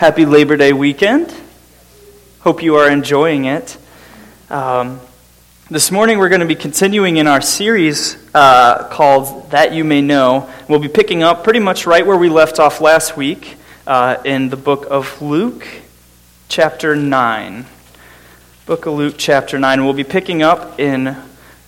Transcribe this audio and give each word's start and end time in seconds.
Happy 0.00 0.24
Labor 0.24 0.56
Day 0.56 0.72
weekend. 0.72 1.30
Hope 2.38 2.62
you 2.62 2.76
are 2.76 2.90
enjoying 2.90 3.44
it. 3.44 3.76
Um, 4.48 4.98
this 5.70 5.90
morning 5.90 6.18
we're 6.18 6.30
going 6.30 6.40
to 6.40 6.46
be 6.46 6.54
continuing 6.54 7.18
in 7.18 7.26
our 7.26 7.42
series 7.42 8.16
uh, 8.34 8.88
called 8.88 9.50
That 9.50 9.74
You 9.74 9.84
May 9.84 10.00
Know. 10.00 10.48
We'll 10.70 10.78
be 10.78 10.88
picking 10.88 11.22
up 11.22 11.44
pretty 11.44 11.58
much 11.58 11.84
right 11.84 12.06
where 12.06 12.16
we 12.16 12.30
left 12.30 12.58
off 12.58 12.80
last 12.80 13.18
week 13.18 13.58
uh, 13.86 14.16
in 14.24 14.48
the 14.48 14.56
book 14.56 14.86
of 14.88 15.20
Luke, 15.20 15.66
chapter 16.48 16.96
9. 16.96 17.66
Book 18.64 18.86
of 18.86 18.94
Luke, 18.94 19.16
chapter 19.18 19.58
9. 19.58 19.84
We'll 19.84 19.92
be 19.92 20.02
picking 20.02 20.42
up 20.42 20.80
in 20.80 21.14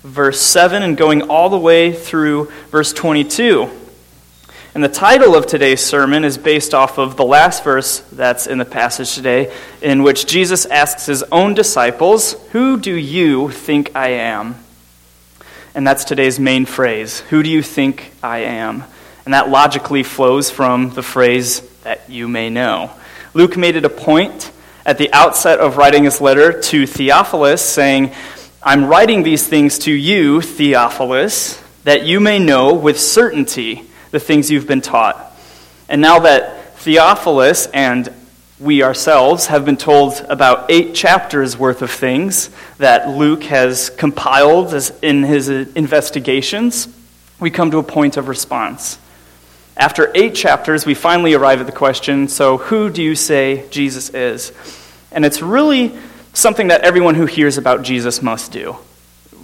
verse 0.03 0.41
7 0.41 0.83
and 0.83 0.96
going 0.96 1.21
all 1.21 1.51
the 1.51 1.59
way 1.59 1.93
through 1.93 2.51
verse 2.71 2.95
22. 2.95 3.82
And 4.75 4.82
the 4.82 4.89
title 4.89 5.34
of 5.34 5.46
today's 5.46 5.82
sermon 5.82 6.25
is 6.25 6.39
based 6.39 6.72
off 6.72 6.96
of 6.96 7.18
the 7.18 7.27
last 7.27 7.62
verse 7.62 8.00
that's 8.11 8.46
in 8.46 8.57
the 8.57 8.64
passage 8.64 9.14
today, 9.14 9.53
in 9.82 10.03
which 10.03 10.25
Jesus 10.25 10.64
asks 10.64 11.04
his 11.04 11.22
own 11.25 11.53
disciples, 11.53 12.32
Who 12.53 12.80
do 12.80 12.94
you 12.94 13.50
think 13.50 13.94
I 13.94 14.08
am? 14.08 14.54
And 15.75 15.86
that's 15.86 16.04
today's 16.04 16.40
main 16.40 16.64
phrase 16.64 17.21
Who 17.21 17.43
do 17.43 17.50
you 17.50 17.61
think 17.61 18.13
I 18.22 18.39
am? 18.39 18.85
And 19.27 19.35
that 19.35 19.50
logically 19.50 20.03
flows 20.03 20.50
from 20.50 20.89
the 20.94 21.02
phrase 21.02 21.61
that 21.80 22.08
you 22.08 22.27
may 22.27 22.49
know. 22.49 22.93
Luke 23.35 23.58
made 23.58 23.77
it 23.77 23.85
a 23.85 23.91
point 23.91 24.50
at 24.86 24.96
the 24.96 25.13
outset 25.13 25.61
of 25.61 25.77
writing 25.77 26.04
his 26.04 26.18
letter 26.18 26.63
to 26.63 26.86
Theophilus, 26.86 27.61
saying, 27.63 28.13
I'm 28.63 28.86
writing 28.86 29.22
these 29.22 29.46
things 29.46 29.80
to 29.80 29.93
you, 29.93 30.41
Theophilus, 30.41 31.63
that 31.85 32.05
you 32.05 32.20
may 32.20 32.39
know 32.39 32.72
with 32.72 32.98
certainty 32.98 33.91
the 34.12 34.20
things 34.20 34.50
you've 34.50 34.69
been 34.69 34.80
taught. 34.80 35.36
And 35.89 36.00
now 36.00 36.20
that 36.20 36.77
Theophilus 36.77 37.66
and 37.66 38.12
we 38.61 38.84
ourselves 38.84 39.47
have 39.47 39.64
been 39.64 39.77
told 39.77 40.25
about 40.28 40.70
eight 40.70 40.94
chapters 40.94 41.58
worth 41.58 41.82
of 41.82 41.91
things 41.91 42.48
that 42.78 43.08
Luke 43.08 43.42
has 43.44 43.91
compiled 43.91 44.72
in 45.02 45.24
his 45.24 45.50
uh, 45.50 45.64
investigations, 45.74 46.86
we 47.41 47.50
come 47.50 47.72
to 47.72 47.78
a 47.78 47.82
point 47.82 48.16
of 48.16 48.28
response. 48.28 49.00
After 49.77 50.12
eight 50.14 50.36
chapters, 50.36 50.86
we 50.86 50.94
finally 50.94 51.34
arrive 51.34 51.60
at 51.60 51.66
the 51.66 51.72
question 51.72 52.28
so, 52.28 52.58
who 52.58 52.88
do 52.88 53.02
you 53.02 53.16
say 53.16 53.69
Jesus 53.70 54.10
is? 54.10 54.52
And 55.10 55.24
it's 55.24 55.42
really 55.42 55.98
something 56.34 56.69
that 56.69 56.82
everyone 56.82 57.16
who 57.16 57.26
hears 57.26 57.58
about 57.58 57.82
Jesus 57.82 58.22
must 58.22 58.52
do 58.52 58.76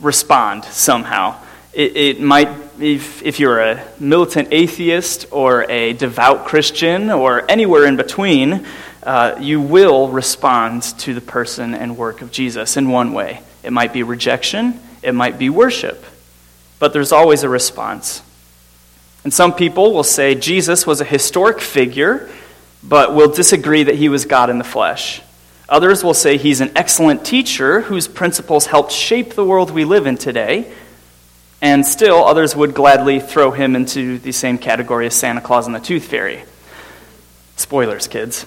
respond 0.01 0.65
somehow. 0.65 1.37
It, 1.73 1.97
it 1.97 2.21
might, 2.21 2.49
if, 2.81 3.23
if 3.23 3.41
you're 3.41 3.61
a 3.61 3.85
militant 3.99 4.49
atheist 4.53 5.27
or 5.31 5.69
a 5.71 5.93
devout 5.95 6.47
Christian 6.47 7.11
or 7.11 7.51
anywhere 7.51 7.87
in 7.87 7.97
between, 7.97 8.67
uh, 9.03 9.37
you 9.41 9.61
will 9.61 10.09
respond 10.09 10.83
to 10.83 11.15
the 11.15 11.21
person 11.21 11.75
and 11.75 11.97
work 11.97 12.23
of 12.23 12.31
Jesus 12.31 12.77
in 12.77 12.91
one 12.91 13.13
way. 13.13 13.43
It 13.63 13.73
might 13.73 13.93
be 13.93 14.03
rejection, 14.03 14.81
it 15.03 15.15
might 15.15 15.39
be 15.39 15.51
worship, 15.51 16.05
but 16.79 16.93
there's 16.93 17.13
always 17.13 17.43
a 17.43 17.49
response. 17.49 18.23
And 19.25 19.35
some 19.35 19.53
people 19.53 19.93
will 19.93 20.05
say 20.05 20.35
Jesus 20.35 20.87
was 20.87 21.01
a 21.01 21.05
historic 21.05 21.61
figure, 21.61 22.31
but 22.83 23.15
will 23.15 23.31
disagree 23.31 23.83
that 23.83 23.97
he 23.97 24.09
was 24.09 24.25
God 24.25 24.51
in 24.51 24.59
the 24.59 24.65
flesh. 24.65 25.21
Others 25.69 26.03
will 26.03 26.15
say 26.15 26.39
he's 26.39 26.61
an 26.61 26.73
excellent 26.77 27.25
teacher 27.25 27.83
whose 27.83 28.09
principles 28.09 28.67
helped 28.67 28.93
shape 28.93 29.35
the 29.35 29.45
world 29.45 29.71
we 29.71 29.85
live 29.85 30.07
in 30.07 30.17
today, 30.17 30.73
and 31.61 31.85
still, 31.85 32.25
others 32.25 32.55
would 32.55 32.75
gladly 32.75 33.19
throw 33.21 33.51
him 33.51 33.75
into 33.75 34.19
the 34.19 34.33
same 34.33 34.59
category 34.59 35.07
as 35.07 35.15
Santa 35.15 35.41
Claus 35.41 35.67
and 35.67 35.75
the 35.75 35.81
Tooth 35.81 36.05
Fairy. 36.05 36.43
Spoilers, 37.57 38.07
kids. 38.07 38.47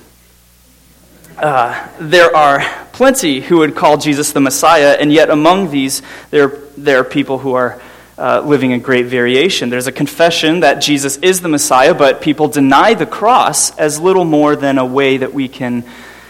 Uh, 1.38 1.90
there 2.00 2.36
are 2.36 2.62
plenty 2.94 3.42
who 3.42 3.58
would 3.58 3.76
call 3.76 3.98
Jesus 3.98 4.32
the 4.32 4.40
Messiah, 4.40 4.96
and 5.00 5.12
yet 5.12 5.30
among 5.30 5.72
these, 5.72 6.02
there, 6.30 6.50
there 6.78 7.00
are 7.00 7.04
people 7.04 7.38
who 7.38 7.54
are 7.54 7.82
uh, 8.18 8.42
living 8.46 8.72
in 8.72 8.80
great 8.80 9.08
variation. 9.08 9.70
There's 9.70 9.88
a 9.88 9.92
confession 9.92 10.62
that 10.62 10.76
Jesus 10.76 11.18
is 11.18 11.42
the 11.42 11.50
Messiah, 11.50 11.94
but 11.94 12.22
people 12.22 12.48
deny 12.48 12.94
the 12.94 13.06
cross 13.06 13.76
as 13.78 14.00
little 14.00 14.26
more 14.26 14.56
than 14.56 14.78
a 14.78 14.86
way 14.86 15.18
that 15.18 15.34
we 15.34 15.48
can 15.48 15.82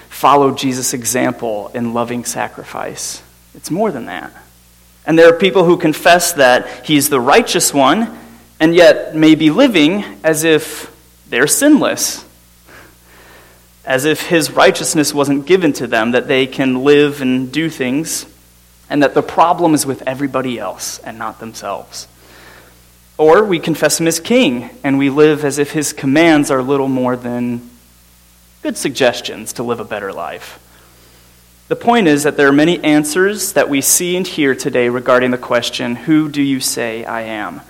follow 0.09 0.55
Jesus' 0.55 0.93
example 0.93 1.69
in 1.73 1.93
loving 1.93 2.25
sacrifice. 2.25 3.21
It's 3.53 3.69
more 3.69 3.91
than 3.91 4.05
that. 4.05 4.31
And 5.05 5.17
there 5.17 5.33
are 5.33 5.37
people 5.37 5.63
who 5.63 5.77
confess 5.77 6.33
that 6.33 6.85
he's 6.85 7.09
the 7.09 7.19
righteous 7.19 7.73
one, 7.73 8.17
and 8.59 8.75
yet 8.75 9.15
may 9.15 9.35
be 9.35 9.49
living 9.49 10.03
as 10.23 10.43
if 10.43 10.95
they're 11.27 11.47
sinless, 11.47 12.25
as 13.83 14.05
if 14.05 14.27
his 14.27 14.51
righteousness 14.51 15.13
wasn't 15.13 15.47
given 15.47 15.73
to 15.73 15.87
them, 15.87 16.11
that 16.11 16.27
they 16.27 16.45
can 16.45 16.83
live 16.83 17.21
and 17.21 17.51
do 17.51 17.69
things, 17.69 18.25
and 18.89 19.01
that 19.01 19.15
the 19.15 19.23
problem 19.23 19.73
is 19.73 19.85
with 19.85 20.03
everybody 20.05 20.59
else 20.59 20.99
and 20.99 21.17
not 21.17 21.39
themselves. 21.39 22.07
Or 23.17 23.43
we 23.43 23.59
confess 23.59 23.99
him 23.99 24.07
as 24.07 24.19
king, 24.19 24.69
and 24.83 24.97
we 24.97 25.09
live 25.09 25.43
as 25.43 25.57
if 25.57 25.71
his 25.71 25.93
commands 25.93 26.51
are 26.51 26.61
little 26.61 26.87
more 26.87 27.15
than 27.15 27.69
good 28.61 28.77
suggestions 28.77 29.53
to 29.53 29.63
live 29.63 29.79
a 29.79 29.85
better 29.85 30.13
life. 30.13 30.59
The 31.71 31.77
point 31.77 32.09
is 32.09 32.23
that 32.23 32.35
there 32.35 32.49
are 32.49 32.51
many 32.51 32.83
answers 32.83 33.53
that 33.53 33.69
we 33.69 33.79
see 33.79 34.17
and 34.17 34.27
hear 34.27 34.53
today 34.53 34.89
regarding 34.89 35.31
the 35.31 35.37
question, 35.37 35.95
Who 35.95 36.27
do 36.27 36.41
you 36.41 36.59
say 36.59 37.05
I 37.05 37.21
am? 37.21 37.61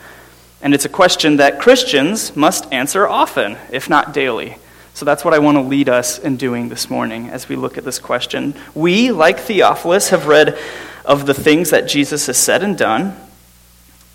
And 0.60 0.74
it's 0.74 0.86
a 0.86 0.90
question 0.90 1.38
that 1.38 1.60
Christians 1.60 2.36
must 2.36 2.66
answer 2.74 3.08
often, 3.08 3.60
if 3.70 3.92
not 3.92 4.12
daily. 4.12 4.58
So 4.96 5.06
that's 5.06 5.24
what 5.24 5.36
I 5.36 5.38
want 5.38 5.58
to 5.58 5.62
lead 5.62 5.88
us 5.88 6.18
in 6.18 6.36
doing 6.36 6.70
this 6.70 6.90
morning 6.90 7.30
as 7.30 7.48
we 7.48 7.56
look 7.56 7.78
at 7.78 7.84
this 7.84 8.00
question. 8.00 8.56
We, 8.74 9.12
like 9.12 9.40
Theophilus, 9.40 10.10
have 10.10 10.26
read 10.26 10.58
of 11.06 11.28
the 11.28 11.36
things 11.36 11.70
that 11.70 11.88
Jesus 11.88 12.26
has 12.26 12.38
said 12.38 12.64
and 12.64 12.76
done, 12.76 13.16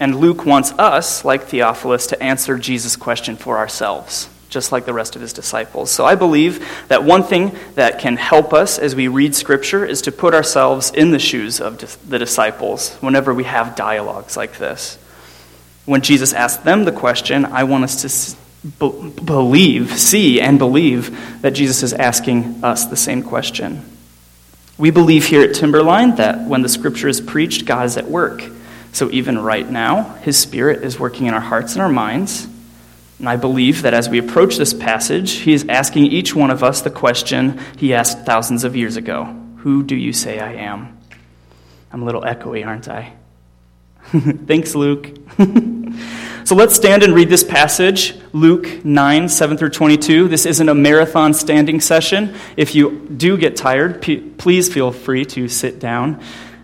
and 0.01 0.17
Luke 0.17 0.45
wants 0.45 0.73
us, 0.73 1.25
like 1.25 1.45
Theophilus, 1.45 2.09
to 2.09 2.21
answer 2.21 2.59
Jesus' 2.59 2.97
question 2.97 3.37
for 3.37 3.57
ourselves 3.57 4.29
just 4.49 4.73
like 4.73 4.85
the 4.85 4.93
rest 4.93 5.17
of 5.17 5.23
his 5.23 5.33
disciples. 5.33 5.91
So 5.91 6.05
I 6.05 6.15
believe 6.15 6.67
that 6.89 7.05
one 7.05 7.23
thing 7.23 7.57
that 7.75 7.99
can 7.99 8.17
help 8.17 8.53
us 8.53 8.79
as 8.79 8.95
we 8.95 9.09
read 9.09 9.35
Scripture 9.35 9.85
is 9.85 10.03
to 10.03 10.13
put 10.13 10.35
ourselves 10.35 10.91
in 10.91 11.11
the 11.11 11.19
shoes 11.19 11.61
of 11.61 11.79
the 12.09 12.19
disciples 12.19 12.95
whenever 12.97 13.35
we 13.35 13.45
have 13.45 13.77
dialogues 13.77 14.37
like 14.37 14.59
this. 14.59 14.99
When 15.85 16.01
Jesus 16.01 16.33
asked 16.33 16.65
them 16.65 16.85
the 16.85 16.93
question, 16.93 17.45
I 17.45 17.65
want 17.65 17.85
us 17.85 18.03
to 18.03 18.37
believe, 18.79 19.99
see, 19.99 20.41
and 20.41 20.59
believe 20.59 21.43
that 21.43 21.53
Jesus 21.53 21.83
is 21.83 21.93
asking 21.93 22.65
us 22.65 22.87
the 22.87 22.97
same 22.97 23.23
question. 23.23 23.85
We 24.79 24.91
believe 24.91 25.25
here 25.25 25.43
at 25.43 25.55
Timberline 25.55 26.17
that 26.17 26.47
when 26.47 26.63
the 26.63 26.69
Scripture 26.69 27.09
is 27.09 27.21
preached, 27.21 27.65
God 27.65 27.87
is 27.87 27.97
at 27.97 28.07
work. 28.07 28.43
So 28.93 29.11
even 29.11 29.39
right 29.39 29.69
now, 29.69 30.15
His 30.23 30.39
Spirit 30.39 30.83
is 30.83 30.99
working 30.99 31.27
in 31.27 31.35
our 31.35 31.41
hearts 31.41 31.75
and 31.75 31.83
our 31.83 31.89
minds 31.89 32.49
and 33.19 33.29
I 33.29 33.37
believe 33.37 33.83
that 33.83 33.95
as 33.95 34.09
we 34.09 34.19
approach 34.19 34.57
this 34.57 34.75
passage, 34.75 35.33
he 35.33 35.55
is 35.55 35.65
asking 35.69 36.07
each 36.07 36.35
one 36.35 36.51
of 36.51 36.63
us 36.63 36.83
the 36.83 36.91
question 36.91 37.59
he 37.79 37.95
asked 37.95 38.27
thousands 38.27 38.65
of 38.65 38.77
years 38.77 38.97
ago 38.97 39.25
Who 39.59 39.83
do 39.83 39.97
you 39.97 40.13
say 40.13 40.39
I 40.39 40.55
am? 40.55 40.99
I'm 41.93 42.03
a 42.03 42.05
little 42.05 42.23
echoey, 42.23 42.67
aren't 42.67 42.89
I? 42.89 43.15
Thanks, 44.47 44.75
Luke. 44.75 45.17
so 46.45 46.55
let's 46.55 46.77
stand 46.77 47.03
and 47.03 47.15
read 47.15 47.29
this 47.31 47.43
passage, 47.43 48.15
Luke 48.33 48.85
9, 48.85 49.29
7 49.29 49.57
through 49.57 49.71
22. 49.71 50.29
This 50.29 50.45
isn't 50.47 50.69
a 50.69 50.75
marathon 50.75 51.33
standing 51.33 51.81
session. 51.81 52.35
If 52.57 52.75
you 52.75 53.09
do 53.09 53.39
get 53.39 53.57
tired, 53.57 54.03
p- 54.03 54.19
please 54.21 54.73
feel 54.73 54.93
free 54.93 55.25
to 55.27 55.49
sit 55.49 55.81
down. 55.81 56.21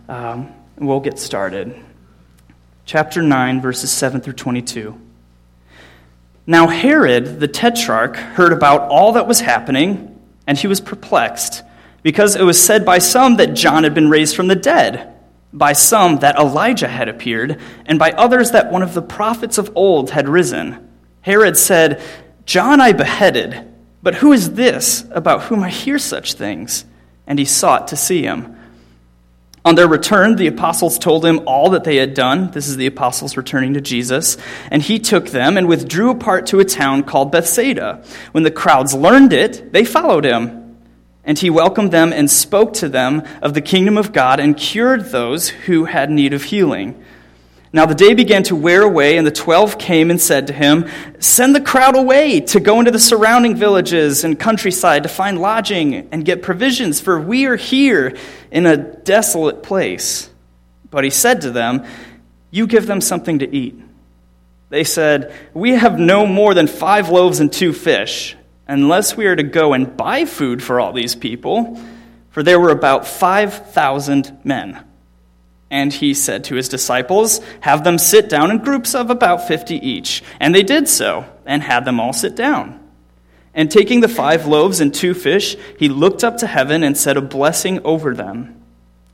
Um, 0.09 0.53
we'll 0.77 1.01
get 1.01 1.19
started. 1.19 1.75
Chapter 2.85 3.23
9, 3.23 3.61
verses 3.63 3.91
7 3.91 4.21
through 4.21 4.35
22. 4.35 5.01
Now, 6.47 6.67
Herod 6.67 7.41
the 7.41 7.49
tetrarch 7.49 8.17
heard 8.17 8.53
about 8.53 8.89
all 8.91 9.13
that 9.13 9.29
was 9.29 9.41
happening, 9.41 10.19
and 10.47 10.59
he 10.59 10.67
was 10.67 10.81
perplexed, 10.81 11.63
because 12.03 12.35
it 12.35 12.43
was 12.43 12.61
said 12.61 12.85
by 12.85 12.99
some 12.99 13.37
that 13.37 13.55
John 13.55 13.85
had 13.85 13.95
been 13.95 14.11
raised 14.11 14.35
from 14.35 14.49
the 14.49 14.57
dead, 14.57 15.15
by 15.53 15.73
some 15.73 16.19
that 16.19 16.37
Elijah 16.37 16.89
had 16.89 17.09
appeared, 17.09 17.61
and 17.87 17.99
by 17.99 18.11
others 18.13 18.51
that 18.51 18.73
one 18.73 18.83
of 18.83 18.95
the 18.95 19.03
prophets 19.03 19.59
of 19.59 19.71
old 19.77 20.11
had 20.11 20.29
risen. 20.29 20.89
Herod 21.21 21.57
said, 21.57 22.03
John 22.45 22.81
I 22.81 22.93
beheaded, 22.93 23.73
but 24.03 24.17
who 24.17 24.33
is 24.33 24.55
this 24.55 25.05
about 25.13 25.43
whom 25.43 25.63
I 25.63 25.71
hear 25.71 25.99
such 25.99 26.35
things? 26.35 26.85
And 27.25 27.39
he 27.39 27.45
sought 27.45 27.89
to 27.89 27.97
see 27.97 28.23
him. 28.23 28.57
On 29.65 29.77
their 29.77 29.87
return, 29.87 30.37
the 30.37 30.49
apostles 30.49 30.99
told 30.99 31.25
him 31.25 31.41
all 31.47 31.71
that 31.71 31.85
they 31.85 31.97
had 31.97 32.15
done. 32.15 32.51
This 32.51 32.67
is 32.67 32.77
the 32.77 32.87
apostles 32.87 33.37
returning 33.37 33.75
to 33.75 33.81
Jesus. 33.81 34.37
And 34.71 34.83
he 34.83 34.99
took 34.99 35.29
them 35.29 35.57
and 35.57 35.69
withdrew 35.69 36.11
apart 36.11 36.47
to 36.47 36.59
a 36.59 36.65
town 36.65 37.05
called 37.05 37.31
Bethsaida. 37.31 38.05
When 38.33 38.43
the 38.43 38.51
crowds 38.51 38.93
learned 38.93 39.33
it, 39.33 39.73
they 39.73 39.85
followed 39.85 40.25
him. 40.25 40.79
And 41.25 41.39
he 41.39 41.51
welcomed 41.51 41.93
them 41.93 42.13
and 42.13 42.29
spoke 42.29 42.73
to 42.75 42.89
them 42.89 43.23
of 43.41 43.55
the 43.55 43.61
kingdom 43.61 43.97
of 43.97 44.13
God 44.13 44.41
and 44.41 44.57
cured 44.57 45.07
those 45.07 45.49
who 45.51 45.85
had 45.85 46.11
need 46.11 46.35
of 46.35 46.45
healing. 46.45 47.01
Now 47.75 47.87
the 47.87 47.95
day 47.95 48.13
began 48.13 48.43
to 48.45 48.57
wear 48.57 48.83
away, 48.83 49.17
and 49.17 49.27
the 49.27 49.31
twelve 49.31 49.79
came 49.79 50.11
and 50.11 50.21
said 50.21 50.49
to 50.49 50.53
him, 50.53 50.91
Send 51.21 51.55
the 51.55 51.61
crowd 51.61 51.97
away 51.97 52.41
to 52.41 52.61
go 52.61 52.79
into 52.79 52.91
the 52.91 52.99
surrounding 52.99 53.57
villages 53.57 54.25
and 54.25 54.39
countryside 54.39 55.05
to 55.05 55.09
find 55.09 55.41
lodging 55.41 56.09
and 56.13 56.25
get 56.25 56.43
provisions, 56.43 57.01
for 57.01 57.19
we 57.19 57.47
are 57.47 57.57
here 57.57 58.15
in 58.51 58.67
a 58.67 58.77
desolate 58.77 59.63
place. 59.63 60.29
But 60.91 61.05
he 61.05 61.11
said 61.11 61.41
to 61.43 61.51
them, 61.51 61.87
You 62.51 62.67
give 62.67 62.87
them 62.87 63.01
something 63.01 63.39
to 63.39 63.51
eat. 63.51 63.81
They 64.69 64.85
said, 64.85 65.35
We 65.55 65.71
have 65.71 65.99
no 65.99 66.27
more 66.27 66.53
than 66.53 66.67
five 66.67 67.09
loaves 67.09 67.41
and 67.41 67.51
two 67.51 67.73
fish, 67.73 68.37
unless 68.69 69.17
we 69.17 69.25
are 69.27 69.37
to 69.37 69.43
go 69.43 69.73
and 69.73 69.97
buy 69.97 70.27
food 70.27 70.63
for 70.63 70.79
all 70.79 70.93
these 70.93 71.15
people, 71.15 71.81
for 72.33 72.43
there 72.43 72.61
were 72.61 72.71
about 72.71 73.07
5,000 73.07 74.41
men. 74.45 74.85
And 75.73 75.91
he 75.91 76.13
said 76.13 76.45
to 76.45 76.55
his 76.55 76.69
disciples, 76.69 77.41
Have 77.61 77.83
them 77.83 77.97
sit 77.97 78.29
down 78.29 78.51
in 78.51 78.59
groups 78.59 78.95
of 78.95 79.09
about 79.09 79.49
fifty 79.49 79.77
each. 79.77 80.23
And 80.39 80.55
they 80.55 80.63
did 80.63 80.87
so, 80.87 81.25
and 81.47 81.63
had 81.63 81.87
them 81.87 81.99
all 81.99 82.13
sit 82.13 82.37
down. 82.37 82.79
And 83.55 83.71
taking 83.71 84.01
the 84.01 84.09
five 84.09 84.47
loaves 84.47 84.81
and 84.81 84.95
two 84.95 85.15
fish, 85.15 85.57
he 85.79 85.89
looked 85.89 86.25
up 86.25 86.37
to 86.39 86.47
heaven 86.47 86.85
and 86.85 86.97
said 86.97 87.17
a 87.17 87.23
blessing 87.23 87.81
over 87.85 88.15
them. 88.15 88.63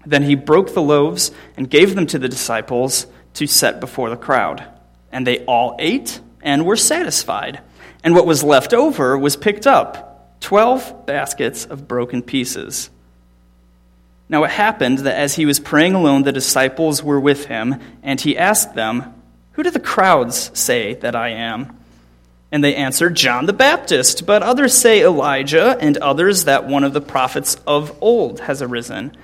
Then 0.04 0.24
he 0.24 0.34
broke 0.34 0.74
the 0.74 0.82
loaves 0.82 1.30
and 1.56 1.70
gave 1.70 1.94
them 1.94 2.08
to 2.08 2.18
the 2.18 2.28
disciples 2.28 3.06
to 3.34 3.46
set 3.46 3.78
before 3.78 4.10
the 4.10 4.16
crowd. 4.16 4.64
And 5.12 5.24
they 5.24 5.44
all 5.44 5.76
ate 5.78 6.20
and 6.42 6.66
were 6.66 6.76
satisfied. 6.76 7.60
And 8.02 8.16
what 8.16 8.26
was 8.26 8.42
left 8.42 8.74
over 8.74 9.16
was 9.16 9.36
picked 9.36 9.68
up 9.68 10.40
twelve 10.40 11.06
baskets 11.06 11.66
of 11.66 11.86
broken 11.86 12.20
pieces. 12.22 12.90
Now 14.28 14.44
it 14.44 14.50
happened 14.50 14.98
that 14.98 15.18
as 15.18 15.36
he 15.36 15.46
was 15.46 15.58
praying 15.58 15.94
alone, 15.94 16.22
the 16.22 16.32
disciples 16.32 17.02
were 17.02 17.20
with 17.20 17.46
him, 17.46 17.80
and 18.02 18.20
he 18.20 18.36
asked 18.36 18.74
them, 18.74 19.14
Who 19.52 19.62
do 19.62 19.70
the 19.70 19.80
crowds 19.80 20.50
say 20.58 20.94
that 20.94 21.16
I 21.16 21.30
am? 21.30 21.78
And 22.50 22.64
they 22.64 22.74
answered, 22.74 23.14
John 23.14 23.46
the 23.46 23.52
Baptist, 23.52 24.26
but 24.26 24.42
others 24.42 24.74
say 24.74 25.02
Elijah, 25.02 25.76
and 25.80 25.96
others 25.98 26.44
that 26.44 26.66
one 26.66 26.84
of 26.84 26.92
the 26.92 27.00
prophets 27.00 27.56
of 27.66 27.96
old 28.00 28.40
has 28.40 28.62
arisen. 28.62 29.16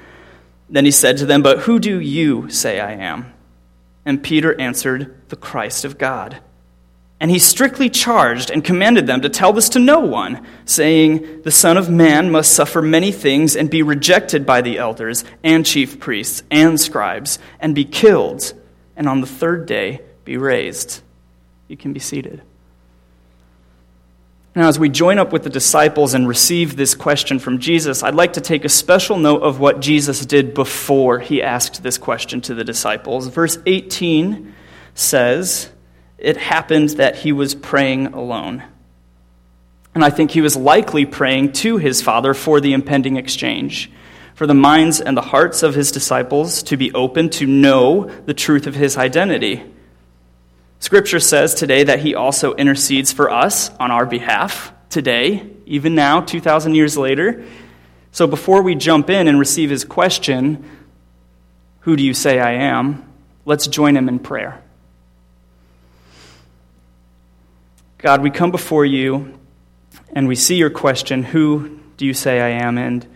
Then 0.69 0.85
he 0.85 0.91
said 0.91 1.19
to 1.19 1.27
them, 1.27 1.43
But 1.43 1.61
who 1.61 1.79
do 1.79 2.00
you 2.00 2.50
say 2.50 2.81
I 2.81 2.93
am? 2.93 3.33
And 4.05 4.23
Peter 4.23 4.59
answered, 4.61 5.15
The 5.29 5.37
Christ 5.37 5.85
of 5.85 5.99
God. 5.99 6.41
And 7.20 7.31
he 7.31 7.38
strictly 7.38 7.88
charged 7.88 8.50
and 8.50 8.64
commanded 8.64 9.06
them 9.06 9.22
to 9.22 9.28
tell 9.28 9.52
this 9.52 9.69
to 9.70 9.78
no 9.78 10.00
one, 10.00 10.46
saying, 10.64 11.43
The 11.43 11.50
Son 11.50 11.76
of 11.76 11.88
Man 11.88 12.31
must 12.31 12.52
suffer 12.52 12.82
many 12.82 13.12
things 13.12 13.56
and 13.56 13.70
be 13.70 13.82
rejected 13.82 14.44
by 14.44 14.61
the 14.61 14.78
elders 14.78 15.25
and 15.43 15.64
chief 15.64 16.00
priests 16.00 16.43
and 16.50 16.78
scribes, 16.81 17.38
and 17.61 17.75
be 17.75 17.84
killed, 17.84 18.52
and 18.96 19.08
on 19.08 19.20
the 19.20 19.26
third 19.26 19.66
day 19.66 20.00
be 20.25 20.37
raised. 20.37 21.02
You 21.69 21.76
can 21.76 21.93
be 21.93 22.00
seated. 22.00 22.43
Now, 24.56 24.69
as 24.69 24.78
we 24.78 24.88
join 24.88 25.19
up 25.19 25.32
with 25.32 25.43
the 25.43 25.50
disciples 25.50 26.14
and 26.14 26.28
receive 26.28 26.76
this 26.76 26.94
question 26.94 27.40
from 27.40 27.58
Jesus, 27.58 28.05
I'd 28.05 28.14
like 28.14 28.34
to 28.34 28.40
take 28.40 28.64
a 28.64 28.69
special 28.69 29.19
note 29.19 29.43
of 29.43 29.58
what 29.58 29.81
Jesus 29.81 30.25
did 30.25 30.55
before 30.55 31.19
he 31.19 31.43
asked 31.43 31.82
this 31.82 31.99
question 31.99 32.40
to 32.43 32.55
the 32.55 32.62
disciples. 32.62 33.26
Verse 33.26 33.58
18 33.66 34.55
says, 34.94 35.70
it 36.19 36.37
happened 36.37 36.90
that 36.90 37.16
he 37.16 37.32
was 37.32 37.55
praying 37.55 38.08
alone. 38.08 38.64
And 39.94 40.05
I 40.05 40.11
think 40.11 40.31
he 40.31 40.40
was 40.40 40.56
likely 40.56 41.06
praying 41.06 41.52
to 41.52 41.76
his 41.76 42.02
Father 42.02 42.34
for 42.34 42.61
the 42.61 42.72
impending 42.72 43.16
exchange, 43.16 43.90
for 44.34 44.46
the 44.46 44.55
minds 44.55 45.00
and 45.00 45.16
the 45.16 45.22
hearts 45.22 45.62
of 45.62 45.75
his 45.75 45.93
disciples 45.93 46.62
to 46.64 46.76
be 46.76 46.93
open 46.93 47.31
to 47.31 47.46
know 47.46 48.11
the 48.26 48.34
truth 48.34 48.66
of 48.66 48.75
his 48.75 48.96
identity. 48.96 49.62
Scripture 50.81 51.20
says 51.20 51.55
today 51.55 51.84
that 51.84 52.00
he 52.00 52.14
also 52.14 52.55
intercedes 52.55 53.12
for 53.12 53.31
us 53.31 53.70
on 53.78 53.90
our 53.90 54.05
behalf 54.05 54.72
today, 54.90 55.49
even 55.66 55.94
now, 55.94 56.20
2,000 56.20 56.75
years 56.75 56.96
later. 56.96 57.44
So 58.11 58.26
before 58.26 58.62
we 58.62 58.75
jump 58.75 59.11
in 59.11 59.28
and 59.28 59.38
receive 59.38 59.70
his 59.70 59.84
question, 59.84 60.69
Who 61.81 61.96
do 61.96 62.02
you 62.02 62.14
say 62.14 62.40
I 62.40 62.52
am? 62.52 63.11
let's 63.44 63.66
join 63.66 63.96
him 63.96 64.08
in 64.08 64.19
prayer. 64.19 64.63
God, 68.05 68.21
we 68.21 68.29
come 68.29 68.51
before 68.51 68.85
you 68.85 69.33
and 70.12 70.29
we 70.29 70.37
see 70.37 70.56
your 70.56 70.69
question 70.69 71.23
Who 71.23 71.81
do 71.97 72.05
you 72.05 72.12
say 72.12 72.39
I 72.39 72.62
am? 72.62 72.77
And 72.77 73.06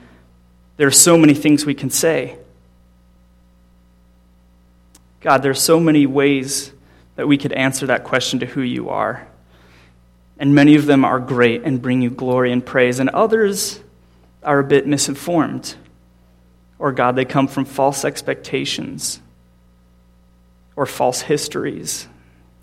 there 0.79 0.87
are 0.87 0.90
so 0.90 1.19
many 1.19 1.35
things 1.35 1.67
we 1.67 1.75
can 1.75 1.90
say. 1.90 2.38
God, 5.20 5.43
there 5.43 5.50
are 5.50 5.55
so 5.55 5.79
many 5.79 6.06
ways 6.06 6.73
that 7.17 7.29
we 7.29 7.37
could 7.37 7.52
answer 7.52 7.88
that 7.88 8.05
question 8.05 8.38
to 8.38 8.46
who 8.46 8.62
you 8.62 8.88
are. 8.88 9.29
And 10.38 10.55
many 10.55 10.75
of 10.75 10.87
them 10.87 11.05
are 11.05 11.20
great 11.20 11.64
and 11.64 11.82
bring 11.82 12.00
you 12.00 12.08
glory 12.08 12.50
and 12.50 12.64
praise, 12.64 12.99
and 12.99 13.11
others 13.11 13.81
are 14.43 14.58
a 14.58 14.64
bit 14.64 14.87
misinformed. 14.87 15.75
Or, 16.79 16.93
God, 16.93 17.14
they 17.14 17.26
come 17.26 17.46
from 17.46 17.67
false 17.67 18.06
expectations 18.06 19.20
or 20.76 20.87
false 20.87 21.20
histories. 21.20 22.08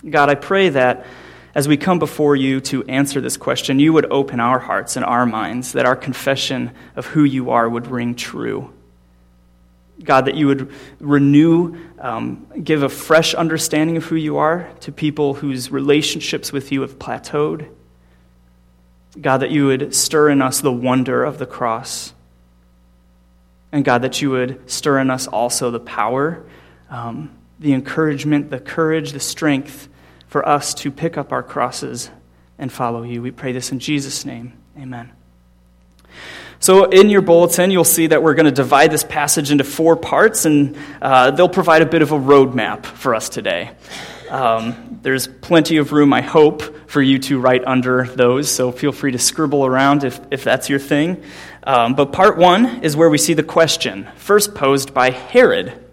God, 0.10 0.30
I 0.30 0.36
pray 0.36 0.70
that 0.70 1.06
as 1.56 1.70
we 1.70 1.78
come 1.78 2.00
before 2.00 2.36
you 2.36 2.60
to 2.60 2.84
answer 2.84 3.22
this 3.22 3.38
question, 3.38 3.80
you 3.80 3.94
would 3.94 4.12
open 4.12 4.42
our 4.42 4.60
hearts 4.60 4.98
and 4.98 5.06
our 5.06 5.26
minds, 5.26 5.72
that 5.72 5.86
our 5.86 5.96
confession 5.96 6.72
of 6.98 7.06
who 7.06 7.24
you 7.24 7.52
are 7.52 7.70
would 7.70 7.88
ring 7.88 8.14
true. 8.14 8.74
God, 10.04 10.26
that 10.26 10.36
you 10.36 10.48
would 10.48 10.74
renew, 11.00 11.78
um, 12.00 12.46
give 12.62 12.84
a 12.84 12.90
fresh 12.90 13.34
understanding 13.34 13.96
of 13.96 14.04
who 14.04 14.18
you 14.18 14.36
are 14.36 14.70
to 14.82 14.92
people 14.92 15.36
whose 15.36 15.72
relationships 15.72 16.52
with 16.52 16.74
you 16.74 16.82
have 16.82 17.00
plateaued. 17.00 17.70
God, 19.20 19.38
that 19.38 19.52
you 19.52 19.68
would 19.68 19.96
stir 19.96 20.30
in 20.32 20.42
us 20.42 20.60
the 20.60 20.74
wonder 20.74 21.24
of 21.24 21.38
the 21.38 21.46
cross. 21.46 22.14
And 23.72 23.86
God, 23.86 24.02
that 24.02 24.22
you 24.22 24.32
would 24.32 24.70
stir 24.70 25.00
in 25.00 25.10
us 25.10 25.26
also 25.26 25.72
the 25.72 25.80
power, 25.80 26.44
um, 26.90 27.32
the 27.62 27.72
encouragement, 27.72 28.50
the 28.50 28.60
courage, 28.60 29.14
the 29.14 29.22
strength 29.22 29.88
for 30.36 30.46
us 30.46 30.74
to 30.74 30.92
pick 30.92 31.18
up 31.18 31.32
our 31.32 31.42
crosses 31.42 32.12
and 32.58 32.70
follow 32.70 33.04
you. 33.04 33.22
We 33.22 33.32
pray 33.32 33.54
this 33.54 33.72
in 33.72 33.80
Jesus' 33.80 34.26
name. 34.26 34.52
Amen. 34.78 35.14
So, 36.60 36.90
in 36.90 37.10
your 37.10 37.22
bulletin, 37.22 37.72
you'll 37.72 37.86
see 37.86 38.08
that 38.08 38.22
we're 38.22 38.34
going 38.34 38.48
to 38.48 38.52
divide 38.52 38.92
this 38.92 39.06
passage 39.06 39.50
into 39.50 39.64
four 39.64 39.96
parts, 39.96 40.44
and 40.44 40.78
uh, 41.02 41.32
they'll 41.32 41.48
provide 41.48 41.84
a 41.84 41.86
bit 41.86 42.02
of 42.02 42.12
a 42.12 42.20
roadmap 42.20 42.86
for 42.86 43.16
us 43.16 43.30
today. 43.30 43.72
Um, 44.30 45.00
there's 45.04 45.26
plenty 45.26 45.78
of 45.78 45.94
room, 45.94 46.12
I 46.12 46.20
hope, 46.20 46.90
for 46.90 47.02
you 47.02 47.18
to 47.20 47.40
write 47.40 47.64
under 47.64 48.04
those, 48.04 48.52
so 48.52 48.74
feel 48.74 48.92
free 48.92 49.14
to 49.14 49.20
scribble 49.20 49.66
around 49.66 50.04
if, 50.04 50.20
if 50.32 50.44
that's 50.44 50.70
your 50.70 50.80
thing. 50.80 51.24
Um, 51.64 51.96
but 51.96 52.12
part 52.12 52.38
one 52.38 52.84
is 52.84 52.98
where 52.98 53.10
we 53.10 53.20
see 53.20 53.36
the 53.36 53.42
question, 53.42 54.10
first 54.18 54.54
posed 54.54 54.94
by 54.94 55.12
Herod 55.12 55.85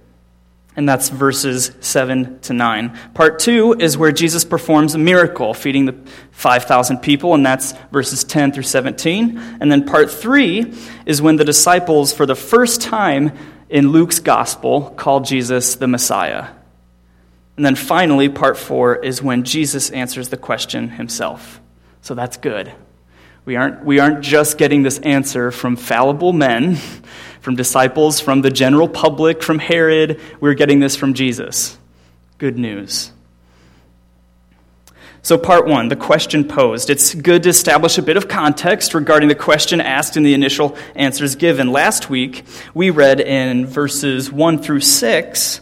and 0.74 0.88
that's 0.88 1.10
verses 1.10 1.70
7 1.80 2.40
to 2.40 2.52
9. 2.54 2.98
Part 3.14 3.38
2 3.40 3.76
is 3.78 3.98
where 3.98 4.12
Jesus 4.12 4.44
performs 4.44 4.94
a 4.94 4.98
miracle, 4.98 5.52
feeding 5.52 5.84
the 5.84 5.96
5,000 6.30 6.98
people, 6.98 7.34
and 7.34 7.44
that's 7.44 7.72
verses 7.90 8.24
10 8.24 8.52
through 8.52 8.62
17. 8.62 9.38
And 9.60 9.70
then 9.70 9.84
part 9.84 10.10
3 10.10 10.72
is 11.04 11.20
when 11.20 11.36
the 11.36 11.44
disciples, 11.44 12.12
for 12.12 12.24
the 12.24 12.34
first 12.34 12.80
time 12.80 13.32
in 13.68 13.90
Luke's 13.90 14.18
gospel, 14.18 14.90
call 14.90 15.20
Jesus 15.20 15.76
the 15.76 15.88
Messiah. 15.88 16.48
And 17.56 17.66
then 17.66 17.74
finally, 17.74 18.30
part 18.30 18.56
4 18.56 18.96
is 18.96 19.22
when 19.22 19.44
Jesus 19.44 19.90
answers 19.90 20.30
the 20.30 20.38
question 20.38 20.88
himself. 20.88 21.60
So 22.00 22.14
that's 22.14 22.38
good. 22.38 22.72
We 23.44 23.56
aren't, 23.56 23.84
we 23.84 23.98
aren't 23.98 24.20
just 24.20 24.56
getting 24.56 24.82
this 24.82 24.98
answer 25.00 25.50
from 25.50 25.76
fallible 25.76 26.32
men 26.32 26.78
from 27.42 27.56
disciples, 27.56 28.20
from 28.20 28.40
the 28.40 28.50
general 28.50 28.88
public, 28.88 29.42
from 29.42 29.58
Herod. 29.58 30.20
We're 30.40 30.54
getting 30.54 30.78
this 30.78 30.94
from 30.94 31.12
Jesus. 31.12 31.76
Good 32.38 32.56
news. 32.56 33.10
So, 35.24 35.38
part 35.38 35.66
one, 35.66 35.88
the 35.88 35.96
question 35.96 36.46
posed. 36.46 36.88
It's 36.88 37.14
good 37.14 37.42
to 37.44 37.48
establish 37.48 37.98
a 37.98 38.02
bit 38.02 38.16
of 38.16 38.28
context 38.28 38.94
regarding 38.94 39.28
the 39.28 39.34
question 39.34 39.80
asked 39.80 40.16
and 40.16 40.24
the 40.24 40.34
initial 40.34 40.76
answers 40.94 41.34
given. 41.36 41.70
Last 41.70 42.08
week, 42.08 42.44
we 42.74 42.90
read 42.90 43.20
in 43.20 43.66
verses 43.66 44.32
1 44.32 44.62
through 44.62 44.80
6 44.80 45.60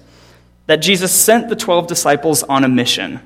that 0.66 0.76
Jesus 0.76 1.12
sent 1.12 1.48
the 1.48 1.56
12 1.56 1.86
disciples 1.86 2.42
on 2.42 2.64
a 2.64 2.68
mission. 2.68 3.20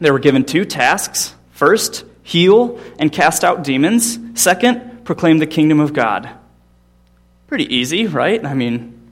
They 0.00 0.10
were 0.10 0.18
given 0.18 0.44
two 0.44 0.64
tasks. 0.64 1.34
First, 1.52 2.04
heal 2.30 2.78
and 3.00 3.10
cast 3.10 3.42
out 3.42 3.64
demons. 3.64 4.18
Second, 4.40 5.04
proclaim 5.04 5.38
the 5.38 5.46
kingdom 5.48 5.80
of 5.80 5.92
God. 5.92 6.30
Pretty 7.48 7.74
easy, 7.74 8.06
right? 8.06 8.44
I 8.44 8.54
mean, 8.54 9.10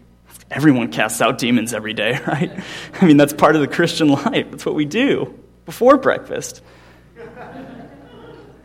everyone 0.48 0.92
casts 0.92 1.20
out 1.20 1.38
demons 1.38 1.74
every 1.74 1.94
day, 1.94 2.20
right? 2.26 2.52
I 3.00 3.04
mean, 3.04 3.16
that's 3.16 3.32
part 3.32 3.56
of 3.56 3.60
the 3.60 3.66
Christian 3.66 4.08
life. 4.24 4.46
That's 4.50 4.64
what 4.64 4.76
we 4.76 4.84
do 4.84 5.34
before 5.64 5.96
breakfast. 5.96 6.62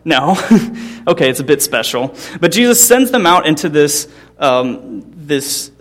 No. 0.06 0.38
okay, 1.08 1.30
it's 1.30 1.40
a 1.40 1.44
bit 1.44 1.64
special. 1.64 2.14
But 2.40 2.52
Jesus 2.52 2.86
sends 2.86 3.10
them 3.10 3.26
out 3.26 3.48
into 3.48 3.70
this, 3.70 4.08
um, 4.38 5.02
this 5.16 5.72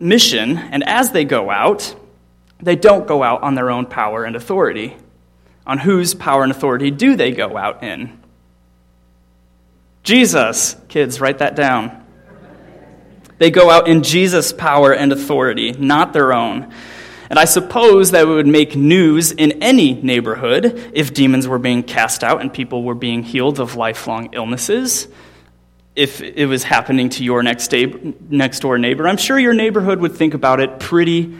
mission, 0.00 0.58
and 0.58 0.82
as 0.82 1.12
they 1.12 1.24
go 1.24 1.50
out, 1.50 1.94
They 2.60 2.74
don't 2.74 3.06
go 3.06 3.22
out 3.22 3.42
on 3.42 3.54
their 3.54 3.70
own 3.70 3.86
power 3.86 4.24
and 4.24 4.34
authority. 4.34 4.96
On 5.68 5.78
whose 5.78 6.14
power 6.14 6.42
and 6.42 6.50
authority 6.50 6.90
do 6.90 7.14
they 7.14 7.30
go 7.30 7.56
out 7.56 7.84
in? 7.84 8.18
Jesus. 10.02 10.74
Kids, 10.88 11.20
write 11.20 11.38
that 11.38 11.54
down. 11.54 12.06
They 13.36 13.50
go 13.50 13.70
out 13.70 13.86
in 13.86 14.02
Jesus' 14.02 14.52
power 14.52 14.92
and 14.92 15.12
authority, 15.12 15.72
not 15.72 16.12
their 16.12 16.32
own. 16.32 16.72
And 17.30 17.38
I 17.38 17.44
suppose 17.44 18.12
that 18.12 18.22
it 18.22 18.26
would 18.26 18.46
make 18.46 18.74
news 18.74 19.32
in 19.32 19.62
any 19.62 19.92
neighborhood 19.92 20.90
if 20.94 21.12
demons 21.12 21.46
were 21.46 21.58
being 21.58 21.82
cast 21.82 22.24
out 22.24 22.40
and 22.40 22.52
people 22.52 22.82
were 22.82 22.94
being 22.94 23.22
healed 23.22 23.60
of 23.60 23.76
lifelong 23.76 24.30
illnesses. 24.32 25.06
If 25.94 26.22
it 26.22 26.46
was 26.46 26.64
happening 26.64 27.10
to 27.10 27.24
your 27.24 27.42
next, 27.42 27.68
day, 27.68 28.14
next 28.30 28.60
door 28.60 28.78
neighbor, 28.78 29.06
I'm 29.06 29.18
sure 29.18 29.38
your 29.38 29.52
neighborhood 29.52 30.00
would 30.00 30.14
think 30.14 30.32
about 30.32 30.60
it 30.60 30.80
pretty 30.80 31.36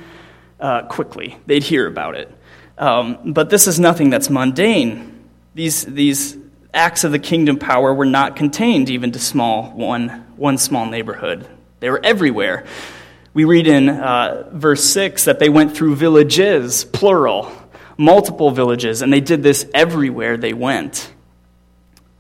uh, 0.60 0.82
quickly. 0.82 1.38
They'd 1.46 1.62
hear 1.62 1.86
about 1.86 2.16
it. 2.16 2.37
Um, 2.78 3.32
but 3.32 3.50
this 3.50 3.66
is 3.66 3.80
nothing 3.80 4.08
that's 4.08 4.30
mundane. 4.30 5.24
These, 5.54 5.84
these 5.84 6.36
acts 6.72 7.02
of 7.04 7.12
the 7.12 7.18
kingdom 7.18 7.58
power 7.58 7.92
were 7.92 8.06
not 8.06 8.36
contained 8.36 8.88
even 8.88 9.10
to 9.12 9.18
small 9.18 9.72
one, 9.72 10.08
one 10.36 10.58
small 10.58 10.86
neighborhood. 10.86 11.46
They 11.80 11.90
were 11.90 12.00
everywhere. 12.04 12.66
We 13.34 13.44
read 13.44 13.66
in 13.66 13.88
uh, 13.88 14.48
verse 14.52 14.84
6 14.84 15.24
that 15.24 15.40
they 15.40 15.48
went 15.48 15.76
through 15.76 15.96
villages, 15.96 16.84
plural, 16.84 17.52
multiple 17.96 18.52
villages, 18.52 19.02
and 19.02 19.12
they 19.12 19.20
did 19.20 19.42
this 19.42 19.66
everywhere 19.74 20.36
they 20.36 20.52
went. 20.52 21.12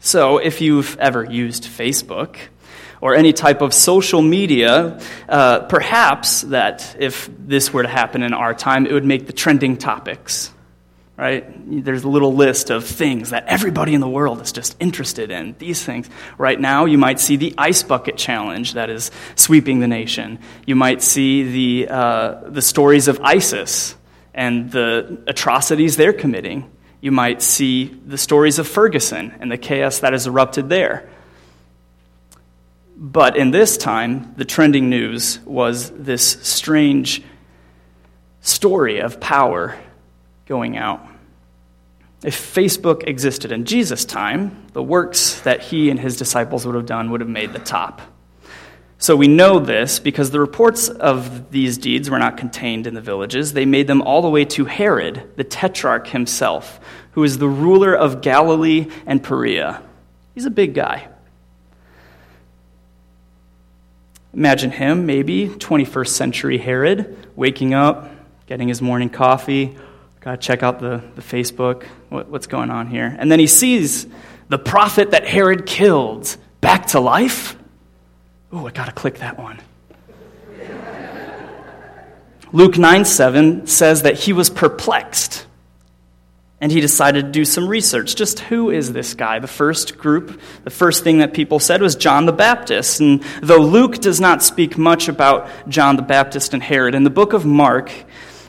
So, 0.00 0.38
if 0.38 0.60
you've 0.60 0.96
ever 0.98 1.24
used 1.24 1.64
Facebook 1.64 2.36
or 3.00 3.14
any 3.14 3.32
type 3.32 3.60
of 3.60 3.72
social 3.72 4.22
media, 4.22 5.00
uh, 5.28 5.60
perhaps 5.60 6.42
that 6.42 6.96
if 6.98 7.30
this 7.38 7.72
were 7.72 7.82
to 7.82 7.88
happen 7.88 8.22
in 8.22 8.32
our 8.34 8.54
time, 8.54 8.86
it 8.86 8.92
would 8.92 9.04
make 9.04 9.26
the 9.26 9.32
trending 9.32 9.76
topics 9.76 10.50
right? 11.18 11.84
There's 11.84 12.04
a 12.04 12.08
little 12.08 12.32
list 12.32 12.70
of 12.70 12.84
things 12.84 13.30
that 13.30 13.44
everybody 13.48 13.92
in 13.92 14.00
the 14.00 14.08
world 14.08 14.40
is 14.40 14.52
just 14.52 14.76
interested 14.78 15.32
in. 15.32 15.56
These 15.58 15.84
things. 15.84 16.08
Right 16.38 16.58
now, 16.58 16.84
you 16.84 16.96
might 16.96 17.18
see 17.18 17.34
the 17.34 17.54
ice 17.58 17.82
bucket 17.82 18.16
challenge 18.16 18.74
that 18.74 18.88
is 18.88 19.10
sweeping 19.34 19.80
the 19.80 19.88
nation. 19.88 20.38
You 20.64 20.76
might 20.76 21.02
see 21.02 21.42
the, 21.82 21.92
uh, 21.92 22.34
the 22.48 22.62
stories 22.62 23.08
of 23.08 23.20
ISIS 23.20 23.96
and 24.32 24.70
the 24.70 25.20
atrocities 25.26 25.96
they're 25.96 26.12
committing. 26.12 26.70
You 27.00 27.10
might 27.10 27.42
see 27.42 27.86
the 28.06 28.18
stories 28.18 28.60
of 28.60 28.68
Ferguson 28.68 29.34
and 29.40 29.50
the 29.50 29.58
chaos 29.58 29.98
that 29.98 30.12
has 30.12 30.28
erupted 30.28 30.68
there. 30.68 31.10
But 33.00 33.36
in 33.36 33.52
this 33.52 33.76
time, 33.76 34.34
the 34.36 34.44
trending 34.44 34.90
news 34.90 35.38
was 35.44 35.90
this 35.92 36.36
strange 36.42 37.22
story 38.40 38.98
of 38.98 39.20
power 39.20 39.78
going 40.46 40.76
out. 40.76 41.06
If 42.24 42.36
Facebook 42.52 43.06
existed 43.06 43.52
in 43.52 43.66
Jesus' 43.66 44.04
time, 44.04 44.66
the 44.72 44.82
works 44.82 45.40
that 45.42 45.60
he 45.60 45.90
and 45.90 46.00
his 46.00 46.16
disciples 46.16 46.66
would 46.66 46.74
have 46.74 46.86
done 46.86 47.12
would 47.12 47.20
have 47.20 47.30
made 47.30 47.52
the 47.52 47.60
top. 47.60 48.02
So 48.98 49.14
we 49.14 49.28
know 49.28 49.60
this 49.60 50.00
because 50.00 50.32
the 50.32 50.40
reports 50.40 50.88
of 50.88 51.52
these 51.52 51.78
deeds 51.78 52.10
were 52.10 52.18
not 52.18 52.36
contained 52.36 52.88
in 52.88 52.94
the 52.94 53.00
villages. 53.00 53.52
They 53.52 53.64
made 53.64 53.86
them 53.86 54.02
all 54.02 54.22
the 54.22 54.28
way 54.28 54.44
to 54.46 54.64
Herod, 54.64 55.34
the 55.36 55.44
tetrarch 55.44 56.08
himself, 56.08 56.80
who 57.12 57.22
is 57.22 57.38
the 57.38 57.48
ruler 57.48 57.94
of 57.94 58.22
Galilee 58.22 58.88
and 59.06 59.22
Perea. 59.22 59.84
He's 60.34 60.46
a 60.46 60.50
big 60.50 60.74
guy. 60.74 61.06
Imagine 64.34 64.70
him, 64.70 65.06
maybe 65.06 65.48
21st 65.48 66.08
century 66.08 66.58
Herod, 66.58 67.28
waking 67.34 67.74
up, 67.74 68.10
getting 68.46 68.68
his 68.68 68.82
morning 68.82 69.10
coffee, 69.10 69.76
Got 70.20 70.42
to 70.42 70.46
check 70.46 70.62
out 70.62 70.80
the, 70.80 71.02
the 71.14 71.22
Facebook, 71.22 71.84
what, 72.08 72.28
what's 72.28 72.46
going 72.46 72.70
on 72.70 72.88
here. 72.88 73.16
And 73.18 73.30
then 73.30 73.38
he 73.38 73.46
sees 73.46 74.06
the 74.48 74.58
prophet 74.58 75.12
that 75.12 75.26
Herod 75.26 75.64
killed 75.64 76.36
back 76.60 76.88
to 76.88 77.00
life. 77.00 77.56
Oh, 78.52 78.66
I 78.66 78.70
got 78.72 78.86
to 78.86 78.92
click 78.92 79.20
that 79.20 79.38
one. 79.38 79.58
Luke 82.52 82.76
9 82.76 83.04
7 83.04 83.66
says 83.66 84.02
that 84.02 84.18
he 84.18 84.32
was 84.32 84.50
perplexed 84.50 85.46
and 86.60 86.72
he 86.72 86.80
decided 86.80 87.26
to 87.26 87.30
do 87.30 87.44
some 87.44 87.68
research. 87.68 88.16
Just 88.16 88.40
who 88.40 88.70
is 88.70 88.92
this 88.92 89.14
guy? 89.14 89.38
The 89.38 89.46
first 89.46 89.96
group, 89.96 90.40
the 90.64 90.70
first 90.70 91.04
thing 91.04 91.18
that 91.18 91.32
people 91.32 91.60
said 91.60 91.80
was 91.80 91.94
John 91.94 92.26
the 92.26 92.32
Baptist. 92.32 93.00
And 93.00 93.22
though 93.40 93.60
Luke 93.60 93.98
does 93.98 94.20
not 94.20 94.42
speak 94.42 94.76
much 94.76 95.08
about 95.08 95.48
John 95.68 95.96
the 95.96 96.02
Baptist 96.02 96.54
and 96.54 96.62
Herod, 96.62 96.94
in 96.96 97.04
the 97.04 97.10
book 97.10 97.32
of 97.32 97.46
Mark, 97.46 97.92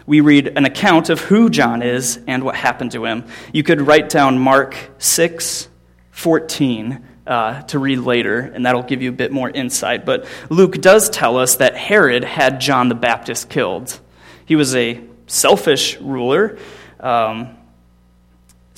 we 0.08 0.22
read 0.22 0.48
an 0.58 0.66
account 0.66 1.10
of 1.10 1.20
who 1.20 1.52
John 1.52 1.84
is 1.84 2.20
and 2.26 2.44
what 2.44 2.56
happened 2.56 2.94
to 2.94 3.06
him. 3.06 3.26
You 3.54 3.62
could 3.62 3.82
write 3.82 4.10
down 4.10 4.40
Mark 4.40 4.76
6 4.98 5.68
14 6.10 7.06
uh, 7.28 7.62
to 7.62 7.78
read 7.78 8.00
later, 8.00 8.40
and 8.40 8.66
that'll 8.66 8.82
give 8.82 9.04
you 9.04 9.10
a 9.10 9.14
bit 9.14 9.32
more 9.32 9.52
insight. 9.52 10.04
But 10.04 10.26
Luke 10.50 10.82
does 10.82 11.12
tell 11.12 11.38
us 11.38 11.58
that 11.58 11.78
Herod 11.78 12.24
had 12.24 12.60
John 12.60 12.90
the 12.90 12.96
Baptist 12.96 13.50
killed. 13.50 14.00
He 14.48 14.56
was 14.56 14.76
a 14.76 15.00
selfish 15.28 16.00
ruler. 16.00 16.58
Um, 17.00 17.56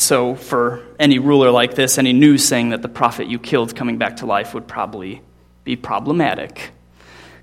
so, 0.01 0.35
for 0.35 0.83
any 0.99 1.19
ruler 1.19 1.51
like 1.51 1.75
this, 1.75 1.97
any 1.97 2.11
news 2.11 2.43
saying 2.43 2.69
that 2.69 2.81
the 2.81 2.89
prophet 2.89 3.27
you 3.27 3.37
killed 3.37 3.75
coming 3.75 3.97
back 3.97 4.17
to 4.17 4.25
life 4.25 4.53
would 4.53 4.67
probably 4.67 5.21
be 5.63 5.75
problematic. 5.75 6.71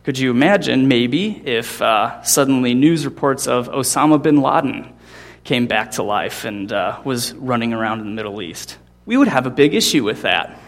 Could 0.03 0.19
you 0.19 0.31
imagine, 0.31 0.88
maybe, 0.88 1.41
if 1.47 1.81
uh, 1.81 2.21
suddenly 2.23 2.75
news 2.75 3.05
reports 3.05 3.47
of 3.47 3.69
Osama 3.69 4.21
bin 4.21 4.41
Laden 4.43 4.93
came 5.45 5.69
back 5.69 5.93
to 5.93 6.03
life 6.03 6.45
and 6.45 6.73
uh, 6.73 7.00
was 7.05 7.33
running 7.35 7.73
around 7.73 8.00
in 8.00 8.07
the 8.07 8.12
Middle 8.12 8.43
East? 8.43 8.77
We 9.07 9.17
would 9.17 9.29
have 9.29 9.47
a 9.47 9.50
big 9.50 9.75
issue 9.75 10.03
with 10.03 10.23
that. 10.23 10.59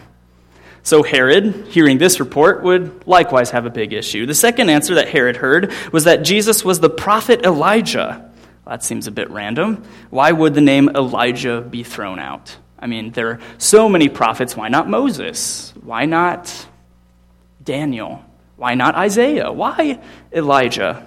So 0.83 1.03
Herod, 1.03 1.67
hearing 1.67 1.97
this 1.97 2.19
report, 2.19 2.63
would 2.63 3.05
likewise 3.05 3.51
have 3.51 3.65
a 3.65 3.69
big 3.69 3.91
issue. 3.91 4.25
The 4.25 4.33
second 4.33 4.69
answer 4.69 4.95
that 4.95 5.09
Herod 5.09 5.35
heard 5.35 5.73
was 5.91 6.05
that 6.05 6.23
Jesus 6.23 6.63
was 6.63 6.79
the 6.79 6.89
prophet 6.89 7.45
Elijah. 7.45 8.30
That 8.71 8.85
seems 8.85 9.05
a 9.05 9.11
bit 9.11 9.29
random. 9.29 9.83
Why 10.11 10.31
would 10.31 10.53
the 10.53 10.61
name 10.61 10.87
Elijah 10.95 11.59
be 11.59 11.83
thrown 11.83 12.19
out? 12.19 12.55
I 12.79 12.87
mean, 12.87 13.11
there 13.11 13.27
are 13.31 13.39
so 13.57 13.89
many 13.89 14.07
prophets. 14.07 14.55
Why 14.55 14.69
not 14.69 14.87
Moses? 14.87 15.73
Why 15.83 16.05
not 16.05 16.67
Daniel? 17.61 18.23
Why 18.55 18.75
not 18.75 18.95
Isaiah? 18.95 19.51
Why 19.51 19.99
Elijah? 20.31 21.05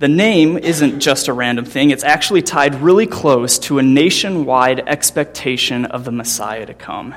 The 0.00 0.08
name 0.08 0.58
isn't 0.58 0.98
just 0.98 1.28
a 1.28 1.32
random 1.32 1.64
thing, 1.64 1.90
it's 1.90 2.02
actually 2.02 2.42
tied 2.42 2.82
really 2.82 3.06
close 3.06 3.60
to 3.60 3.78
a 3.78 3.82
nationwide 3.84 4.80
expectation 4.88 5.84
of 5.84 6.04
the 6.04 6.10
Messiah 6.10 6.66
to 6.66 6.74
come. 6.74 7.14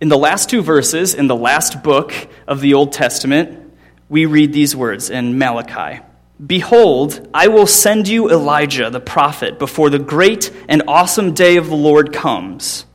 In 0.00 0.08
the 0.08 0.18
last 0.18 0.50
two 0.50 0.62
verses, 0.62 1.14
in 1.14 1.28
the 1.28 1.36
last 1.36 1.84
book 1.84 2.12
of 2.48 2.62
the 2.62 2.74
Old 2.74 2.92
Testament, 2.92 3.72
we 4.08 4.26
read 4.26 4.52
these 4.52 4.74
words 4.74 5.08
in 5.08 5.38
Malachi 5.38 6.00
Behold, 6.44 7.28
I 7.34 7.48
will 7.48 7.66
send 7.66 8.08
you 8.08 8.30
Elijah 8.30 8.88
the 8.88 9.00
prophet 9.00 9.58
before 9.58 9.90
the 9.90 9.98
great 9.98 10.50
and 10.68 10.82
awesome 10.88 11.34
day 11.34 11.56
of 11.56 11.68
the 11.68 11.76
Lord 11.76 12.12
comes. 12.12 12.86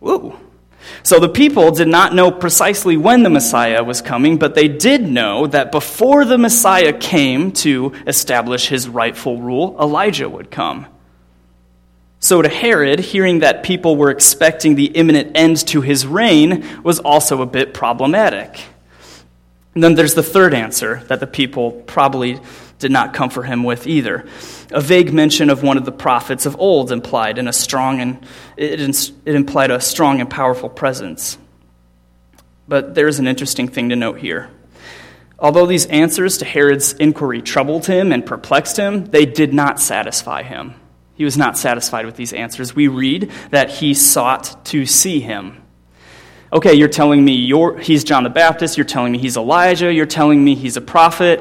Whoa. 0.00 0.38
So 1.02 1.20
the 1.20 1.28
people 1.28 1.70
did 1.70 1.88
not 1.88 2.14
know 2.14 2.30
precisely 2.30 2.96
when 2.96 3.22
the 3.22 3.30
Messiah 3.30 3.84
was 3.84 4.02
coming, 4.02 4.38
but 4.38 4.54
they 4.54 4.68
did 4.68 5.08
know 5.08 5.46
that 5.46 5.70
before 5.70 6.24
the 6.24 6.38
Messiah 6.38 6.92
came 6.92 7.52
to 7.52 7.92
establish 8.06 8.68
his 8.68 8.88
rightful 8.88 9.40
rule, 9.40 9.76
Elijah 9.80 10.28
would 10.28 10.50
come. 10.50 10.86
So 12.20 12.42
to 12.42 12.48
Herod, 12.48 12.98
hearing 12.98 13.40
that 13.40 13.62
people 13.62 13.96
were 13.96 14.10
expecting 14.10 14.74
the 14.74 14.86
imminent 14.86 15.32
end 15.36 15.64
to 15.68 15.80
his 15.80 16.06
reign 16.06 16.66
was 16.82 16.98
also 16.98 17.42
a 17.42 17.46
bit 17.46 17.72
problematic. 17.72 18.60
And 19.78 19.84
then 19.84 19.94
there's 19.94 20.14
the 20.14 20.24
third 20.24 20.54
answer 20.54 21.04
that 21.06 21.20
the 21.20 21.26
people 21.28 21.70
probably 21.70 22.40
did 22.80 22.90
not 22.90 23.14
comfort 23.14 23.44
him 23.44 23.62
with 23.62 23.86
either. 23.86 24.26
A 24.72 24.80
vague 24.80 25.12
mention 25.12 25.50
of 25.50 25.62
one 25.62 25.76
of 25.76 25.84
the 25.84 25.92
prophets 25.92 26.46
of 26.46 26.58
old 26.58 26.90
implied 26.90 27.38
in 27.38 27.46
a 27.46 27.52
strong 27.52 28.00
and 28.00 28.26
it, 28.56 28.80
it 28.80 29.34
implied 29.36 29.70
a 29.70 29.80
strong 29.80 30.20
and 30.20 30.28
powerful 30.28 30.68
presence. 30.68 31.38
But 32.66 32.96
there's 32.96 33.20
an 33.20 33.28
interesting 33.28 33.68
thing 33.68 33.90
to 33.90 33.94
note 33.94 34.18
here. 34.18 34.50
Although 35.38 35.66
these 35.66 35.86
answers 35.86 36.38
to 36.38 36.44
Herod's 36.44 36.94
inquiry 36.94 37.40
troubled 37.40 37.86
him 37.86 38.10
and 38.10 38.26
perplexed 38.26 38.76
him, 38.76 39.04
they 39.04 39.26
did 39.26 39.54
not 39.54 39.80
satisfy 39.80 40.42
him. 40.42 40.74
He 41.14 41.22
was 41.22 41.36
not 41.36 41.56
satisfied 41.56 42.04
with 42.04 42.16
these 42.16 42.32
answers. 42.32 42.74
We 42.74 42.88
read 42.88 43.30
that 43.50 43.70
he 43.70 43.94
sought 43.94 44.64
to 44.64 44.86
see 44.86 45.20
him. 45.20 45.62
Okay, 46.50 46.74
you're 46.74 46.88
telling 46.88 47.22
me 47.22 47.32
you're, 47.32 47.78
he's 47.78 48.04
John 48.04 48.24
the 48.24 48.30
Baptist, 48.30 48.78
you're 48.78 48.86
telling 48.86 49.12
me 49.12 49.18
he's 49.18 49.36
Elijah, 49.36 49.92
you're 49.92 50.06
telling 50.06 50.42
me 50.42 50.54
he's 50.54 50.78
a 50.78 50.80
prophet. 50.80 51.40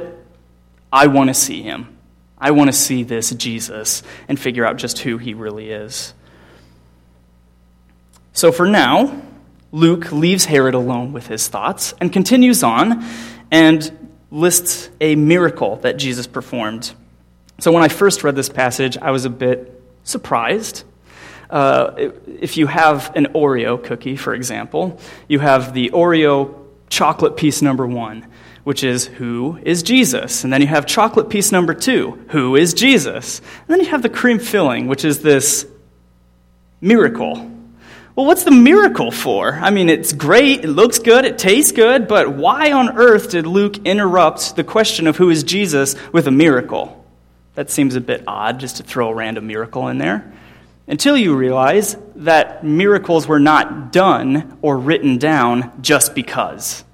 I 0.92 1.08
want 1.08 1.30
to 1.30 1.34
see 1.34 1.62
him. 1.62 1.98
I 2.38 2.52
want 2.52 2.68
to 2.68 2.74
see 2.74 3.04
this 3.04 3.32
Jesus 3.32 4.04
and 4.28 4.38
figure 4.40 4.66
out 4.66 4.76
just 4.76 5.00
who 5.00 5.18
he 5.18 5.34
really 5.34 5.72
is. 5.72 6.14
So 8.34 8.52
for 8.52 8.68
now, 8.68 9.22
Luke 9.72 10.12
leaves 10.12 10.46
Herod 10.46 10.76
alone 10.76 11.14
with 11.14 11.28
his 11.28 11.48
thoughts 11.48 11.94
and 12.02 12.12
continues 12.12 12.62
on 12.62 13.04
and 13.50 14.10
lists 14.30 14.90
a 15.00 15.16
miracle 15.16 15.78
that 15.78 15.98
Jesus 15.98 16.28
performed. 16.28 16.94
So 17.60 17.72
when 17.72 17.82
I 17.82 17.88
first 17.88 18.24
read 18.24 18.36
this 18.36 18.50
passage, 18.50 18.98
I 18.98 19.12
was 19.12 19.26
a 19.26 19.30
bit 19.30 19.82
surprised. 20.04 20.84
Uh, 21.50 22.12
if 22.28 22.58
you 22.58 22.68
have 22.68 23.16
an 23.16 23.28
Oreo 23.28 23.82
cookie, 23.82 24.16
for 24.16 24.34
example, 24.34 25.00
you 25.28 25.40
have 25.40 25.74
the 25.74 25.92
Oreo 25.92 26.54
chocolate 26.90 27.38
piece 27.38 27.62
number 27.62 27.86
one, 27.86 28.28
which 28.64 28.84
is 28.84 29.06
who 29.06 29.60
is 29.64 29.84
Jesus? 29.84 30.44
And 30.44 30.52
then 30.52 30.62
you 30.62 30.68
have 30.68 30.86
chocolate 30.86 31.30
piece 31.30 31.52
number 31.52 31.74
two, 31.74 32.26
who 32.30 32.56
is 32.56 32.74
Jesus? 32.74 33.40
And 33.40 33.68
then 33.68 33.80
you 33.80 33.88
have 33.88 34.02
the 34.02 34.10
cream 34.10 34.40
filling, 34.40 34.88
which 34.88 35.06
is 35.06 35.22
this 35.22 35.66
miracle. 36.82 37.52
Well, 38.16 38.26
what's 38.26 38.44
the 38.44 38.52
miracle 38.52 39.12
for? 39.12 39.54
I 39.54 39.70
mean, 39.70 39.90
it's 39.90 40.12
great, 40.12 40.64
it 40.64 40.70
looks 40.70 40.98
good, 40.98 41.24
it 41.24 41.38
tastes 41.38 41.72
good, 41.72 42.08
but 42.08 42.34
why 42.34 42.72
on 42.72 42.98
earth 42.98 43.30
did 43.30 43.46
Luke 43.46 43.78
interrupt 43.86 44.56
the 44.56 44.64
question 44.64 45.06
of 45.06 45.18
who 45.18 45.30
is 45.30 45.44
Jesus 45.44 45.96
with 46.12 46.28
a 46.28 46.32
miracle? 46.32 47.06
That 47.54 47.70
seems 47.70 47.96
a 47.96 48.02
bit 48.02 48.24
odd 48.28 48.60
just 48.60 48.78
to 48.78 48.84
throw 48.84 49.10
a 49.10 49.14
random 49.14 49.48
miracle 49.48 49.88
in 49.88 50.00
there. 50.00 50.34
Until 50.88 51.18
you 51.18 51.36
realize 51.36 51.98
that 52.16 52.64
miracles 52.64 53.28
were 53.28 53.40
not 53.40 53.92
done 53.92 54.58
or 54.62 54.78
written 54.78 55.18
down 55.18 55.82
just 55.82 56.16
because. 56.16 56.86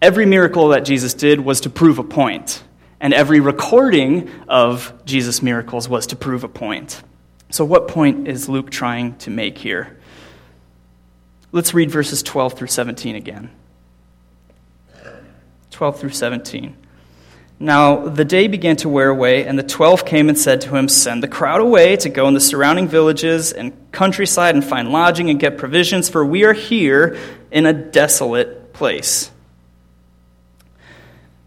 Every 0.00 0.24
miracle 0.24 0.68
that 0.68 0.84
Jesus 0.84 1.12
did 1.12 1.40
was 1.40 1.60
to 1.62 1.70
prove 1.70 1.98
a 1.98 2.04
point, 2.04 2.62
and 3.00 3.12
every 3.12 3.40
recording 3.40 4.30
of 4.46 4.92
Jesus' 5.04 5.42
miracles 5.42 5.88
was 5.88 6.06
to 6.08 6.16
prove 6.16 6.44
a 6.44 6.48
point. 6.48 7.02
So, 7.50 7.64
what 7.64 7.88
point 7.88 8.28
is 8.28 8.48
Luke 8.48 8.70
trying 8.70 9.16
to 9.18 9.30
make 9.30 9.58
here? 9.58 9.98
Let's 11.50 11.74
read 11.74 11.90
verses 11.90 12.22
12 12.22 12.52
through 12.52 12.66
17 12.68 13.16
again. 13.16 13.50
12 15.70 16.00
through 16.00 16.10
17. 16.10 16.76
Now 17.58 18.08
the 18.08 18.24
day 18.24 18.48
began 18.48 18.76
to 18.76 18.88
wear 18.88 19.08
away, 19.08 19.46
and 19.46 19.58
the 19.58 19.62
twelve 19.62 20.04
came 20.04 20.28
and 20.28 20.38
said 20.38 20.60
to 20.62 20.76
him, 20.76 20.88
Send 20.88 21.22
the 21.22 21.28
crowd 21.28 21.60
away 21.60 21.96
to 21.96 22.10
go 22.10 22.28
in 22.28 22.34
the 22.34 22.40
surrounding 22.40 22.86
villages 22.86 23.52
and 23.52 23.72
countryside 23.92 24.54
and 24.54 24.64
find 24.64 24.90
lodging 24.90 25.30
and 25.30 25.40
get 25.40 25.56
provisions, 25.56 26.08
for 26.08 26.24
we 26.24 26.44
are 26.44 26.52
here 26.52 27.18
in 27.50 27.64
a 27.64 27.72
desolate 27.72 28.74
place. 28.74 29.30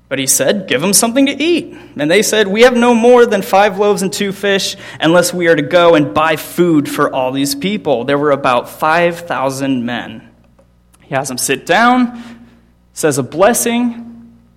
But 0.07 0.17
he 0.17 0.25
said, 0.25 0.67
Give 0.67 0.81
them 0.81 0.93
something 0.93 1.27
to 1.27 1.43
eat. 1.43 1.77
And 1.95 2.09
they 2.09 2.23
said, 2.23 2.47
We 2.47 2.63
have 2.63 2.75
no 2.75 2.95
more 2.95 3.27
than 3.27 3.43
five 3.43 3.77
loaves 3.77 4.01
and 4.01 4.11
two 4.11 4.31
fish, 4.31 4.75
unless 4.99 5.31
we 5.31 5.47
are 5.47 5.55
to 5.55 5.61
go 5.61 5.93
and 5.93 6.15
buy 6.15 6.35
food 6.37 6.89
for 6.89 7.13
all 7.13 7.31
these 7.31 7.53
people. 7.53 8.05
There 8.05 8.17
were 8.17 8.31
about 8.31 8.67
5,000 8.67 9.85
men. 9.85 10.27
He 11.03 11.13
has 11.13 11.27
them 11.27 11.37
sit 11.37 11.67
down, 11.67 12.47
says 12.93 13.19
a 13.19 13.23
blessing, 13.23 14.08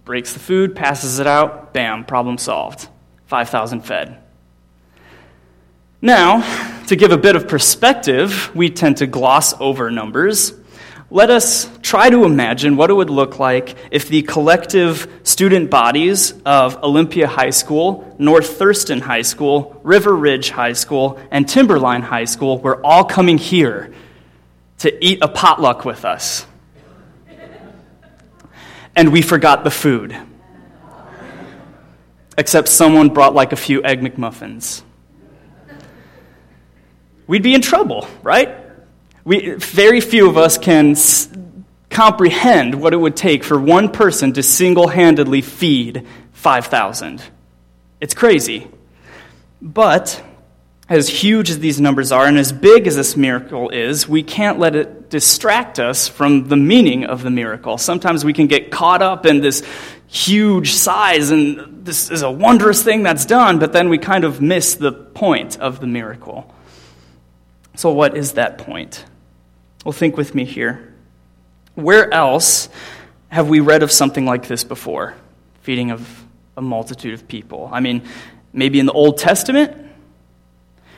breaks 0.04 0.32
the 0.32 0.40
food, 0.40 0.74
passes 0.74 1.18
it 1.18 1.26
out, 1.26 1.72
bam, 1.72 2.04
problem 2.04 2.38
solved. 2.38 2.88
5,000 3.26 3.82
fed. 3.82 4.18
Now, 6.00 6.84
to 6.86 6.96
give 6.96 7.12
a 7.12 7.16
bit 7.16 7.36
of 7.36 7.46
perspective, 7.46 8.54
we 8.54 8.70
tend 8.70 8.96
to 8.98 9.06
gloss 9.06 9.54
over 9.60 9.90
numbers. 9.90 10.52
Let 11.10 11.30
us 11.30 11.70
try 11.82 12.10
to 12.10 12.24
imagine 12.24 12.76
what 12.76 12.90
it 12.90 12.94
would 12.94 13.10
look 13.10 13.38
like 13.38 13.76
if 13.90 14.08
the 14.08 14.22
collective 14.22 15.20
student 15.22 15.70
bodies 15.70 16.34
of 16.44 16.82
Olympia 16.82 17.28
High 17.28 17.50
School, 17.50 18.16
North 18.18 18.56
Thurston 18.56 19.00
High 19.00 19.22
School, 19.22 19.78
River 19.84 20.16
Ridge 20.16 20.50
High 20.50 20.72
School, 20.72 21.20
and 21.30 21.48
Timberline 21.48 22.02
High 22.02 22.24
School 22.24 22.58
were 22.58 22.84
all 22.84 23.04
coming 23.04 23.38
here 23.38 23.94
to 24.78 25.04
eat 25.04 25.18
a 25.22 25.28
potluck 25.28 25.84
with 25.84 26.04
us 26.04 26.46
and 28.94 29.12
we 29.12 29.22
forgot 29.22 29.64
the 29.64 29.70
food. 29.70 30.16
Except 32.36 32.68
someone 32.68 33.10
brought 33.10 33.34
like 33.34 33.52
a 33.52 33.56
few 33.56 33.82
Egg 33.82 34.00
McMuffins. 34.00 34.82
We'd 37.26 37.42
be 37.42 37.54
in 37.54 37.60
trouble, 37.60 38.06
right? 38.22 38.56
We, 39.24 39.54
very 39.54 40.00
few 40.00 40.28
of 40.28 40.36
us 40.36 40.58
can 40.58 40.92
s- 40.92 41.28
comprehend 41.90 42.74
what 42.74 42.92
it 42.92 42.96
would 42.96 43.16
take 43.16 43.44
for 43.44 43.60
one 43.60 43.90
person 43.90 44.32
to 44.32 44.42
single 44.42 44.88
handedly 44.88 45.40
feed 45.42 46.06
5,000. 46.32 47.22
It's 48.00 48.14
crazy. 48.14 48.66
But 49.60 50.22
as 50.88 51.08
huge 51.08 51.50
as 51.50 51.60
these 51.60 51.80
numbers 51.80 52.10
are 52.10 52.26
and 52.26 52.36
as 52.38 52.50
big 52.50 52.86
as 52.86 52.96
this 52.96 53.16
miracle 53.16 53.70
is, 53.70 54.08
we 54.08 54.22
can't 54.22 54.58
let 54.58 54.74
it 54.74 55.01
distract 55.12 55.78
us 55.78 56.08
from 56.08 56.48
the 56.48 56.56
meaning 56.56 57.04
of 57.04 57.22
the 57.22 57.28
miracle. 57.30 57.76
Sometimes 57.76 58.24
we 58.24 58.32
can 58.32 58.46
get 58.46 58.70
caught 58.70 59.02
up 59.02 59.26
in 59.26 59.42
this 59.42 59.62
huge 60.06 60.72
size 60.72 61.30
and 61.30 61.84
this 61.84 62.10
is 62.10 62.22
a 62.22 62.30
wondrous 62.30 62.82
thing 62.82 63.02
that's 63.02 63.26
done, 63.26 63.58
but 63.58 63.74
then 63.74 63.90
we 63.90 63.98
kind 63.98 64.24
of 64.24 64.40
miss 64.40 64.74
the 64.74 64.90
point 64.90 65.60
of 65.60 65.80
the 65.80 65.86
miracle. 65.86 66.50
So, 67.74 67.92
what 67.92 68.16
is 68.16 68.32
that 68.32 68.56
point? 68.56 69.04
Well, 69.84 69.92
think 69.92 70.16
with 70.16 70.34
me 70.34 70.46
here. 70.46 70.94
Where 71.74 72.10
else 72.10 72.70
have 73.28 73.50
we 73.50 73.60
read 73.60 73.82
of 73.82 73.92
something 73.92 74.24
like 74.24 74.48
this 74.48 74.64
before? 74.64 75.14
Feeding 75.60 75.90
of 75.90 76.24
a 76.56 76.62
multitude 76.62 77.12
of 77.12 77.28
people. 77.28 77.68
I 77.70 77.80
mean, 77.80 78.00
maybe 78.54 78.80
in 78.80 78.86
the 78.86 78.92
Old 78.92 79.18
Testament, 79.18 79.76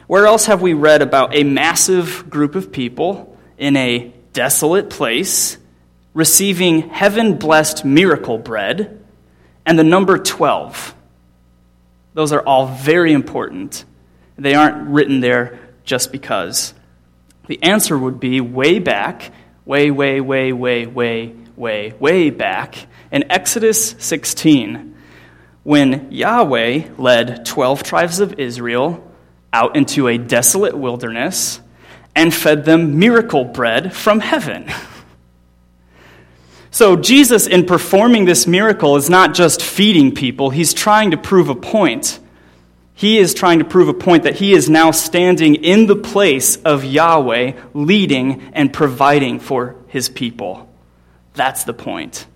where 0.06 0.26
else 0.26 0.46
have 0.46 0.62
we 0.62 0.72
read 0.72 1.02
about 1.02 1.34
a 1.34 1.42
massive 1.42 2.30
group 2.30 2.54
of 2.54 2.70
people 2.70 3.33
in 3.58 3.76
a 3.76 4.12
desolate 4.32 4.90
place 4.90 5.58
receiving 6.12 6.88
heaven 6.90 7.36
blessed 7.38 7.84
miracle 7.84 8.38
bread 8.38 9.04
and 9.66 9.78
the 9.78 9.84
number 9.84 10.18
12? 10.18 10.94
Those 12.14 12.32
are 12.32 12.42
all 12.42 12.66
very 12.66 13.12
important. 13.12 13.84
They 14.36 14.54
aren't 14.54 14.88
written 14.88 15.20
there 15.20 15.58
just 15.84 16.12
because. 16.12 16.74
The 17.46 17.62
answer 17.62 17.98
would 17.98 18.20
be 18.20 18.40
way 18.40 18.78
back, 18.78 19.32
way, 19.64 19.90
way, 19.90 20.20
way, 20.20 20.52
way, 20.52 20.86
way, 20.86 21.34
way, 21.56 21.92
way 21.98 22.30
back 22.30 22.86
in 23.10 23.30
Exodus 23.30 23.94
16, 23.98 24.94
when 25.62 26.10
Yahweh 26.10 26.88
led 26.98 27.46
12 27.46 27.82
tribes 27.82 28.20
of 28.20 28.38
Israel 28.38 29.10
out 29.52 29.76
into 29.76 30.08
a 30.08 30.18
desolate 30.18 30.76
wilderness 30.76 31.60
and 32.16 32.32
fed 32.32 32.64
them 32.64 32.98
miracle 32.98 33.44
bread 33.44 33.92
from 33.94 34.20
heaven. 34.20 34.70
So, 36.74 36.96
Jesus, 36.96 37.46
in 37.46 37.66
performing 37.66 38.24
this 38.24 38.48
miracle, 38.48 38.96
is 38.96 39.08
not 39.08 39.32
just 39.32 39.62
feeding 39.62 40.12
people, 40.12 40.50
he's 40.50 40.74
trying 40.74 41.12
to 41.12 41.16
prove 41.16 41.48
a 41.48 41.54
point. 41.54 42.18
He 42.94 43.18
is 43.18 43.32
trying 43.32 43.60
to 43.60 43.64
prove 43.64 43.88
a 43.88 43.94
point 43.94 44.24
that 44.24 44.36
he 44.36 44.52
is 44.52 44.68
now 44.68 44.90
standing 44.90 45.54
in 45.54 45.86
the 45.86 45.94
place 45.94 46.56
of 46.62 46.84
Yahweh, 46.84 47.52
leading 47.74 48.50
and 48.54 48.72
providing 48.72 49.38
for 49.38 49.76
his 49.86 50.08
people. 50.08 50.68
That's 51.34 51.62
the 51.62 51.74
point. 51.74 52.26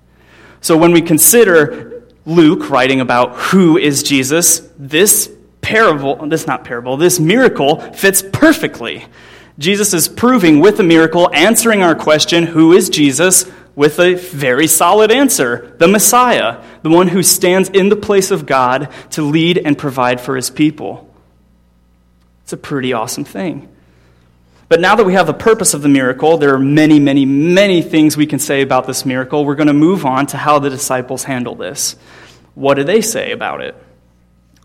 So, 0.60 0.76
when 0.76 0.92
we 0.92 1.02
consider 1.02 2.04
Luke 2.24 2.70
writing 2.70 3.00
about 3.00 3.34
who 3.36 3.76
is 3.76 4.04
Jesus, 4.04 4.60
this 4.78 5.32
parable, 5.62 6.14
this 6.28 6.46
not 6.46 6.62
parable, 6.64 6.96
this 6.96 7.18
miracle 7.18 7.80
fits 7.92 8.22
perfectly. 8.22 9.06
Jesus 9.58 9.92
is 9.92 10.08
proving 10.08 10.60
with 10.60 10.78
a 10.78 10.84
miracle, 10.84 11.28
answering 11.34 11.82
our 11.82 11.94
question, 11.94 12.44
who 12.44 12.72
is 12.72 12.88
Jesus, 12.88 13.44
with 13.74 13.98
a 13.98 14.14
very 14.14 14.66
solid 14.66 15.10
answer 15.10 15.74
the 15.78 15.88
Messiah, 15.88 16.62
the 16.82 16.90
one 16.90 17.08
who 17.08 17.22
stands 17.22 17.68
in 17.68 17.88
the 17.88 17.96
place 17.96 18.30
of 18.30 18.46
God 18.46 18.88
to 19.10 19.22
lead 19.22 19.58
and 19.58 19.76
provide 19.76 20.20
for 20.20 20.36
his 20.36 20.50
people. 20.50 21.12
It's 22.42 22.52
a 22.52 22.56
pretty 22.56 22.92
awesome 22.92 23.24
thing. 23.24 23.68
But 24.68 24.80
now 24.80 24.96
that 24.96 25.06
we 25.06 25.14
have 25.14 25.26
the 25.26 25.34
purpose 25.34 25.74
of 25.74 25.82
the 25.82 25.88
miracle, 25.88 26.38
there 26.38 26.54
are 26.54 26.58
many, 26.58 27.00
many, 27.00 27.24
many 27.24 27.80
things 27.82 28.16
we 28.16 28.26
can 28.26 28.38
say 28.38 28.62
about 28.62 28.86
this 28.86 29.06
miracle. 29.06 29.44
We're 29.44 29.54
going 29.54 29.68
to 29.68 29.72
move 29.72 30.04
on 30.04 30.26
to 30.26 30.36
how 30.36 30.58
the 30.58 30.70
disciples 30.70 31.24
handle 31.24 31.54
this. 31.54 31.96
What 32.54 32.74
do 32.74 32.84
they 32.84 33.00
say 33.00 33.32
about 33.32 33.62
it? 33.62 33.74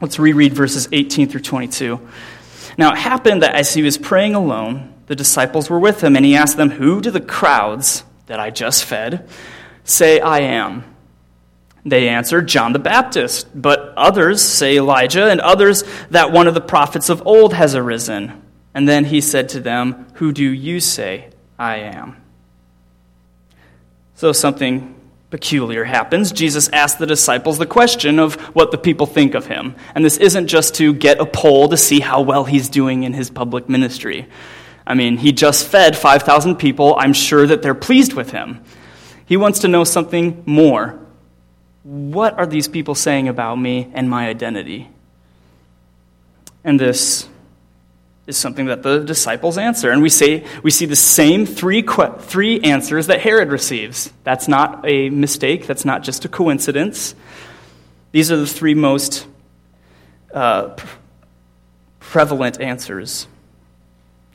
Let's 0.02 0.20
reread 0.20 0.54
verses 0.54 0.90
18 0.92 1.30
through 1.30 1.42
22. 1.42 2.00
Now 2.78 2.94
it 2.94 2.98
happened 2.98 3.44
that 3.44 3.56
as 3.56 3.74
he 3.74 3.82
was 3.82 3.98
praying 3.98 4.36
alone, 4.36 4.94
the 5.08 5.16
disciples 5.16 5.70
were 5.70 5.80
with 5.80 6.04
him, 6.04 6.16
and 6.16 6.26
he 6.26 6.36
asked 6.36 6.58
them, 6.58 6.72
Who 6.72 7.02
do 7.02 7.12
the 7.12 7.22
crowds 7.22 8.04
that 8.28 8.40
I 8.40 8.50
just 8.50 8.86
fed 8.86 9.28
say 9.84 10.20
I 10.20 10.40
am? 10.40 10.86
They 11.86 12.08
answered, 12.08 12.48
John 12.48 12.72
the 12.72 12.80
Baptist, 12.80 13.50
but 13.54 13.94
others 13.98 14.42
say 14.42 14.78
Elijah, 14.78 15.30
and 15.30 15.42
others 15.42 15.84
that 16.10 16.32
one 16.32 16.48
of 16.48 16.54
the 16.54 16.62
prophets 16.62 17.10
of 17.10 17.26
old 17.28 17.54
has 17.54 17.76
arisen. 17.76 18.42
And 18.74 18.88
then 18.88 19.06
he 19.06 19.20
said 19.22 19.50
to 19.50 19.60
them, 19.60 20.08
Who 20.16 20.32
do 20.32 20.50
you 20.50 20.80
say 20.80 21.30
I 21.60 21.78
am? 21.78 22.22
So 24.16 24.32
something 24.32 24.96
peculiar 25.34 25.84
happens, 25.84 26.32
Jesus 26.32 26.70
asked 26.70 27.00
the 27.00 27.08
disciples 27.08 27.58
the 27.58 27.66
question 27.66 28.20
of 28.20 28.36
what 28.54 28.70
the 28.70 28.78
people 28.78 29.08
think 29.08 29.34
of 29.34 29.48
him. 29.48 29.76
And 29.96 30.06
this 30.06 30.18
isn't 30.18 30.46
just 30.46 30.76
to 30.76 30.94
get 30.94 31.20
a 31.20 31.26
poll 31.26 31.70
to 31.70 31.76
see 31.76 32.02
how 32.02 32.22
well 32.22 32.44
he's 32.46 32.70
doing 32.70 33.02
in 33.02 33.14
his 33.14 33.32
public 33.32 33.68
ministry. 33.68 34.28
I 34.86 34.94
mean, 34.94 35.18
he 35.18 35.32
just 35.32 35.68
fed 35.68 35.98
5,000 35.98 36.58
people. 36.58 36.96
I'm 37.00 37.14
sure 37.14 37.48
that 37.48 37.64
they're 37.64 37.74
pleased 37.74 38.14
with 38.14 38.30
him. 38.30 38.64
He 39.26 39.36
wants 39.36 39.62
to 39.62 39.68
know 39.68 39.84
something 39.84 40.44
more. 40.46 41.00
What 41.82 42.38
are 42.38 42.46
these 42.46 42.68
people 42.68 42.94
saying 42.94 43.28
about 43.28 43.56
me 43.56 43.92
and 43.96 44.08
my 44.08 44.28
identity? 44.28 44.88
And 46.64 46.80
this 46.80 47.28
is 48.26 48.38
something 48.38 48.68
that 48.68 48.84
the 48.84 49.00
disciples 49.00 49.58
answer. 49.58 49.92
And 49.92 50.02
we, 50.02 50.10
say, 50.10 50.46
we 50.64 50.72
see 50.72 50.86
the 50.86 50.96
same 50.96 51.46
three, 51.46 51.84
three 52.20 52.62
answers 52.62 53.08
that 53.08 53.20
Herod 53.20 53.50
receives. 53.52 54.12
That's 54.24 54.48
not 54.48 54.88
a 54.88 55.10
mistake, 55.10 55.68
that's 55.68 55.86
not 55.86 56.04
just 56.04 56.24
a 56.26 56.30
coincidence. 56.30 57.16
These 58.12 58.32
are 58.32 58.38
the 58.38 58.48
three 58.48 58.76
most 58.76 59.28
uh, 60.34 60.76
prevalent 62.00 62.62
answers. 62.62 63.28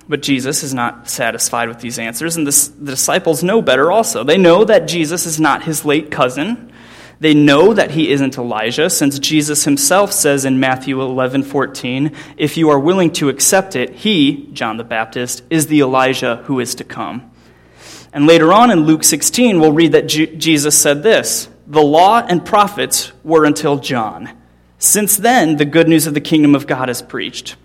But 0.09 0.23
Jesus 0.23 0.63
is 0.63 0.73
not 0.73 1.09
satisfied 1.09 1.69
with 1.69 1.81
these 1.81 1.99
answers, 1.99 2.37
and 2.37 2.47
the 2.47 2.73
disciples 2.83 3.43
know 3.43 3.61
better 3.61 3.93
also. 3.93 4.25
They 4.25 4.39
know 4.39 4.65
that 4.65 4.89
Jesus 4.89 5.27
is 5.27 5.39
not 5.39 5.65
his 5.65 5.85
late 5.85 6.11
cousin. 6.11 6.73
They 7.21 7.35
know 7.35 7.75
that 7.75 7.93
he 7.93 8.11
isn't 8.11 8.39
Elijah, 8.39 8.89
since 8.89 9.19
Jesus 9.19 9.65
himself 9.65 10.13
says 10.13 10.45
in 10.45 10.61
Matthew 10.61 11.01
11 11.01 11.43
14, 11.43 12.13
If 12.37 12.57
you 12.57 12.71
are 12.71 12.79
willing 12.79 13.13
to 13.15 13.29
accept 13.29 13.75
it, 13.75 13.91
he, 13.91 14.49
John 14.53 14.77
the 14.77 14.85
Baptist, 14.85 15.43
is 15.51 15.67
the 15.67 15.81
Elijah 15.81 16.37
who 16.45 16.61
is 16.61 16.77
to 16.77 16.85
come. 16.85 17.31
And 18.13 18.27
later 18.27 18.53
on 18.53 18.71
in 18.71 18.81
Luke 18.81 19.05
16, 19.05 19.61
we'll 19.61 19.73
read 19.73 19.93
that 19.93 20.07
Jesus 20.07 20.79
said 20.79 21.03
this 21.03 21.49
The 21.67 21.83
law 21.83 22.21
and 22.21 22.45
prophets 22.45 23.13
were 23.25 23.45
until 23.45 23.79
John. 23.79 24.31
Since 24.79 25.17
then, 25.17 25.57
the 25.57 25.65
good 25.65 25.89
news 25.89 26.07
of 26.07 26.15
the 26.15 26.21
kingdom 26.21 26.55
of 26.55 26.69
God 26.69 26.89
is 26.89 27.03
preached. 27.03 27.57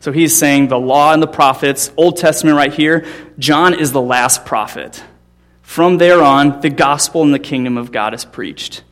So 0.00 0.12
he's 0.12 0.36
saying 0.36 0.68
the 0.68 0.78
law 0.78 1.12
and 1.12 1.22
the 1.22 1.28
prophets, 1.28 1.90
Old 1.96 2.18
Testament 2.18 2.56
right 2.56 2.74
here, 2.74 3.06
John 3.38 3.72
is 3.72 3.92
the 3.92 4.02
last 4.02 4.44
prophet. 4.44 5.02
From 5.72 5.96
there 5.96 6.22
on, 6.22 6.60
the 6.60 6.68
gospel 6.68 7.22
and 7.22 7.32
the 7.32 7.38
kingdom 7.38 7.78
of 7.78 7.92
God 7.92 8.12
is 8.12 8.26
preached, 8.26 8.84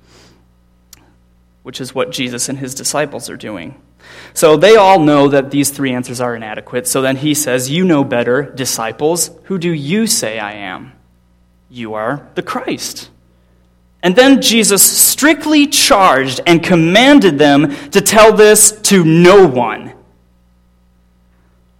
which 1.62 1.78
is 1.78 1.94
what 1.94 2.10
Jesus 2.10 2.48
and 2.48 2.58
his 2.58 2.74
disciples 2.74 3.28
are 3.28 3.36
doing. 3.36 3.78
So 4.32 4.56
they 4.56 4.76
all 4.76 4.98
know 4.98 5.28
that 5.28 5.50
these 5.50 5.68
three 5.68 5.92
answers 5.92 6.22
are 6.22 6.34
inadequate. 6.34 6.88
So 6.88 7.02
then 7.02 7.16
he 7.16 7.34
says, 7.34 7.68
You 7.68 7.84
know 7.84 8.02
better, 8.02 8.44
disciples. 8.44 9.30
Who 9.44 9.58
do 9.58 9.70
you 9.70 10.06
say 10.06 10.38
I 10.38 10.52
am? 10.52 10.94
You 11.68 11.92
are 11.92 12.26
the 12.34 12.42
Christ. 12.42 13.10
And 14.02 14.16
then 14.16 14.40
Jesus 14.40 14.82
strictly 14.82 15.66
charged 15.66 16.40
and 16.46 16.64
commanded 16.64 17.38
them 17.38 17.76
to 17.90 18.00
tell 18.00 18.32
this 18.32 18.72
to 18.84 19.04
no 19.04 19.46
one. 19.46 19.92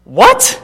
What? 0.04 0.62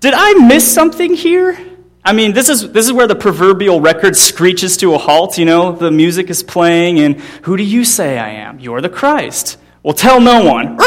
Did 0.00 0.14
I 0.16 0.32
miss 0.44 0.74
something 0.74 1.14
here? 1.14 1.70
I 2.04 2.12
mean, 2.12 2.34
this 2.34 2.50
is, 2.50 2.72
this 2.72 2.84
is 2.84 2.92
where 2.92 3.06
the 3.06 3.14
proverbial 3.14 3.80
record 3.80 4.14
screeches 4.16 4.76
to 4.78 4.94
a 4.94 4.98
halt. 4.98 5.38
You 5.38 5.46
know, 5.46 5.72
the 5.72 5.90
music 5.90 6.28
is 6.28 6.42
playing, 6.42 6.98
and 6.98 7.20
who 7.42 7.56
do 7.56 7.62
you 7.62 7.84
say 7.84 8.18
I 8.18 8.30
am? 8.30 8.60
You're 8.60 8.82
the 8.82 8.90
Christ. 8.90 9.56
Well, 9.82 9.94
tell 9.94 10.20
no 10.20 10.44
one. 10.44 10.78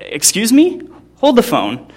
Excuse 0.00 0.52
me? 0.52 0.82
Hold 1.16 1.36
the 1.36 1.42
phone. 1.42 1.88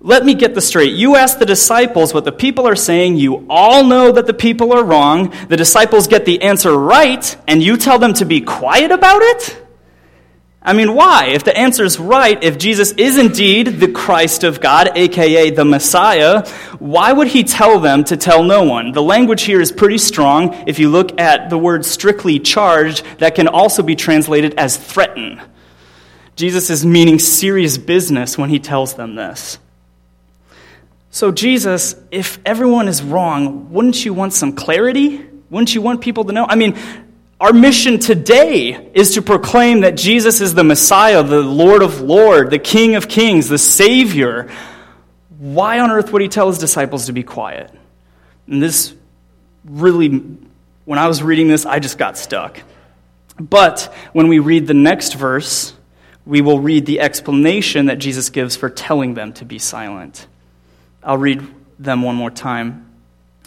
Let 0.00 0.24
me 0.24 0.34
get 0.34 0.54
this 0.54 0.66
straight. 0.66 0.92
You 0.94 1.16
ask 1.16 1.38
the 1.38 1.46
disciples 1.46 2.12
what 2.12 2.24
the 2.24 2.32
people 2.32 2.66
are 2.66 2.76
saying. 2.76 3.16
You 3.16 3.46
all 3.48 3.84
know 3.84 4.10
that 4.12 4.26
the 4.26 4.34
people 4.34 4.72
are 4.72 4.82
wrong. 4.82 5.32
The 5.48 5.56
disciples 5.56 6.08
get 6.08 6.24
the 6.24 6.42
answer 6.42 6.76
right, 6.76 7.36
and 7.46 7.62
you 7.62 7.76
tell 7.76 7.98
them 7.98 8.12
to 8.14 8.24
be 8.24 8.40
quiet 8.40 8.90
about 8.90 9.22
it? 9.22 9.61
I 10.64 10.74
mean, 10.74 10.94
why? 10.94 11.26
If 11.26 11.42
the 11.42 11.56
answer 11.56 11.84
is 11.84 11.98
right, 11.98 12.42
if 12.42 12.56
Jesus 12.56 12.92
is 12.92 13.18
indeed 13.18 13.80
the 13.80 13.90
Christ 13.90 14.44
of 14.44 14.60
God, 14.60 14.96
aka 14.96 15.50
the 15.50 15.64
Messiah, 15.64 16.46
why 16.78 17.12
would 17.12 17.26
he 17.26 17.42
tell 17.42 17.80
them 17.80 18.04
to 18.04 18.16
tell 18.16 18.44
no 18.44 18.62
one? 18.62 18.92
The 18.92 19.02
language 19.02 19.42
here 19.42 19.60
is 19.60 19.72
pretty 19.72 19.98
strong. 19.98 20.54
If 20.68 20.78
you 20.78 20.88
look 20.88 21.20
at 21.20 21.50
the 21.50 21.58
word 21.58 21.84
strictly 21.84 22.38
charged, 22.38 23.04
that 23.18 23.34
can 23.34 23.48
also 23.48 23.82
be 23.82 23.96
translated 23.96 24.54
as 24.54 24.76
threaten. 24.76 25.40
Jesus 26.36 26.70
is 26.70 26.86
meaning 26.86 27.18
serious 27.18 27.76
business 27.76 28.38
when 28.38 28.48
he 28.48 28.60
tells 28.60 28.94
them 28.94 29.16
this. 29.16 29.58
So, 31.10 31.32
Jesus, 31.32 31.96
if 32.10 32.38
everyone 32.46 32.88
is 32.88 33.02
wrong, 33.02 33.72
wouldn't 33.72 34.04
you 34.04 34.14
want 34.14 34.32
some 34.32 34.52
clarity? 34.54 35.26
Wouldn't 35.50 35.74
you 35.74 35.82
want 35.82 36.00
people 36.00 36.24
to 36.24 36.32
know? 36.32 36.46
I 36.48 36.54
mean, 36.54 36.78
our 37.42 37.52
mission 37.52 37.98
today 37.98 38.88
is 38.94 39.14
to 39.14 39.20
proclaim 39.20 39.80
that 39.80 39.96
Jesus 39.96 40.40
is 40.40 40.54
the 40.54 40.62
Messiah, 40.62 41.24
the 41.24 41.40
Lord 41.40 41.82
of 41.82 42.00
Lords, 42.00 42.50
the 42.50 42.58
King 42.60 42.94
of 42.94 43.08
Kings, 43.08 43.48
the 43.48 43.58
Savior. 43.58 44.48
Why 45.40 45.80
on 45.80 45.90
earth 45.90 46.12
would 46.12 46.22
he 46.22 46.28
tell 46.28 46.46
his 46.46 46.58
disciples 46.58 47.06
to 47.06 47.12
be 47.12 47.24
quiet? 47.24 47.68
And 48.46 48.62
this 48.62 48.94
really, 49.64 50.10
when 50.84 51.00
I 51.00 51.08
was 51.08 51.20
reading 51.20 51.48
this, 51.48 51.66
I 51.66 51.80
just 51.80 51.98
got 51.98 52.16
stuck. 52.16 52.60
But 53.40 53.92
when 54.12 54.28
we 54.28 54.38
read 54.38 54.68
the 54.68 54.74
next 54.74 55.14
verse, 55.14 55.74
we 56.24 56.42
will 56.42 56.60
read 56.60 56.86
the 56.86 57.00
explanation 57.00 57.86
that 57.86 57.98
Jesus 57.98 58.30
gives 58.30 58.54
for 58.54 58.70
telling 58.70 59.14
them 59.14 59.32
to 59.32 59.44
be 59.44 59.58
silent. 59.58 60.28
I'll 61.02 61.18
read 61.18 61.44
them 61.80 62.02
one 62.02 62.14
more 62.14 62.30
time. 62.30 62.88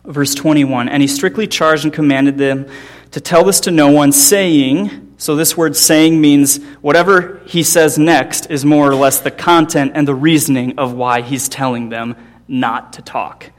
Verse 0.04 0.36
21 0.36 0.90
And 0.90 1.02
he 1.02 1.08
strictly 1.08 1.48
charged 1.48 1.86
and 1.86 1.94
commanded 1.94 2.38
them 2.38 2.68
to 3.16 3.22
tell 3.22 3.46
this 3.46 3.62
to 3.62 3.72
no 3.72 3.90
one, 3.92 4.12
saying, 4.12 5.14
so 5.16 5.38
this 5.38 5.56
word 5.56 5.78
saying 5.78 6.20
means 6.20 6.62
whatever 6.82 7.42
he 7.46 7.64
says 7.64 7.98
next 7.98 8.48
is 8.52 8.66
more 8.66 8.92
or 8.92 8.94
less 8.94 9.22
the 9.22 9.32
content 9.32 9.94
and 9.96 10.06
the 10.06 10.14
reasoning 10.14 10.78
of 10.78 10.92
why 10.92 11.22
he's 11.22 11.48
telling 11.48 11.88
them 11.88 12.18
not 12.50 12.92
to 12.92 13.02
talk. 13.02 13.52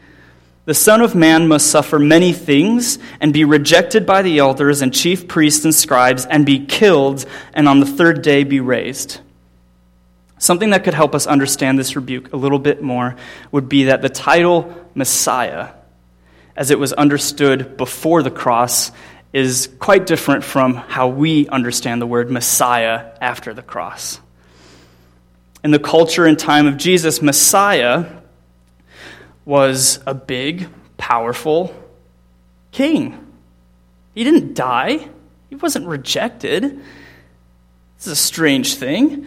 The 0.66 0.74
Son 0.74 1.00
of 1.00 1.14
Man 1.14 1.48
must 1.48 1.68
suffer 1.68 1.98
many 1.98 2.34
things 2.34 2.98
and 3.18 3.32
be 3.32 3.44
rejected 3.44 4.04
by 4.04 4.20
the 4.20 4.40
elders 4.40 4.82
and 4.82 4.92
chief 4.92 5.26
priests 5.26 5.64
and 5.64 5.74
scribes 5.74 6.26
and 6.26 6.44
be 6.44 6.66
killed 6.66 7.24
and 7.54 7.66
on 7.66 7.80
the 7.80 7.86
third 7.86 8.20
day 8.20 8.44
be 8.44 8.60
raised. 8.60 9.20
Something 10.36 10.68
that 10.68 10.84
could 10.84 10.92
help 10.92 11.14
us 11.14 11.26
understand 11.26 11.78
this 11.78 11.96
rebuke 11.96 12.34
a 12.34 12.36
little 12.36 12.58
bit 12.58 12.82
more 12.82 13.16
would 13.52 13.70
be 13.70 13.84
that 13.84 14.02
the 14.02 14.10
title 14.10 14.86
Messiah, 14.94 15.70
as 16.54 16.70
it 16.70 16.78
was 16.78 16.92
understood 16.92 17.78
before 17.78 18.22
the 18.22 18.30
cross, 18.30 18.92
is 19.36 19.68
quite 19.78 20.06
different 20.06 20.42
from 20.42 20.76
how 20.76 21.08
we 21.08 21.46
understand 21.48 22.00
the 22.00 22.06
word 22.06 22.30
Messiah 22.30 23.12
after 23.20 23.52
the 23.52 23.60
cross. 23.60 24.18
In 25.62 25.72
the 25.72 25.78
culture 25.78 26.24
and 26.24 26.38
time 26.38 26.66
of 26.66 26.78
Jesus, 26.78 27.20
Messiah 27.20 28.06
was 29.44 30.00
a 30.06 30.14
big, 30.14 30.70
powerful 30.96 31.74
king. 32.72 33.30
He 34.14 34.24
didn't 34.24 34.54
die, 34.54 35.06
he 35.50 35.56
wasn't 35.56 35.86
rejected. 35.86 36.62
This 36.62 38.06
is 38.06 38.12
a 38.14 38.16
strange 38.16 38.76
thing. 38.76 39.26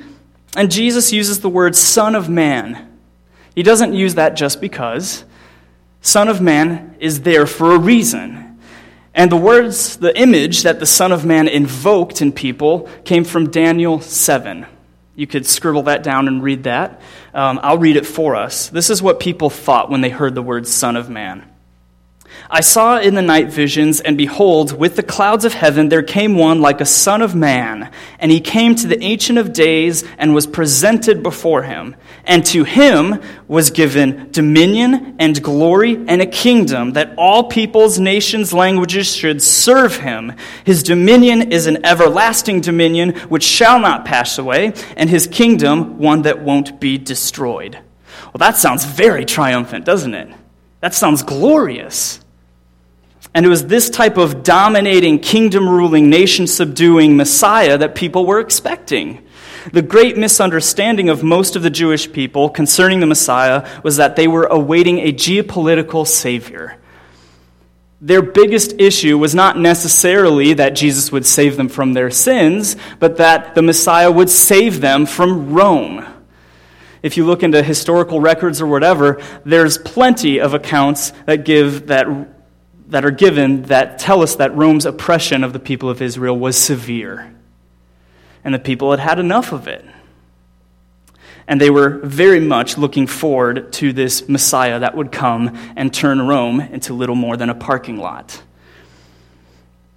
And 0.57 0.71
Jesus 0.71 1.13
uses 1.13 1.41
the 1.41 1.49
word 1.49 1.75
Son 1.75 2.15
of 2.15 2.27
Man. 2.27 2.97
He 3.53 3.61
doesn't 3.61 3.93
use 3.93 4.15
that 4.15 4.35
just 4.35 4.59
because. 4.59 5.23
Son 6.01 6.29
of 6.29 6.41
Man 6.41 6.95
is 6.99 7.21
there 7.21 7.45
for 7.45 7.75
a 7.75 7.77
reason. 7.77 8.48
And 9.13 9.31
the 9.31 9.37
words, 9.37 9.97
the 9.97 10.17
image 10.19 10.63
that 10.63 10.79
the 10.79 10.85
Son 10.85 11.11
of 11.11 11.25
Man 11.25 11.47
invoked 11.47 12.21
in 12.21 12.31
people 12.31 12.87
came 13.03 13.23
from 13.23 13.49
Daniel 13.49 13.99
7. 13.99 14.65
You 15.15 15.27
could 15.27 15.45
scribble 15.45 15.83
that 15.83 16.03
down 16.03 16.27
and 16.27 16.41
read 16.41 16.63
that. 16.63 17.01
Um, 17.33 17.59
I'll 17.61 17.77
read 17.77 17.97
it 17.97 18.05
for 18.05 18.35
us. 18.35 18.69
This 18.69 18.89
is 18.89 19.01
what 19.01 19.19
people 19.19 19.49
thought 19.49 19.89
when 19.89 20.01
they 20.01 20.09
heard 20.09 20.35
the 20.35 20.41
word 20.41 20.65
Son 20.67 20.95
of 20.95 21.09
Man. 21.09 21.49
I 22.51 22.61
saw 22.61 22.99
in 22.99 23.13
the 23.13 23.21
night 23.21 23.49
visions, 23.51 23.99
and 23.99 24.17
behold, 24.17 24.75
with 24.75 24.95
the 24.95 25.03
clouds 25.03 25.45
of 25.45 25.53
heaven 25.53 25.89
there 25.89 26.01
came 26.01 26.35
one 26.35 26.61
like 26.61 26.81
a 26.81 26.85
son 26.85 27.21
of 27.21 27.35
man. 27.35 27.91
And 28.17 28.31
he 28.31 28.39
came 28.39 28.73
to 28.73 28.87
the 28.87 28.99
Ancient 29.03 29.37
of 29.37 29.53
Days 29.53 30.03
and 30.17 30.33
was 30.33 30.47
presented 30.47 31.21
before 31.21 31.61
him. 31.61 31.95
And 32.25 32.43
to 32.47 32.63
him 32.63 33.21
was 33.47 33.69
given 33.69 34.31
dominion 34.31 35.15
and 35.19 35.43
glory 35.43 35.93
and 36.07 36.23
a 36.23 36.25
kingdom 36.25 36.93
that 36.93 37.13
all 37.19 37.43
peoples, 37.43 37.99
nations, 37.99 38.51
languages 38.51 39.15
should 39.15 39.43
serve 39.43 39.97
him. 39.97 40.33
His 40.63 40.81
dominion 40.81 41.51
is 41.51 41.67
an 41.67 41.85
everlasting 41.85 42.61
dominion 42.61 43.15
which 43.29 43.43
shall 43.43 43.79
not 43.79 44.05
pass 44.05 44.39
away, 44.39 44.73
and 44.97 45.07
his 45.07 45.27
kingdom 45.27 45.99
one 45.99 46.23
that 46.23 46.41
won't 46.41 46.79
be 46.79 46.97
destroyed. 46.97 47.77
Well, 48.25 48.39
that 48.39 48.57
sounds 48.57 48.85
very 48.85 49.23
triumphant, 49.23 49.85
doesn't 49.85 50.15
it? 50.15 50.33
That 50.81 50.95
sounds 50.95 51.21
glorious. 51.21 52.21
And 53.33 53.45
it 53.45 53.49
was 53.49 53.67
this 53.67 53.89
type 53.89 54.17
of 54.17 54.43
dominating, 54.43 55.19
kingdom 55.19 55.69
ruling, 55.69 56.09
nation 56.09 56.47
subduing 56.47 57.15
Messiah 57.15 57.77
that 57.77 57.95
people 57.95 58.25
were 58.25 58.39
expecting. 58.39 59.23
The 59.71 59.81
great 59.81 60.17
misunderstanding 60.17 61.09
of 61.09 61.23
most 61.23 61.55
of 61.55 61.61
the 61.61 61.69
Jewish 61.69 62.11
people 62.11 62.49
concerning 62.49 63.01
the 63.01 63.05
Messiah 63.05 63.67
was 63.83 63.97
that 63.97 64.15
they 64.15 64.27
were 64.27 64.45
awaiting 64.45 64.99
a 64.99 65.13
geopolitical 65.13 66.07
savior. 66.07 66.77
Their 68.01 68.21
biggest 68.21 68.79
issue 68.79 69.17
was 69.17 69.35
not 69.35 69.59
necessarily 69.59 70.53
that 70.53 70.69
Jesus 70.69 71.11
would 71.11 71.25
save 71.25 71.57
them 71.57 71.67
from 71.67 71.93
their 71.93 72.09
sins, 72.09 72.77
but 72.97 73.17
that 73.17 73.55
the 73.55 73.61
Messiah 73.61 74.09
would 74.09 74.29
save 74.29 74.79
them 74.79 75.05
from 75.05 75.53
Rome. 75.53 76.05
If 77.03 77.17
you 77.17 77.25
look 77.25 77.43
into 77.43 77.61
historical 77.61 78.21
records 78.21 78.61
or 78.61 78.67
whatever, 78.67 79.21
there's 79.45 79.77
plenty 79.77 80.39
of 80.39 80.53
accounts 80.53 81.11
that 81.25 81.45
give 81.45 81.87
that 81.87 82.07
that 82.89 83.05
are 83.05 83.11
given 83.11 83.63
that 83.63 83.99
tell 83.99 84.21
us 84.21 84.35
that 84.35 84.55
Rome's 84.55 84.85
oppression 84.85 85.43
of 85.43 85.53
the 85.53 85.59
people 85.59 85.89
of 85.89 86.01
Israel 86.01 86.37
was 86.37 86.57
severe. 86.57 87.33
and 88.43 88.53
the 88.53 88.59
people 88.59 88.91
had 88.91 88.99
had 88.99 89.19
enough 89.19 89.51
of 89.51 89.67
it. 89.67 89.85
And 91.47 91.59
they 91.59 91.69
were 91.69 91.99
very 92.03 92.39
much 92.39 92.77
looking 92.77 93.07
forward 93.07 93.73
to 93.73 93.91
this 93.91 94.29
Messiah 94.29 94.79
that 94.79 94.95
would 94.95 95.11
come 95.11 95.57
and 95.75 95.93
turn 95.93 96.21
Rome 96.21 96.61
into 96.61 96.93
little 96.93 97.15
more 97.15 97.35
than 97.37 97.49
a 97.49 97.55
parking 97.55 97.97
lot. 97.97 98.41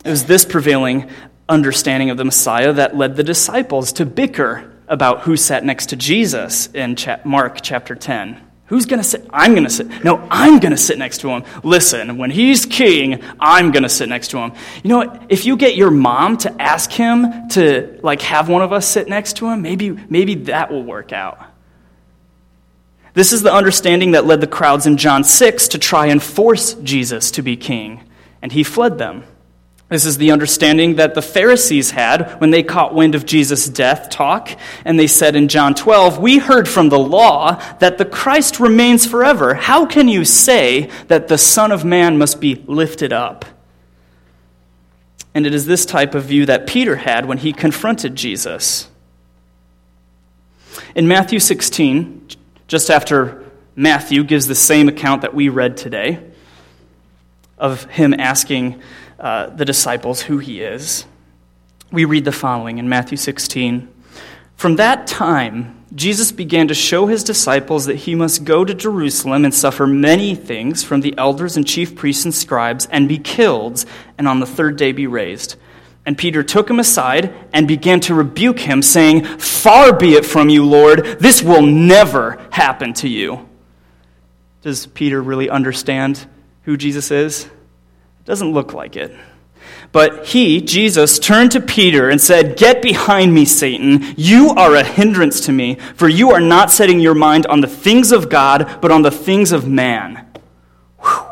It 0.04 0.10
was 0.10 0.24
this 0.24 0.44
prevailing 0.44 1.08
understanding 1.48 2.10
of 2.10 2.16
the 2.16 2.24
Messiah 2.24 2.72
that 2.72 2.96
led 2.96 3.16
the 3.16 3.22
disciples 3.22 3.92
to 3.94 4.06
bicker 4.06 4.72
about 4.88 5.20
who 5.20 5.36
sat 5.36 5.64
next 5.64 5.86
to 5.90 5.96
Jesus 5.96 6.68
in 6.74 6.96
Mark 7.24 7.58
chapter 7.62 7.94
10. 7.94 8.40
Who's 8.72 8.86
going 8.86 9.00
to 9.00 9.04
sit? 9.04 9.26
I'm 9.28 9.52
going 9.52 9.64
to 9.64 9.70
sit. 9.70 10.02
No, 10.02 10.26
I'm 10.30 10.58
going 10.58 10.70
to 10.70 10.78
sit 10.78 10.96
next 10.96 11.18
to 11.18 11.28
him. 11.28 11.44
Listen, 11.62 12.16
when 12.16 12.30
he's 12.30 12.64
king, 12.64 13.22
I'm 13.38 13.70
going 13.70 13.82
to 13.82 13.88
sit 13.90 14.08
next 14.08 14.28
to 14.28 14.38
him. 14.38 14.54
You 14.82 14.88
know 14.88 14.96
what? 14.96 15.26
If 15.28 15.44
you 15.44 15.58
get 15.58 15.76
your 15.76 15.90
mom 15.90 16.38
to 16.38 16.62
ask 16.62 16.90
him 16.90 17.50
to 17.50 18.00
like 18.02 18.22
have 18.22 18.48
one 18.48 18.62
of 18.62 18.72
us 18.72 18.88
sit 18.88 19.10
next 19.10 19.36
to 19.36 19.50
him, 19.50 19.60
maybe 19.60 19.90
maybe 20.08 20.36
that 20.46 20.70
will 20.70 20.84
work 20.84 21.12
out. 21.12 21.38
This 23.12 23.34
is 23.34 23.42
the 23.42 23.52
understanding 23.52 24.12
that 24.12 24.24
led 24.24 24.40
the 24.40 24.46
crowds 24.46 24.86
in 24.86 24.96
John 24.96 25.22
6 25.22 25.68
to 25.68 25.78
try 25.78 26.06
and 26.06 26.22
force 26.22 26.72
Jesus 26.72 27.32
to 27.32 27.42
be 27.42 27.58
king, 27.58 28.00
and 28.40 28.50
he 28.50 28.64
fled 28.64 28.96
them. 28.96 29.24
This 29.92 30.06
is 30.06 30.16
the 30.16 30.30
understanding 30.30 30.96
that 30.96 31.14
the 31.14 31.20
Pharisees 31.20 31.90
had 31.90 32.40
when 32.40 32.50
they 32.50 32.62
caught 32.62 32.94
wind 32.94 33.14
of 33.14 33.26
Jesus' 33.26 33.68
death 33.68 34.08
talk, 34.08 34.48
and 34.86 34.98
they 34.98 35.06
said 35.06 35.36
in 35.36 35.48
John 35.48 35.74
12, 35.74 36.18
We 36.18 36.38
heard 36.38 36.66
from 36.66 36.88
the 36.88 36.98
law 36.98 37.62
that 37.78 37.98
the 37.98 38.06
Christ 38.06 38.58
remains 38.58 39.04
forever. 39.04 39.52
How 39.52 39.84
can 39.84 40.08
you 40.08 40.24
say 40.24 40.88
that 41.08 41.28
the 41.28 41.36
Son 41.36 41.70
of 41.70 41.84
Man 41.84 42.16
must 42.16 42.40
be 42.40 42.54
lifted 42.66 43.12
up? 43.12 43.44
And 45.34 45.46
it 45.46 45.52
is 45.52 45.66
this 45.66 45.84
type 45.84 46.14
of 46.14 46.24
view 46.24 46.46
that 46.46 46.66
Peter 46.66 46.96
had 46.96 47.26
when 47.26 47.36
he 47.36 47.52
confronted 47.52 48.16
Jesus. 48.16 48.88
In 50.94 51.06
Matthew 51.06 51.38
16, 51.38 52.28
just 52.66 52.88
after 52.88 53.44
Matthew 53.76 54.24
gives 54.24 54.46
the 54.46 54.54
same 54.54 54.88
account 54.88 55.20
that 55.20 55.34
we 55.34 55.50
read 55.50 55.76
today 55.76 56.32
of 57.58 57.84
him 57.84 58.14
asking, 58.14 58.80
uh, 59.22 59.46
the 59.46 59.64
disciples 59.64 60.22
who 60.22 60.38
he 60.38 60.60
is. 60.60 61.06
We 61.92 62.04
read 62.04 62.24
the 62.24 62.32
following 62.32 62.78
in 62.78 62.88
Matthew 62.88 63.16
16. 63.16 63.88
From 64.56 64.76
that 64.76 65.06
time, 65.06 65.84
Jesus 65.94 66.32
began 66.32 66.66
to 66.68 66.74
show 66.74 67.06
his 67.06 67.22
disciples 67.22 67.86
that 67.86 67.96
he 67.96 68.16
must 68.16 68.44
go 68.44 68.64
to 68.64 68.74
Jerusalem 68.74 69.44
and 69.44 69.54
suffer 69.54 69.86
many 69.86 70.34
things 70.34 70.82
from 70.82 71.02
the 71.02 71.14
elders 71.16 71.56
and 71.56 71.64
chief 71.64 71.94
priests 71.94 72.24
and 72.24 72.34
scribes 72.34 72.86
and 72.86 73.08
be 73.08 73.18
killed, 73.18 73.84
and 74.18 74.26
on 74.26 74.40
the 74.40 74.46
third 74.46 74.76
day 74.76 74.90
be 74.90 75.06
raised. 75.06 75.54
And 76.04 76.18
Peter 76.18 76.42
took 76.42 76.68
him 76.68 76.80
aside 76.80 77.32
and 77.52 77.68
began 77.68 78.00
to 78.00 78.14
rebuke 78.14 78.58
him, 78.58 78.82
saying, 78.82 79.24
Far 79.38 79.96
be 79.96 80.14
it 80.14 80.26
from 80.26 80.48
you, 80.48 80.64
Lord, 80.64 81.04
this 81.20 81.42
will 81.42 81.62
never 81.62 82.44
happen 82.50 82.92
to 82.94 83.08
you. 83.08 83.48
Does 84.62 84.86
Peter 84.86 85.22
really 85.22 85.48
understand 85.48 86.26
who 86.64 86.76
Jesus 86.76 87.12
is? 87.12 87.48
Doesn't 88.24 88.52
look 88.52 88.72
like 88.72 88.96
it. 88.96 89.14
But 89.90 90.26
he, 90.26 90.60
Jesus, 90.60 91.18
turned 91.18 91.52
to 91.52 91.60
Peter 91.60 92.08
and 92.08 92.20
said, 92.20 92.56
Get 92.56 92.80
behind 92.80 93.34
me, 93.34 93.44
Satan. 93.44 94.14
You 94.16 94.50
are 94.50 94.74
a 94.74 94.84
hindrance 94.84 95.42
to 95.42 95.52
me, 95.52 95.76
for 95.94 96.08
you 96.08 96.30
are 96.30 96.40
not 96.40 96.70
setting 96.70 96.98
your 96.98 97.14
mind 97.14 97.46
on 97.46 97.60
the 97.60 97.66
things 97.66 98.10
of 98.10 98.30
God, 98.30 98.78
but 98.80 98.90
on 98.90 99.02
the 99.02 99.10
things 99.10 99.52
of 99.52 99.68
man. 99.68 100.26
Whew. 101.00 101.26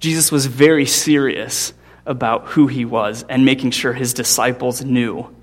Jesus 0.00 0.30
was 0.30 0.46
very 0.46 0.84
serious 0.84 1.72
about 2.04 2.48
who 2.48 2.66
he 2.66 2.84
was 2.84 3.24
and 3.28 3.44
making 3.44 3.70
sure 3.70 3.92
his 3.92 4.12
disciples 4.12 4.84
knew. 4.84 5.34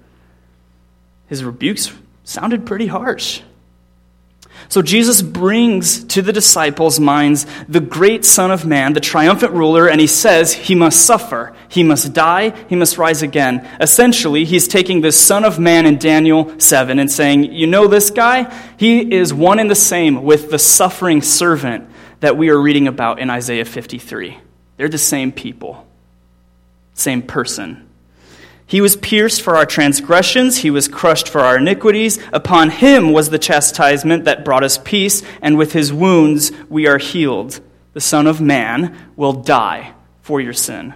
His 1.27 1.43
rebukes 1.43 1.91
sounded 2.23 2.65
pretty 2.65 2.87
harsh. 2.87 3.41
So 4.67 4.81
Jesus 4.81 5.21
brings 5.21 6.03
to 6.05 6.21
the 6.21 6.33
disciples' 6.33 6.99
minds 6.99 7.47
the 7.67 7.79
great 7.79 8.25
Son 8.25 8.51
of 8.51 8.65
Man, 8.65 8.93
the 8.93 8.99
triumphant 8.99 9.53
ruler, 9.53 9.87
and 9.87 9.99
he 9.99 10.07
says 10.07 10.53
he 10.53 10.75
must 10.75 11.05
suffer, 11.05 11.55
he 11.69 11.81
must 11.81 12.13
die, 12.13 12.53
he 12.67 12.75
must 12.75 12.97
rise 12.97 13.21
again. 13.21 13.67
Essentially, 13.79 14.45
he's 14.45 14.67
taking 14.67 15.01
this 15.01 15.19
Son 15.19 15.45
of 15.45 15.59
Man 15.59 15.85
in 15.85 15.97
Daniel 15.97 16.53
7 16.59 16.99
and 16.99 17.11
saying, 17.11 17.45
You 17.53 17.67
know 17.67 17.87
this 17.87 18.11
guy? 18.11 18.53
He 18.77 19.13
is 19.13 19.33
one 19.33 19.59
and 19.59 19.71
the 19.71 19.75
same 19.75 20.23
with 20.23 20.51
the 20.51 20.59
suffering 20.59 21.21
servant 21.21 21.89
that 22.19 22.37
we 22.37 22.49
are 22.49 22.59
reading 22.59 22.87
about 22.87 23.19
in 23.19 23.29
Isaiah 23.29 23.65
53. 23.65 24.37
They're 24.77 24.89
the 24.89 24.97
same 24.97 25.31
people, 25.31 25.87
same 26.93 27.21
person. 27.21 27.88
He 28.69 28.81
was 28.81 28.95
pierced 28.95 29.41
for 29.41 29.55
our 29.55 29.65
transgressions, 29.65 30.57
he 30.57 30.69
was 30.69 30.87
crushed 30.87 31.27
for 31.27 31.41
our 31.41 31.57
iniquities. 31.57 32.19
Upon 32.31 32.69
him 32.69 33.11
was 33.11 33.31
the 33.31 33.39
chastisement 33.39 34.25
that 34.25 34.45
brought 34.45 34.63
us 34.63 34.77
peace, 34.77 35.23
and 35.41 35.57
with 35.57 35.73
his 35.73 35.91
wounds 35.91 36.51
we 36.69 36.85
are 36.85 36.99
healed. 36.99 37.61
The 37.93 37.99
Son 37.99 38.27
of 38.27 38.39
Man 38.39 38.95
will 39.15 39.33
die 39.33 39.93
for 40.21 40.39
your 40.39 40.53
sin. 40.53 40.93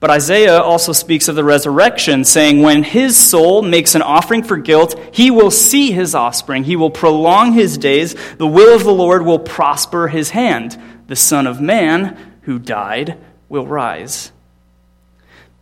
But 0.00 0.08
Isaiah 0.08 0.62
also 0.62 0.94
speaks 0.94 1.28
of 1.28 1.36
the 1.36 1.44
resurrection, 1.44 2.24
saying, 2.24 2.62
When 2.62 2.82
his 2.82 3.14
soul 3.14 3.60
makes 3.60 3.94
an 3.94 4.00
offering 4.00 4.42
for 4.42 4.56
guilt, 4.56 4.98
he 5.12 5.30
will 5.30 5.50
see 5.50 5.92
his 5.92 6.14
offspring. 6.14 6.64
He 6.64 6.76
will 6.76 6.90
prolong 6.90 7.52
his 7.52 7.76
days. 7.76 8.16
The 8.36 8.46
will 8.46 8.74
of 8.74 8.84
the 8.84 8.94
Lord 8.94 9.26
will 9.26 9.38
prosper 9.38 10.08
his 10.08 10.30
hand. 10.30 10.80
The 11.08 11.16
Son 11.16 11.46
of 11.46 11.60
Man, 11.60 12.16
who 12.44 12.58
died, 12.58 13.18
will 13.50 13.66
rise. 13.66 14.31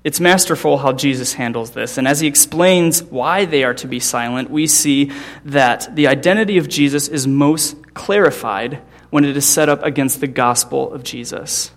It's 0.03 0.21
masterful 0.21 0.79
how 0.79 0.93
Jesus 0.93 1.35
handles 1.35 1.73
this. 1.73 1.99
And 1.99 2.09
as 2.09 2.21
he 2.21 2.27
explains 2.27 3.03
why 3.03 3.45
they 3.45 3.65
are 3.65 3.75
to 3.75 3.87
be 3.87 4.01
silent, 4.01 4.51
we 4.51 4.67
see 4.67 5.13
that 5.45 5.95
the 5.95 6.07
identity 6.07 6.57
of 6.57 6.69
Jesus 6.69 7.09
is 7.09 7.27
most 7.27 7.93
clarified 7.93 8.81
when 9.11 9.25
it 9.25 9.37
is 9.37 9.45
set 9.45 9.69
up 9.69 9.83
against 9.83 10.21
the 10.21 10.27
gospel 10.27 10.93
of 10.93 11.03
Jesus. 11.03 11.71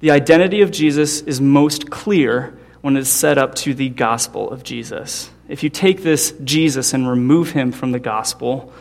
The 0.00 0.10
identity 0.10 0.62
of 0.62 0.70
Jesus 0.70 1.20
is 1.20 1.40
most 1.40 1.90
clear 1.90 2.58
when 2.80 2.96
it 2.96 3.00
is 3.00 3.10
set 3.10 3.36
up 3.36 3.54
to 3.56 3.74
the 3.74 3.90
gospel 3.90 4.50
of 4.50 4.62
Jesus. 4.62 5.30
If 5.48 5.62
you 5.62 5.68
take 5.68 6.02
this 6.02 6.32
Jesus 6.44 6.94
and 6.94 7.06
remove 7.06 7.50
him 7.50 7.72
from 7.72 7.92
the 7.92 7.98
gospel, 7.98 8.72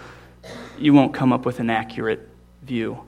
you 0.78 0.94
won't 0.94 1.14
come 1.14 1.34
up 1.34 1.46
with 1.46 1.60
an 1.60 1.70
accurate 1.70 2.30
view. 2.64 3.02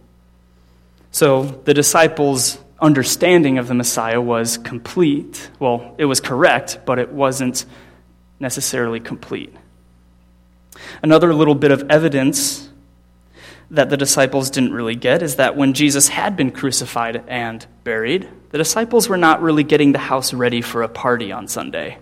So 1.12 1.44
the 1.44 1.74
disciples 1.74 2.58
understanding 2.82 3.58
of 3.58 3.68
the 3.68 3.74
Messiah 3.74 4.20
was 4.20 4.58
complete. 4.58 5.50
Well, 5.60 5.96
it 5.98 6.06
was 6.06 6.20
correct, 6.20 6.80
but 6.86 7.00
it 7.00 7.12
wasn't 7.12 7.66
necessarily 8.40 9.00
complete. 9.00 9.54
Another 11.04 11.34
little 11.34 11.56
bit 11.56 11.72
of 11.72 11.90
evidence 11.90 12.70
that 13.70 13.90
the 13.90 13.98
disciples 13.98 14.50
didn't 14.50 14.74
really 14.74 14.96
get 14.96 15.22
is 15.22 15.38
that 15.38 15.56
when 15.56 15.74
Jesus 15.74 16.10
had 16.10 16.36
been 16.36 16.52
crucified 16.52 17.24
and 17.28 17.66
buried, 17.84 18.28
the 18.50 18.58
disciples 18.58 19.08
were 19.08 19.18
not 19.18 19.42
really 19.42 19.64
getting 19.64 19.92
the 19.92 20.00
house 20.00 20.34
ready 20.34 20.62
for 20.62 20.84
a 20.84 20.90
party 20.90 21.32
on 21.32 21.48
Sunday. 21.48 21.98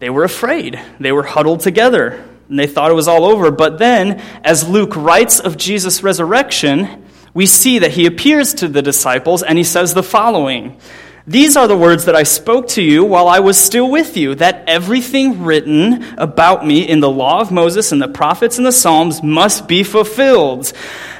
They 0.00 0.10
were 0.10 0.24
afraid. 0.24 0.78
They 1.00 1.12
were 1.12 1.22
huddled 1.22 1.60
together 1.60 2.24
and 2.48 2.58
they 2.58 2.66
thought 2.66 2.90
it 2.90 2.94
was 2.94 3.08
all 3.08 3.24
over. 3.24 3.50
But 3.50 3.78
then, 3.78 4.20
as 4.42 4.68
Luke 4.68 4.96
writes 4.96 5.38
of 5.38 5.56
Jesus' 5.56 6.02
resurrection, 6.02 7.04
we 7.34 7.46
see 7.46 7.78
that 7.78 7.92
he 7.92 8.06
appears 8.06 8.54
to 8.54 8.68
the 8.68 8.82
disciples 8.82 9.42
and 9.42 9.58
he 9.58 9.64
says 9.64 9.94
the 9.94 10.02
following 10.02 10.78
These 11.26 11.56
are 11.56 11.68
the 11.68 11.76
words 11.76 12.06
that 12.06 12.16
I 12.16 12.22
spoke 12.22 12.68
to 12.68 12.82
you 12.82 13.04
while 13.04 13.28
I 13.28 13.40
was 13.40 13.58
still 13.58 13.90
with 13.90 14.16
you, 14.16 14.34
that 14.36 14.64
everything 14.66 15.44
written 15.44 16.04
about 16.16 16.66
me 16.66 16.88
in 16.88 17.00
the 17.00 17.10
law 17.10 17.40
of 17.40 17.52
Moses 17.52 17.92
and 17.92 18.00
the 18.00 18.08
prophets 18.08 18.56
and 18.56 18.66
the 18.66 18.72
Psalms 18.72 19.22
must 19.22 19.68
be 19.68 19.82
fulfilled. 19.82 20.72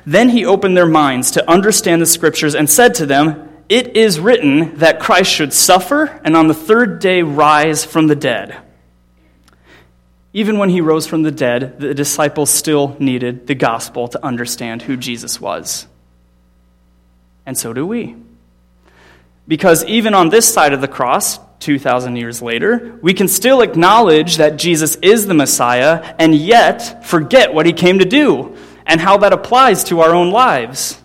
Then 0.06 0.30
he 0.30 0.46
opened 0.46 0.76
their 0.76 0.86
minds 0.86 1.32
to 1.32 1.50
understand 1.50 2.00
the 2.00 2.06
scriptures 2.06 2.54
and 2.54 2.70
said 2.70 2.94
to 2.96 3.06
them, 3.06 3.50
It 3.68 3.96
is 3.96 4.18
written 4.18 4.78
that 4.78 5.00
Christ 5.00 5.30
should 5.30 5.52
suffer 5.52 6.20
and 6.24 6.34
on 6.34 6.48
the 6.48 6.54
third 6.54 7.00
day 7.00 7.22
rise 7.22 7.84
from 7.84 8.06
the 8.06 8.16
dead. 8.16 8.56
Even 10.32 10.58
when 10.58 10.70
he 10.70 10.80
rose 10.80 11.06
from 11.06 11.22
the 11.22 11.30
dead, 11.30 11.80
the 11.80 11.94
disciples 11.94 12.48
still 12.48 12.96
needed 12.98 13.46
the 13.46 13.54
gospel 13.54 14.08
to 14.08 14.24
understand 14.24 14.82
who 14.82 14.96
Jesus 14.96 15.40
was 15.40 15.86
and 17.48 17.56
so 17.56 17.72
do 17.72 17.86
we. 17.86 18.14
Because 19.48 19.82
even 19.86 20.12
on 20.12 20.28
this 20.28 20.52
side 20.52 20.74
of 20.74 20.82
the 20.82 20.86
cross, 20.86 21.40
2,000 21.60 22.16
years 22.16 22.42
later, 22.42 22.98
we 23.00 23.14
can 23.14 23.26
still 23.26 23.62
acknowledge 23.62 24.36
that 24.36 24.58
Jesus 24.58 24.96
is 24.96 25.26
the 25.26 25.32
Messiah 25.32 26.14
and 26.18 26.34
yet 26.34 27.06
forget 27.06 27.54
what 27.54 27.64
he 27.64 27.72
came 27.72 28.00
to 28.00 28.04
do 28.04 28.54
and 28.84 29.00
how 29.00 29.16
that 29.16 29.32
applies 29.32 29.84
to 29.84 30.00
our 30.00 30.14
own 30.14 30.30
lives. 30.30 31.00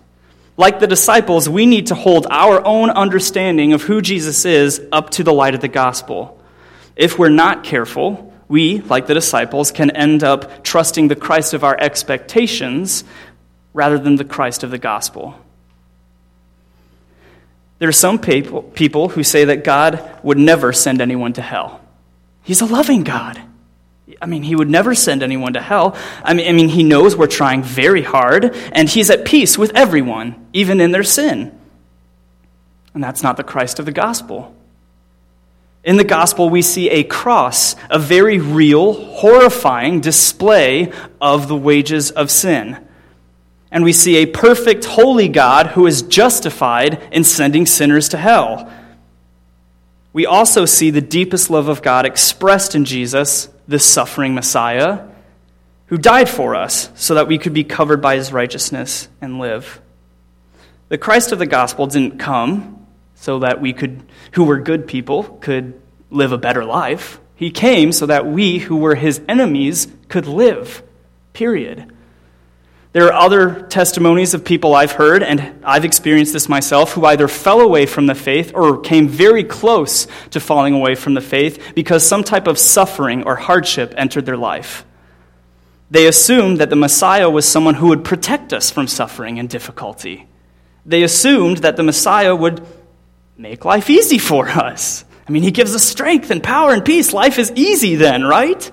Like 0.57 0.81
the 0.81 0.85
disciples, 0.85 1.47
we 1.47 1.65
need 1.65 1.87
to 1.87 1.95
hold 1.95 2.27
our 2.29 2.61
own 2.67 2.89
understanding 2.89 3.71
of 3.71 3.83
who 3.83 4.01
Jesus 4.01 4.43
is 4.43 4.81
up 4.91 5.11
to 5.11 5.23
the 5.23 5.33
light 5.33 5.55
of 5.55 5.61
the 5.61 5.69
gospel. 5.69 6.41
If 6.97 7.17
we're 7.17 7.29
not 7.29 7.63
careful, 7.63 8.33
we, 8.49 8.81
like 8.81 9.07
the 9.07 9.13
disciples, 9.13 9.71
can 9.71 9.91
end 9.91 10.25
up 10.25 10.61
trusting 10.61 11.07
the 11.07 11.15
Christ 11.15 11.53
of 11.53 11.63
our 11.63 11.79
expectations 11.79 13.05
rather 13.73 13.97
than 13.97 14.17
the 14.17 14.25
Christ 14.25 14.63
of 14.63 14.71
the 14.71 14.77
gospel. 14.77 15.39
There 17.83 17.89
are 17.89 17.91
some 17.91 18.17
people, 18.17 18.61
people 18.61 19.09
who 19.09 19.25
say 19.25 19.43
that 19.43 19.65
God 19.65 20.09
would 20.23 20.37
never 20.37 20.71
send 20.71 21.01
anyone 21.01 21.33
to 21.33 21.41
hell. 21.41 21.81
He's 22.41 22.61
a 22.61 22.65
loving 22.65 23.03
God. 23.03 23.41
I 24.21 24.25
mean, 24.25 24.41
he 24.41 24.55
would 24.55 24.69
never 24.69 24.95
send 24.95 25.21
anyone 25.21 25.51
to 25.51 25.61
hell. 25.61 25.97
I 26.23 26.33
mean, 26.33 26.47
I 26.47 26.53
mean, 26.53 26.69
he 26.69 26.83
knows 26.83 27.17
we're 27.17 27.27
trying 27.27 27.61
very 27.61 28.01
hard, 28.01 28.55
and 28.71 28.87
he's 28.87 29.09
at 29.09 29.25
peace 29.25 29.57
with 29.57 29.75
everyone, 29.75 30.47
even 30.53 30.79
in 30.79 30.91
their 30.91 31.03
sin. 31.03 31.59
And 32.93 33.03
that's 33.03 33.21
not 33.21 33.35
the 33.35 33.43
Christ 33.43 33.79
of 33.79 33.85
the 33.85 33.91
gospel. 33.91 34.55
In 35.83 35.97
the 35.97 36.05
gospel, 36.05 36.49
we 36.49 36.61
see 36.61 36.89
a 36.89 37.03
cross, 37.03 37.75
a 37.89 37.99
very 37.99 38.39
real, 38.39 38.93
horrifying 38.93 39.99
display 39.99 40.93
of 41.19 41.49
the 41.49 41.57
wages 41.57 42.11
of 42.11 42.31
sin. 42.31 42.82
And 43.73 43.83
we 43.83 43.91
see 43.91 44.17
a 44.17 44.27
perfect, 44.27 44.85
holy 44.85 45.27
God 45.27 45.65
who 45.65 45.87
is 45.87 46.03
justified 46.03 47.09
in 47.11 47.23
sending 47.23 47.65
sinners 47.65 48.09
to 48.09 48.17
hell. 48.17 48.71
We 50.13 50.27
also 50.27 50.65
see 50.65 50.91
the 50.91 51.01
deepest 51.01 51.49
love 51.49 51.67
of 51.67 51.81
God 51.81 52.05
expressed 52.05 52.75
in 52.75 52.85
Jesus, 52.85 53.49
the 53.67 53.79
suffering 53.79 54.35
Messiah, 54.35 55.07
who 55.87 55.97
died 55.97 56.29
for 56.29 56.53
us 56.53 56.91
so 56.93 57.15
that 57.15 57.27
we 57.27 57.39
could 57.39 57.53
be 57.53 57.63
covered 57.63 57.99
by 57.99 58.15
his 58.15 58.31
righteousness 58.31 59.09
and 59.19 59.39
live. 59.39 59.81
The 60.89 60.99
Christ 60.99 61.31
of 61.31 61.39
the 61.39 61.47
gospel 61.47 61.87
didn't 61.87 62.19
come 62.19 62.85
so 63.15 63.39
that 63.39 63.59
we 63.59 63.73
could, 63.73 64.03
who 64.33 64.43
were 64.43 64.59
good 64.59 64.85
people, 64.85 65.23
could 65.41 65.81
live 66.11 66.31
a 66.31 66.37
better 66.37 66.63
life. 66.63 67.19
He 67.35 67.49
came 67.49 67.91
so 67.91 68.05
that 68.05 68.27
we, 68.27 68.59
who 68.59 68.75
were 68.75 68.93
his 68.93 69.19
enemies, 69.27 69.87
could 70.09 70.27
live. 70.27 70.83
Period. 71.33 71.91
There 72.93 73.07
are 73.07 73.13
other 73.13 73.63
testimonies 73.63 74.35
of 74.35 74.45
people 74.45 74.75
I've 74.75 74.91
heard, 74.91 75.23
and 75.23 75.63
I've 75.63 75.83
experienced 75.83 76.31
this 76.31 76.47
myself, 76.47 76.93
who 76.93 77.05
either 77.05 77.27
fell 77.27 77.59
away 77.59 77.87
from 77.87 78.05
the 78.05 78.13
faith 78.13 78.51
or 78.53 78.79
came 78.79 79.07
very 79.07 79.43
close 79.43 80.07
to 80.29 80.39
falling 80.39 80.75
away 80.75 80.93
from 80.93 81.15
the 81.15 81.21
faith 81.21 81.73
because 81.73 82.05
some 82.05 82.23
type 82.23 82.45
of 82.45 82.59
suffering 82.59 83.23
or 83.23 83.35
hardship 83.35 83.95
entered 83.97 84.27
their 84.27 84.37
life. 84.37 84.85
They 85.89 86.05
assumed 86.05 86.59
that 86.59 86.69
the 86.69 86.75
Messiah 86.75 87.31
was 87.31 87.47
someone 87.47 87.73
who 87.75 87.87
would 87.87 88.03
protect 88.03 88.53
us 88.53 88.69
from 88.69 88.85
suffering 88.85 89.39
and 89.39 89.49
difficulty. 89.49 90.27
They 90.85 91.01
assumed 91.01 91.57
that 91.59 91.77
the 91.77 91.83
Messiah 91.83 92.35
would 92.35 92.63
make 93.37 93.65
life 93.65 93.89
easy 93.89 94.19
for 94.19 94.47
us. 94.47 95.03
I 95.27 95.31
mean, 95.31 95.41
he 95.41 95.51
gives 95.51 95.73
us 95.73 95.83
strength 95.83 96.29
and 96.29 96.43
power 96.43 96.73
and 96.73 96.85
peace. 96.85 97.11
Life 97.11 97.39
is 97.39 97.51
easy 97.55 97.95
then, 97.95 98.23
right? 98.23 98.71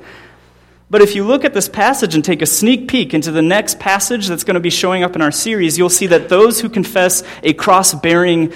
But 0.91 1.03
if 1.03 1.15
you 1.15 1.25
look 1.25 1.45
at 1.45 1.55
this 1.55 1.69
passage 1.69 2.17
and 2.17 2.25
take 2.25 2.43
a 2.43 2.47
sneak 2.47 2.89
peek 2.89 3.15
into 3.15 3.31
the 3.31 3.43
next 3.43 3.79
passage 3.79 4.27
that's 4.27 4.43
going 4.43 4.55
to 4.55 4.61
be 4.61 4.71
showing 4.71 5.05
up 5.05 5.15
in 5.15 5.23
our 5.23 5.31
series, 5.31 5.79
you'll 5.79 5.89
see 5.89 6.09
that 6.09 6.29
those 6.29 6.61
who 6.61 6.69
confess 6.69 7.23
a 7.45 7.53
cross 7.53 7.95
bearing 7.95 8.53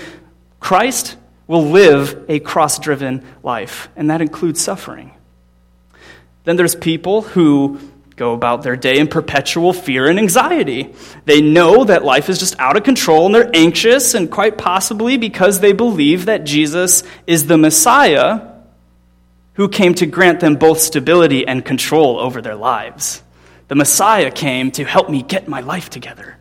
Christ 0.59 1.17
will 1.47 1.67
live 1.67 2.25
a 2.29 2.41
cross 2.41 2.79
driven 2.81 3.25
life, 3.43 3.89
and 3.95 4.11
that 4.11 4.21
includes 4.21 4.61
suffering. 4.61 5.13
Then 6.43 6.57
there's 6.57 6.75
people 6.75 7.23
who 7.23 7.79
go 8.17 8.33
about 8.33 8.63
their 8.63 8.77
day 8.77 8.99
in 8.99 9.09
perpetual 9.09 9.73
fear 9.73 10.09
and 10.09 10.19
anxiety. 10.19 10.95
They 11.25 11.41
know 11.41 11.85
that 11.85 12.05
life 12.05 12.29
is 12.29 12.39
just 12.39 12.59
out 12.61 12.77
of 12.77 12.85
control 12.85 13.27
and 13.27 13.35
they're 13.35 13.51
anxious, 13.55 14.15
and 14.15 14.31
quite 14.31 14.59
possibly 14.59 15.19
because 15.19 15.61
they 15.61 15.73
believe 15.73 16.27
that 16.27 16.45
Jesus 16.45 17.05
is 17.27 17.47
the 17.47 17.59
Messiah 17.59 18.54
who 19.55 19.69
came 19.69 19.95
to 19.95 20.07
grant 20.07 20.41
them 20.41 20.57
both 20.57 20.81
stability 20.81 21.47
and 21.47 21.65
control 21.65 22.19
over 22.19 22.43
their 22.43 22.57
lives. 22.57 23.23
The 23.69 23.75
Messiah 23.75 24.31
came 24.31 24.71
to 24.73 24.85
help 24.85 25.09
me 25.09 25.23
get 25.23 25.49
my 25.49 25.61
life 25.61 25.91
together 25.91 26.37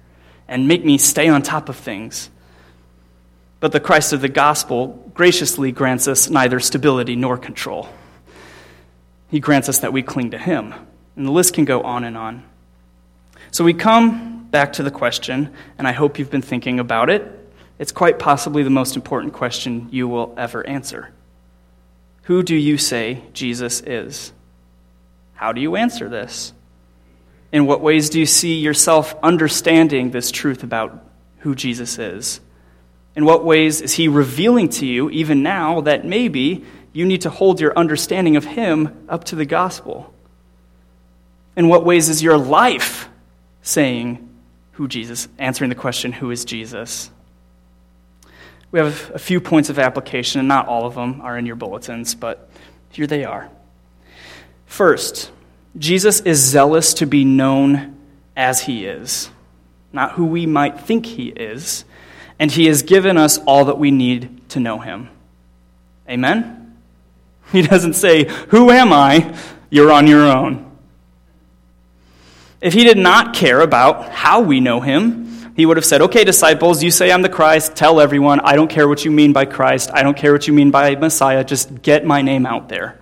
and 0.48 0.68
make 0.68 0.84
me 0.84 0.98
stay 0.98 1.30
on 1.30 1.42
top 1.42 1.70
of 1.70 1.78
things. 1.78 2.30
But 3.60 3.72
the 3.72 3.80
Christ 3.80 4.14
of 4.14 4.22
the 4.22 4.30
gospel 4.30 5.12
graciously 5.14 5.72
grants 5.72 6.08
us 6.08 6.30
neither 6.30 6.60
stability 6.60 7.16
nor 7.16 7.38
control. 7.38 7.88
He 9.30 9.40
grants 9.40 9.70
us 9.70 9.80
that 9.80 9.94
we 9.94 10.04
cling 10.04 10.32
to 10.32 10.38
Him. 10.38 10.74
And 11.16 11.26
the 11.26 11.32
list 11.32 11.54
can 11.54 11.66
go 11.66 11.82
on 11.82 12.04
and 12.04 12.18
on. 12.18 12.44
So 13.52 13.64
we 13.64 13.74
come 13.74 14.48
back 14.50 14.74
to 14.74 14.84
the 14.84 14.92
question, 14.92 15.54
and 15.78 15.88
I 15.88 15.92
hope 15.92 16.20
you've 16.20 16.32
been 16.32 16.42
thinking 16.42 16.80
about 16.80 17.10
it. 17.10 17.24
It's 17.80 17.92
quite 17.92 18.20
possibly 18.20 18.64
the 18.64 18.70
most 18.70 18.96
important 18.96 19.34
question 19.34 19.88
you 19.92 20.08
will 20.08 20.34
ever 20.38 20.66
answer. 20.68 21.12
Who 22.24 22.44
do 22.44 22.56
you 22.56 22.78
say 22.78 23.22
Jesus 23.34 23.82
is? 23.82 24.34
How 25.34 25.52
do 25.52 25.62
you 25.62 25.76
answer 25.76 26.08
this? 26.10 26.54
In 27.52 27.66
what 27.66 27.82
ways 27.82 28.10
do 28.10 28.20
you 28.20 28.26
see 28.26 28.60
yourself 28.60 29.16
understanding 29.22 30.12
this 30.12 30.32
truth 30.32 30.64
about 30.64 31.06
who 31.40 31.54
Jesus 31.54 32.00
is? 32.00 32.40
In 33.16 33.26
what 33.26 33.46
ways 33.46 33.82
is 33.82 33.94
he 33.94 34.08
revealing 34.08 34.70
to 34.70 34.86
you, 34.86 35.10
even 35.10 35.44
now, 35.44 35.82
that 35.82 36.06
maybe 36.06 36.66
you 36.94 37.06
need 37.06 37.22
to 37.22 37.30
hold 37.30 37.60
your 37.60 37.78
understanding 37.78 38.36
of 38.38 38.46
him 38.46 39.06
up 39.08 39.26
to 39.26 39.36
the 39.36 39.46
gospel? 39.46 40.14
In 41.56 41.68
what 41.68 41.86
ways 41.86 42.10
is 42.10 42.24
your 42.24 42.38
life 42.38 43.10
saying 43.62 44.30
who 44.74 44.88
Jesus, 44.88 45.28
answering 45.38 45.70
the 45.70 45.76
question, 45.76 46.12
who 46.12 46.32
is 46.32 46.46
Jesus? 46.46 47.12
We 48.74 48.80
have 48.80 49.12
a 49.14 49.20
few 49.20 49.40
points 49.40 49.70
of 49.70 49.78
application, 49.78 50.40
and 50.40 50.48
not 50.48 50.68
all 50.68 50.88
of 50.88 50.96
them 50.96 51.22
are 51.22 51.38
in 51.38 51.46
your 51.46 51.56
bulletins, 51.56 52.16
but 52.16 52.50
here 52.90 53.06
they 53.06 53.24
are. 53.24 53.52
First, 54.66 55.30
Jesus 55.78 56.22
is 56.22 56.40
zealous 56.40 56.96
to 56.96 57.06
be 57.06 57.24
known 57.24 57.96
as 58.36 58.64
he 58.64 58.88
is, 58.88 59.30
not 59.92 60.14
who 60.14 60.26
we 60.26 60.48
might 60.48 60.80
think 60.80 61.06
he 61.06 61.28
is, 61.28 61.86
and 62.40 62.52
he 62.52 62.66
has 62.66 62.82
given 62.82 63.16
us 63.16 63.38
all 63.46 63.66
that 63.66 63.78
we 63.78 63.92
need 63.92 64.50
to 64.50 64.60
know 64.60 64.80
him. 64.80 65.08
Amen? 66.10 66.76
He 67.52 67.62
doesn't 67.62 67.94
say, 67.94 68.24
Who 68.48 68.72
am 68.72 68.92
I? 68.92 69.38
You're 69.70 69.92
on 69.92 70.08
your 70.08 70.24
own. 70.24 70.76
If 72.60 72.74
he 72.74 72.84
did 72.84 72.98
not 72.98 73.36
care 73.36 73.62
about 73.62 74.10
how 74.10 74.42
we 74.42 74.60
know 74.60 74.80
him, 74.80 75.23
he 75.56 75.66
would 75.66 75.78
have 75.78 75.86
said, 75.86 76.02
Okay, 76.02 76.24
disciples, 76.24 76.82
you 76.82 76.92
say 76.92 77.12
I'm 77.12 77.22
the 77.22 77.30
Christ. 77.30 77.76
Tell 77.76 78.00
everyone. 78.00 78.40
I 78.40 78.56
don't 78.56 78.70
care 78.70 78.88
what 78.88 79.06
you 79.06 79.12
mean 79.12 79.34
by 79.34 79.46
Christ. 79.46 79.92
I 79.94 80.04
don't 80.04 80.18
care 80.18 80.32
what 80.32 80.48
you 80.48 80.54
mean 80.54 80.72
by 80.72 80.96
Messiah. 80.96 81.44
Just 81.44 81.82
get 81.82 82.06
my 82.06 82.22
name 82.22 82.46
out 82.46 82.70
there. 82.70 83.00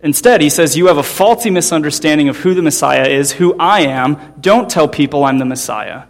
Instead, 0.00 0.40
he 0.40 0.48
says, 0.48 0.76
You 0.76 0.86
have 0.86 0.98
a 0.98 1.02
faulty 1.02 1.50
misunderstanding 1.50 2.28
of 2.28 2.38
who 2.38 2.54
the 2.54 2.62
Messiah 2.62 3.06
is, 3.06 3.32
who 3.32 3.54
I 3.58 3.82
am. 3.82 4.34
Don't 4.40 4.70
tell 4.70 4.88
people 4.88 5.24
I'm 5.24 5.38
the 5.38 5.44
Messiah. 5.44 6.04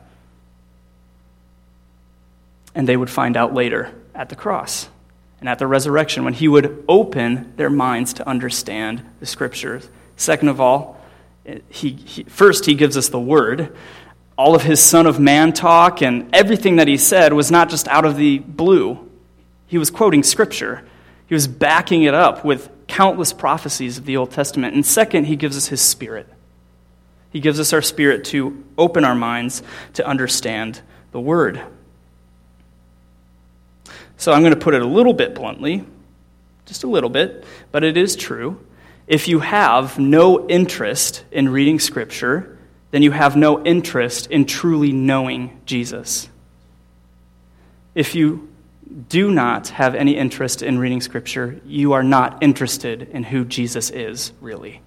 And 2.75 2.89
they 2.89 2.97
would 2.97 3.11
find 3.11 3.37
out 3.37 3.53
later 3.53 3.93
at 4.15 4.31
the 4.31 4.37
cross 4.37 4.89
and 5.41 5.49
at 5.49 5.59
the 5.59 5.67
resurrection 5.67 6.25
when 6.25 6.33
he 6.33 6.49
would 6.49 6.85
open 6.89 7.53
their 7.57 7.69
minds 7.69 8.15
to 8.15 8.27
understand 8.27 9.03
the 9.21 9.27
scriptures. 9.27 9.89
Second 10.17 10.49
of 10.49 10.61
all, 10.61 10.99
he, 11.69 11.91
he, 11.91 12.23
first, 12.23 12.65
he 12.65 12.75
gives 12.75 12.97
us 12.97 13.09
the 13.09 13.21
word 13.21 13.77
all 14.43 14.57
of 14.57 14.63
his 14.65 14.81
Son 14.81 15.07
of 15.07 15.21
Man 15.21 15.53
talk 15.53 16.03
and 16.03 16.29
everything 16.35 16.77
that 16.77 16.89
he 16.89 16.97
said 16.97 17.33
was 17.33 17.53
not 17.53 17.71
just 17.71 17.87
out 17.87 18.05
of 18.05 18.17
the 18.17 18.41
blue. 18.41 19.09
He 19.69 19.79
was 19.79 19.89
quoting 19.89 20.25
Scripture, 20.25 20.85
he 21.29 21.35
was 21.35 21.47
backing 21.47 22.03
it 22.03 22.13
up 22.13 22.45
with 22.45 22.69
countless 22.89 23.33
prophecies 23.33 23.99
of 23.99 24.05
the 24.05 24.17
Old 24.17 24.33
Testament. 24.33 24.75
And 24.75 24.85
second, 24.85 25.27
he 25.27 25.37
gives 25.37 25.57
us 25.57 25.69
his 25.69 25.81
Spirit. 25.81 26.29
He 27.31 27.39
gives 27.39 27.61
us 27.61 27.73
our 27.73 27.81
spirit 27.81 28.25
to 28.27 28.65
open 28.77 29.05
our 29.05 29.15
minds 29.15 29.63
to 29.93 30.05
understand 30.05 30.81
the 31.13 31.21
Word. 31.21 31.63
So 34.17 34.33
I'm 34.33 34.43
going 34.43 34.55
to 34.55 34.61
put 34.61 34.75
it 34.75 34.83
a 34.83 34.87
little 34.87 35.15
bit 35.15 35.37
bluntly, 35.37 35.85
just 36.67 36.83
a 36.83 36.89
little 36.89 37.11
bit, 37.11 37.45
but 37.71 37.85
it 37.85 37.97
is 37.97 38.17
true. 38.17 38.61
If 39.07 39.29
you 39.29 39.39
have 39.39 40.01
no 40.01 40.49
interest 40.49 41.23
in 41.31 41.49
reading 41.49 41.79
Scripture, 41.79 42.52
then 42.93 43.03
you 43.03 43.11
have 43.11 43.37
no 43.37 43.65
interest 43.65 44.31
in 44.31 44.45
truly 44.45 44.93
knowing 44.93 45.61
Jesus. 45.67 46.29
If 47.95 48.15
you 48.15 48.49
do 49.09 49.31
not 49.31 49.69
have 49.69 49.95
any 49.95 50.17
interest 50.17 50.63
in 50.63 50.79
reading 50.79 51.01
Scripture, 51.01 51.61
you 51.67 51.95
are 51.95 52.03
not 52.03 52.43
interested 52.43 53.09
in 53.11 53.25
who 53.25 53.45
Jesus 53.45 53.91
is, 53.91 54.33
really. 54.41 54.83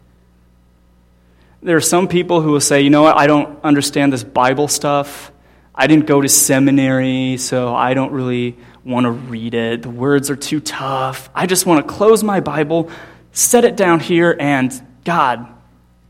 There 1.64 1.76
are 1.76 1.82
some 1.82 2.08
people 2.08 2.42
who 2.42 2.52
will 2.52 2.62
say, 2.62 2.82
you 2.82 2.92
know 2.92 3.02
what, 3.02 3.18
I 3.18 3.26
don't 3.26 3.64
understand 3.64 4.14
this 4.14 4.24
Bible 4.24 4.68
stuff. 4.68 5.32
I 5.74 5.88
didn't 5.88 6.06
go 6.06 6.22
to 6.22 6.30
seminary, 6.30 7.38
so 7.38 7.74
I 7.74 7.96
don't 7.96 8.12
really 8.12 8.56
want 8.84 9.06
to 9.06 9.12
read 9.12 9.56
it. 9.56 9.82
The 9.82 9.90
words 9.90 10.30
are 10.30 10.36
too 10.36 10.60
tough. 10.60 11.30
I 11.34 11.48
just 11.48 11.66
want 11.66 11.86
to 11.86 11.92
close 11.92 12.24
my 12.24 12.40
Bible, 12.40 12.92
set 13.32 13.66
it 13.66 13.76
down 13.76 14.00
here, 14.00 14.38
and 14.40 14.72
God, 15.04 15.48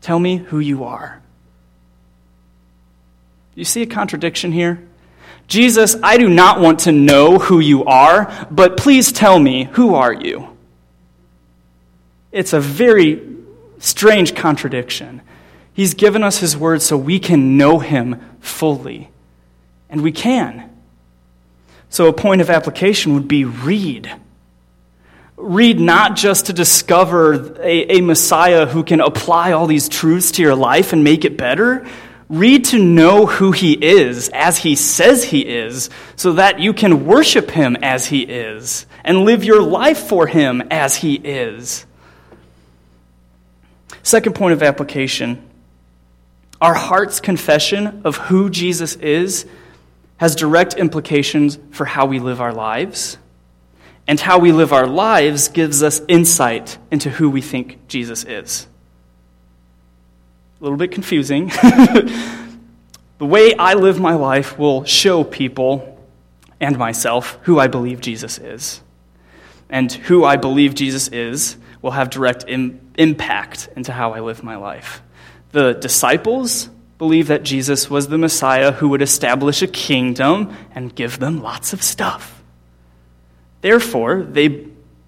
tell 0.02 0.18
me 0.18 0.36
who 0.36 0.58
you 0.58 0.84
are. 0.84 1.22
You 3.56 3.64
see 3.64 3.82
a 3.82 3.86
contradiction 3.86 4.52
here? 4.52 4.86
Jesus, 5.48 5.96
I 6.02 6.18
do 6.18 6.28
not 6.28 6.60
want 6.60 6.80
to 6.80 6.92
know 6.92 7.38
who 7.38 7.58
you 7.58 7.84
are, 7.84 8.46
but 8.50 8.76
please 8.76 9.10
tell 9.12 9.38
me, 9.38 9.64
who 9.72 9.94
are 9.94 10.12
you? 10.12 10.56
It's 12.30 12.52
a 12.52 12.60
very 12.60 13.22
strange 13.78 14.34
contradiction. 14.34 15.22
He's 15.72 15.94
given 15.94 16.22
us 16.22 16.38
his 16.38 16.56
word 16.56 16.82
so 16.82 16.96
we 16.96 17.18
can 17.18 17.56
know 17.56 17.78
him 17.78 18.20
fully. 18.40 19.08
And 19.88 20.02
we 20.02 20.12
can. 20.12 20.70
So, 21.88 22.08
a 22.08 22.12
point 22.12 22.40
of 22.40 22.50
application 22.50 23.14
would 23.14 23.28
be 23.28 23.44
read. 23.44 24.12
Read 25.36 25.78
not 25.78 26.16
just 26.16 26.46
to 26.46 26.52
discover 26.52 27.56
a, 27.60 27.98
a, 27.98 28.00
Messiah 28.00 28.66
who 28.66 28.82
can 28.82 29.00
apply 29.00 29.52
all 29.52 29.66
these 29.66 29.88
truths 29.88 30.32
to 30.32 30.42
your 30.42 30.56
life 30.56 30.92
and 30.92 31.04
make 31.04 31.24
it 31.24 31.36
better. 31.36 31.86
Read 32.28 32.64
to 32.66 32.78
know 32.78 33.26
who 33.26 33.52
he 33.52 33.72
is 33.72 34.28
as 34.30 34.58
he 34.58 34.74
says 34.74 35.24
he 35.24 35.40
is, 35.46 35.90
so 36.16 36.32
that 36.32 36.58
you 36.58 36.72
can 36.72 37.06
worship 37.06 37.50
him 37.50 37.76
as 37.82 38.06
he 38.06 38.22
is 38.22 38.86
and 39.04 39.24
live 39.24 39.44
your 39.44 39.62
life 39.62 40.08
for 40.08 40.26
him 40.26 40.62
as 40.70 40.96
he 40.96 41.14
is. 41.14 41.86
Second 44.02 44.34
point 44.34 44.52
of 44.52 44.62
application 44.62 45.42
our 46.60 46.74
heart's 46.74 47.20
confession 47.20 48.00
of 48.04 48.16
who 48.16 48.48
Jesus 48.48 48.96
is 48.96 49.46
has 50.16 50.34
direct 50.34 50.74
implications 50.74 51.58
for 51.70 51.84
how 51.84 52.06
we 52.06 52.18
live 52.18 52.40
our 52.40 52.52
lives. 52.52 53.18
And 54.08 54.18
how 54.18 54.38
we 54.38 54.52
live 54.52 54.72
our 54.72 54.86
lives 54.86 55.48
gives 55.48 55.82
us 55.82 56.00
insight 56.08 56.78
into 56.90 57.10
who 57.10 57.28
we 57.28 57.42
think 57.42 57.86
Jesus 57.88 58.24
is. 58.24 58.66
A 60.58 60.64
little 60.64 60.78
bit 60.78 60.90
confusing. 60.90 61.48
the 63.18 63.26
way 63.26 63.54
I 63.54 63.74
live 63.74 64.00
my 64.00 64.14
life 64.14 64.58
will 64.58 64.84
show 64.84 65.22
people 65.22 65.98
and 66.60 66.78
myself 66.78 67.38
who 67.42 67.58
I 67.58 67.66
believe 67.66 68.00
Jesus 68.00 68.38
is. 68.38 68.80
And 69.68 69.92
who 69.92 70.24
I 70.24 70.36
believe 70.36 70.74
Jesus 70.74 71.08
is 71.08 71.58
will 71.82 71.90
have 71.90 72.08
direct 72.08 72.44
Im- 72.48 72.80
impact 72.96 73.68
into 73.76 73.92
how 73.92 74.14
I 74.14 74.20
live 74.20 74.42
my 74.42 74.56
life. 74.56 75.02
The 75.52 75.74
disciples 75.74 76.70
believe 76.98 77.28
that 77.28 77.42
Jesus 77.42 77.90
was 77.90 78.08
the 78.08 78.16
Messiah 78.16 78.72
who 78.72 78.88
would 78.88 79.02
establish 79.02 79.60
a 79.60 79.66
kingdom 79.66 80.56
and 80.74 80.94
give 80.94 81.18
them 81.18 81.42
lots 81.42 81.72
of 81.72 81.82
stuff. 81.82 82.42
Therefore, 83.60 84.22
they 84.22 84.48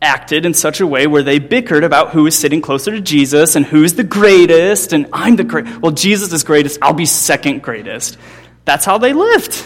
acted 0.01 0.46
in 0.46 0.55
such 0.55 0.80
a 0.80 0.86
way 0.86 1.07
where 1.07 1.22
they 1.22 1.40
bickered 1.40 1.84
about 1.84 2.11
who 2.11 2.26
is 2.26 2.38
sitting 2.38 2.61
closer 2.61 2.92
to 2.92 3.01
Jesus 3.01 3.57
and 3.57 3.66
who's 3.66 3.94
the 3.94 4.05
greatest, 4.05 4.92
and 4.92 5.09
I'm 5.12 5.36
the 5.36 5.44
great. 5.44 5.80
Well, 5.80 5.92
Jesus 5.92 6.32
is 6.32 6.44
greatest, 6.44 6.78
I'll 6.80 6.92
be 6.92 7.07
second 7.07 7.62
greatest. 7.62 8.16
That's 8.64 8.84
how 8.84 8.99
they 8.99 9.12
lived. 9.12 9.64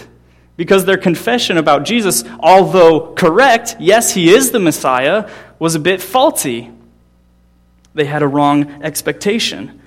Because 0.56 0.84
their 0.84 0.98
confession 0.98 1.58
about 1.58 1.84
Jesus, 1.84 2.24
although 2.40 3.14
correct, 3.14 3.76
yes, 3.80 4.14
he 4.14 4.32
is 4.32 4.50
the 4.50 4.60
Messiah, 4.60 5.30
was 5.58 5.74
a 5.74 5.80
bit 5.80 6.00
faulty. 6.00 6.70
They 7.94 8.04
had 8.04 8.22
a 8.22 8.28
wrong 8.28 8.82
expectation. 8.82 9.80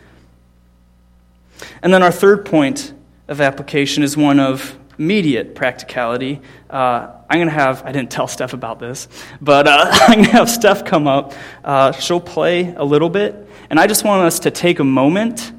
And 1.81 1.93
then 1.93 2.03
our 2.03 2.11
third 2.11 2.45
point 2.45 2.93
of 3.27 3.41
application 3.41 4.03
is 4.03 4.17
one 4.17 4.39
of 4.39 4.77
immediate 4.97 5.55
practicality. 5.55 6.41
Uh, 6.69 7.11
I'm 7.29 7.37
going 7.37 7.47
to 7.47 7.53
have, 7.53 7.85
I 7.85 7.91
didn't 7.91 8.11
tell 8.11 8.27
Steph 8.27 8.53
about 8.53 8.79
this, 8.79 9.07
but 9.41 9.67
uh, 9.67 9.87
I'm 9.91 10.15
going 10.15 10.25
to 10.25 10.31
have 10.31 10.49
Steph 10.49 10.85
come 10.85 11.07
up. 11.07 11.33
Uh, 11.63 11.91
she'll 11.93 12.21
play 12.21 12.73
a 12.73 12.83
little 12.83 13.09
bit. 13.09 13.35
And 13.69 13.79
I 13.79 13.87
just 13.87 14.03
want 14.03 14.23
us 14.23 14.39
to 14.39 14.51
take 14.51 14.79
a 14.79 14.83
moment 14.83 15.51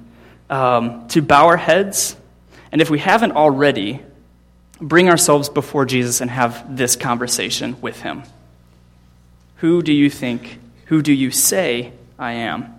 um, 0.48 1.08
to 1.08 1.22
bow 1.22 1.46
our 1.46 1.56
heads. 1.56 2.16
And 2.72 2.80
if 2.80 2.90
we 2.90 2.98
haven't 2.98 3.32
already, 3.32 4.00
bring 4.80 5.08
ourselves 5.08 5.48
before 5.48 5.86
Jesus 5.86 6.20
and 6.20 6.30
have 6.30 6.76
this 6.76 6.96
conversation 6.96 7.80
with 7.80 8.00
him. 8.00 8.22
Who 9.56 9.82
do 9.82 9.92
you 9.92 10.10
think, 10.10 10.58
who 10.86 11.02
do 11.02 11.12
you 11.12 11.30
say 11.30 11.92
I 12.18 12.32
am? 12.32 12.74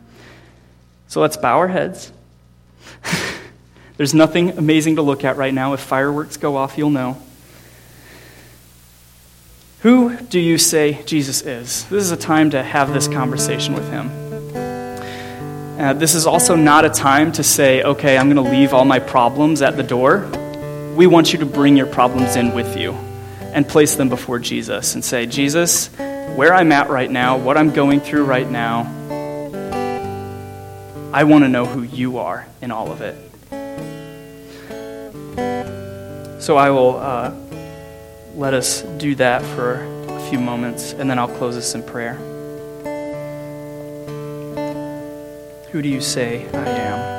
So 1.08 1.22
let's 1.22 1.38
bow 1.38 1.58
our 1.58 1.68
heads. 1.68 2.12
There's 3.98 4.14
nothing 4.14 4.58
amazing 4.58 4.96
to 4.98 5.02
look 5.02 5.26
at 5.26 5.38
right 5.38 5.54
now. 5.54 5.74
If 5.74 5.80
fireworks 5.80 6.38
go 6.38 6.56
off, 6.56 6.78
you'll 6.78 6.92
know. 6.92 7.18
Who 9.82 10.16
do 10.18 10.40
you 10.40 10.58
say 10.58 11.04
Jesus 11.06 11.42
is? 11.42 11.86
This 11.86 12.04
is 12.04 12.12
a 12.12 12.18
time 12.18 12.52
to 12.52 12.64
have 12.64 12.94
this 12.94 13.08
conversation 13.08 13.74
with 13.74 13.90
him. 13.90 14.12
Uh, 15.80 15.94
this 15.94 16.16
is 16.16 16.26
also 16.26 16.56
not 16.56 16.86
a 16.86 16.90
time 16.90 17.32
to 17.34 17.44
say, 17.44 17.84
okay, 17.84 18.18
I'm 18.18 18.32
going 18.32 18.44
to 18.44 18.52
leave 18.52 18.74
all 18.74 18.86
my 18.86 19.00
problems 19.00 19.62
at 19.62 19.78
the 19.78 19.84
door. 19.84 20.28
We 20.96 21.06
want 21.06 21.34
you 21.34 21.40
to 21.40 21.46
bring 21.46 21.78
your 21.78 21.86
problems 21.86 22.36
in 22.36 22.56
with 22.56 22.76
you 22.76 22.94
and 23.54 23.68
place 23.68 23.96
them 23.96 24.10
before 24.10 24.40
Jesus 24.40 24.96
and 24.96 25.06
say, 25.06 25.28
Jesus, 25.28 25.88
where 26.36 26.54
I'm 26.54 26.72
at 26.72 26.90
right 26.90 27.10
now, 27.10 27.38
what 27.38 27.58
I'm 27.58 27.72
going 27.72 28.00
through 28.00 28.26
right 28.26 28.50
now, 28.50 28.82
I 31.14 31.24
want 31.24 31.44
to 31.44 31.50
know 31.50 31.66
who 31.66 31.84
you 31.84 32.18
are 32.18 32.48
in 32.62 32.72
all 32.72 32.92
of 32.92 33.02
it. 33.02 33.27
So 35.38 36.56
I 36.58 36.70
will 36.70 36.98
uh, 36.98 37.34
let 38.36 38.54
us 38.54 38.84
do 38.98 39.16
that 39.16 39.42
for 39.56 39.84
a 40.08 40.30
few 40.30 40.40
moments, 40.40 40.94
and 40.94 41.10
then 41.10 41.20
I'll 41.20 41.28
close 41.28 41.56
this 41.56 41.76
in 41.76 41.84
prayer. 41.84 42.16
Who 45.72 45.82
do 45.82 45.90
you 45.90 46.02
say 46.02 46.48
I 46.54 46.70
am? 46.70 47.17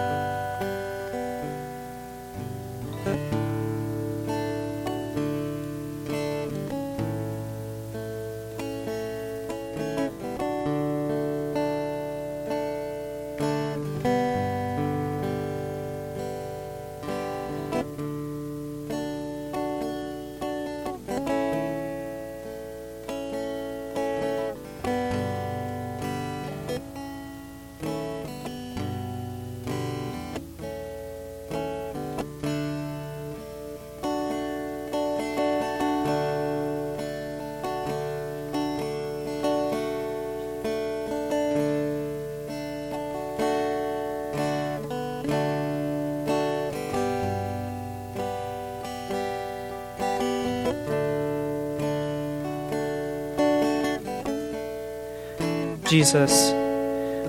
Jesus, 55.89 56.53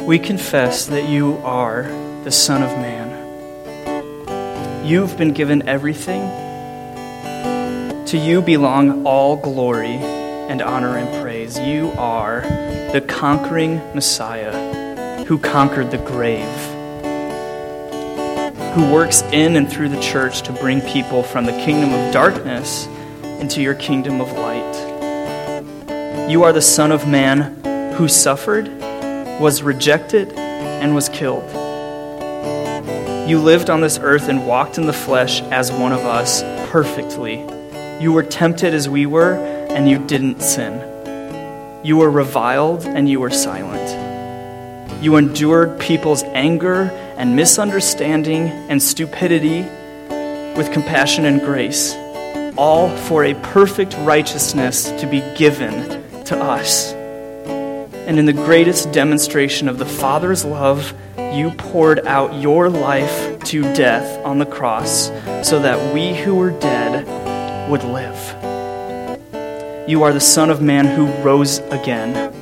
we 0.06 0.20
confess 0.20 0.88
that 0.88 1.08
you 1.08 1.38
are 1.46 1.84
the 2.26 2.32
Son 2.32 2.62
of 2.62 2.70
Man. 2.72 3.08
You've 4.86 5.18
been 5.18 5.32
given 5.32 5.66
everything. 5.70 6.20
To 8.08 8.18
you 8.18 8.42
belong 8.42 9.06
all 9.06 9.38
glory 9.38 9.96
and 9.96 10.62
honor 10.62 10.98
and 10.98 11.24
praise. 11.24 11.58
You 11.58 11.94
are 11.98 12.42
the 12.92 13.00
conquering 13.00 13.78
Messiah 13.96 15.24
who 15.24 15.38
conquered 15.38 15.92
the 15.92 15.98
grave, 16.00 16.44
who 18.74 18.92
works 18.92 19.22
in 19.32 19.56
and 19.56 19.72
through 19.72 19.88
the 19.88 20.02
church 20.02 20.42
to 20.42 20.52
bring 20.52 20.82
people 20.82 21.24
from 21.24 21.46
the 21.46 21.54
kingdom 21.54 21.94
of 21.94 22.12
darkness 22.12 22.88
into 23.24 23.62
your 23.62 23.76
kingdom 23.76 24.20
of 24.20 24.34
light. 24.34 26.30
You 26.30 26.44
are 26.44 26.52
the 26.52 26.62
Son 26.62 26.92
of 26.92 27.08
Man 27.08 27.56
who 28.00 28.08
suffered, 28.08 28.70
was 29.42 29.62
rejected, 29.62 30.32
and 30.32 30.96
was 30.96 31.10
killed. 31.10 31.44
You 33.30 33.40
lived 33.40 33.70
on 33.70 33.82
this 33.82 34.00
earth 34.02 34.30
and 34.30 34.48
walked 34.48 34.78
in 34.78 34.86
the 34.86 34.94
flesh 34.94 35.42
as 35.42 35.70
one 35.70 35.92
of 35.92 36.00
us 36.00 36.42
perfectly. 36.72 37.46
You 38.02 38.14
were 38.14 38.24
tempted 38.24 38.74
as 38.74 38.88
we 38.88 39.06
were, 39.06 39.34
and 39.34 39.90
you 39.90 40.00
didn't 40.00 40.40
sin. 40.42 40.80
You 41.84 41.98
were 41.98 42.10
reviled, 42.10 42.86
and 42.86 43.10
you 43.10 43.20
were 43.20 43.32
silent. 43.32 45.04
You 45.04 45.18
endured 45.18 45.78
people's 45.78 46.24
anger 46.24 46.84
and 47.18 47.36
misunderstanding 47.36 48.48
and 48.70 48.82
stupidity 48.82 49.64
with 50.56 50.72
compassion 50.72 51.26
and 51.26 51.42
grace, 51.42 51.94
all 52.56 52.96
for 52.96 53.26
a 53.26 53.34
perfect 53.34 53.94
righteousness 54.06 54.86
to 54.86 55.06
be 55.06 55.20
given 55.36 56.24
to 56.24 56.42
us 56.42 56.94
and 58.10 58.18
in 58.18 58.26
the 58.26 58.34
greatest 58.34 58.92
demonstration 58.92 59.70
of 59.70 59.78
the 59.78 59.86
Father's 59.86 60.44
love, 60.44 60.96
you 61.32 61.52
poured 61.52 62.08
out 62.08 62.34
your 62.34 62.68
life 62.68 63.38
to 63.44 63.62
death 63.76 64.18
on 64.26 64.40
the 64.40 64.48
cross 64.48 65.12
so 65.48 65.60
that 65.60 65.94
we 65.94 66.16
who 66.16 66.34
were 66.34 66.50
dead 66.50 67.06
would 67.70 67.84
live. 67.84 68.18
You 69.88 70.02
are 70.02 70.12
the 70.12 70.20
Son 70.20 70.50
of 70.50 70.60
Man 70.60 70.88
who 70.88 71.06
rose 71.22 71.60
again. 71.60 72.34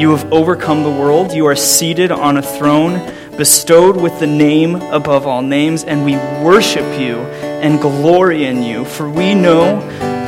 You 0.00 0.10
have 0.10 0.32
overcome 0.32 0.82
the 0.82 0.90
world. 0.90 1.32
You 1.32 1.46
are 1.46 1.54
seated 1.54 2.10
on 2.10 2.38
a 2.38 2.42
throne, 2.42 3.14
bestowed 3.36 3.96
with 3.96 4.18
the 4.18 4.26
name 4.26 4.74
above 4.74 5.24
all 5.24 5.40
names, 5.40 5.84
and 5.84 6.04
we 6.04 6.16
worship 6.44 6.98
you 7.00 7.18
and 7.62 7.80
glory 7.80 8.46
in 8.46 8.60
you, 8.60 8.84
for 8.84 9.08
we 9.08 9.36
know 9.36 9.78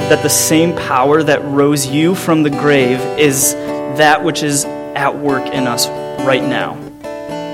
that 0.09 0.23
the 0.23 0.31
same 0.31 0.77
power 0.77 1.25
that 1.25 1.45
rose 1.47 1.89
you 1.89 2.15
from 2.15 2.45
the 2.45 2.51
grave 2.51 3.01
is 3.19 3.57
that 3.97 4.23
which 4.23 4.43
is 4.43 4.65
at 4.65 5.17
work 5.19 5.47
in 5.47 5.67
us 5.67 5.89
right 6.27 6.43
now, 6.43 6.75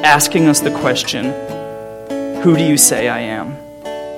asking 0.05 0.47
us 0.49 0.61
the 0.61 0.71
question, 0.71 1.25
Who 2.43 2.57
do 2.57 2.65
you 2.65 2.77
say 2.77 3.09
I 3.09 3.21
am? 3.21 3.65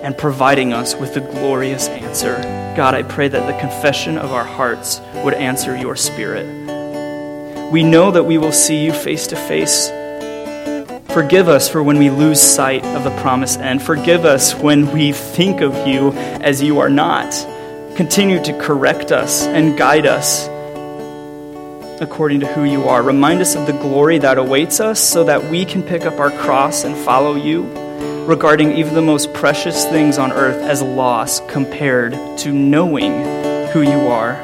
and 0.07 0.17
providing 0.17 0.73
us 0.73 0.95
with 0.95 1.15
the 1.15 1.21
glorious 1.21 1.89
answer. 1.89 2.37
God, 2.77 2.95
I 2.95 3.03
pray 3.03 3.27
that 3.27 3.47
the 3.47 3.59
confession 3.59 4.19
of 4.19 4.31
our 4.33 4.45
hearts 4.45 5.01
would 5.25 5.35
answer 5.35 5.77
your 5.77 5.97
spirit. 5.97 6.47
We 7.73 7.83
know 7.83 8.13
that 8.13 8.23
we 8.23 8.39
will 8.39 8.53
see 8.53 8.85
you 8.85 8.93
face 8.93 9.27
to 9.29 9.37
face. 9.37 9.89
Forgive 11.13 11.49
us 11.49 11.69
for 11.69 11.83
when 11.83 11.99
we 11.99 12.11
lose 12.11 12.41
sight 12.41 12.85
of 12.85 13.03
the 13.03 13.21
promise 13.21 13.57
and 13.57 13.83
Forgive 13.83 14.25
us 14.25 14.55
when 14.55 14.93
we 14.93 15.11
think 15.11 15.61
of 15.61 15.89
you 15.89 16.13
as 16.13 16.63
you 16.63 16.79
are 16.79 16.91
not. 16.91 17.33
Continue 17.97 18.41
to 18.45 18.57
correct 18.61 19.11
us 19.11 19.43
and 19.43 19.77
guide 19.77 20.07
us 20.07 20.47
according 22.01 22.41
to 22.41 22.47
who 22.47 22.65
you 22.65 22.85
are. 22.85 23.03
Remind 23.03 23.41
us 23.41 23.55
of 23.55 23.67
the 23.67 23.73
glory 23.73 24.19
that 24.19 24.39
awaits 24.39 24.81
us 24.81 25.01
so 25.01 25.25
that 25.25 25.51
we 25.51 25.65
can 25.65 25.83
pick 25.83 26.03
up 26.03 26.19
our 26.19 26.31
cross 26.31 26.85
and 26.85 26.97
follow 26.97 27.35
you, 27.35 27.63
regarding 28.27 28.73
even 28.73 28.95
the 28.95 29.03
most 29.03 29.33
precious 29.33 29.85
things 29.85 30.19
on 30.19 30.33
earth 30.33 30.63
as 30.63 30.83
loss 30.83 31.41
compared 31.49 32.13
to 32.39 32.53
knowing 32.53 33.13
who 33.71 33.83
you 33.83 34.09
are. 34.09 34.35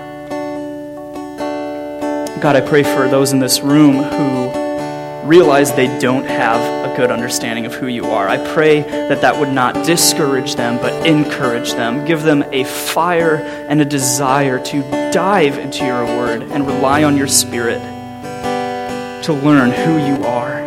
God, 2.41 2.57
I 2.57 2.61
pray 2.61 2.83
for 2.83 3.09
those 3.09 3.33
in 3.33 3.39
this 3.39 3.61
room 3.61 3.97
who 3.97 4.62
realize 5.25 5.73
they 5.73 5.99
don't 5.99 6.25
have 6.25 6.61
a 6.91 6.97
good 6.97 7.11
understanding 7.11 7.65
of 7.67 7.75
who 7.75 7.87
you 7.87 8.07
are. 8.07 8.29
I 8.29 8.39
pray 8.53 8.81
that 8.81 9.21
that 9.21 9.39
would 9.39 9.53
not 9.53 9.87
discourage 9.87 10.57
them, 10.57 10.79
but 10.79 11.07
encourage 11.07 11.73
them. 11.73 12.05
Give 12.05 12.23
them 12.23 12.45
a 12.53 12.65
fire 12.65 13.37
and 13.37 13.81
a 13.81 13.85
desire 13.85 14.63
to 14.67 14.83
dive 15.13 15.59
into 15.59 15.85
your 15.85 16.05
word 16.05 16.43
and 16.43 16.67
rely 16.67 17.05
on 17.05 17.17
your 17.17 17.29
spirit 17.29 17.81
to 19.25 19.33
learn 19.33 19.71
who 19.71 19.99
you 20.07 20.25
are. 20.27 20.61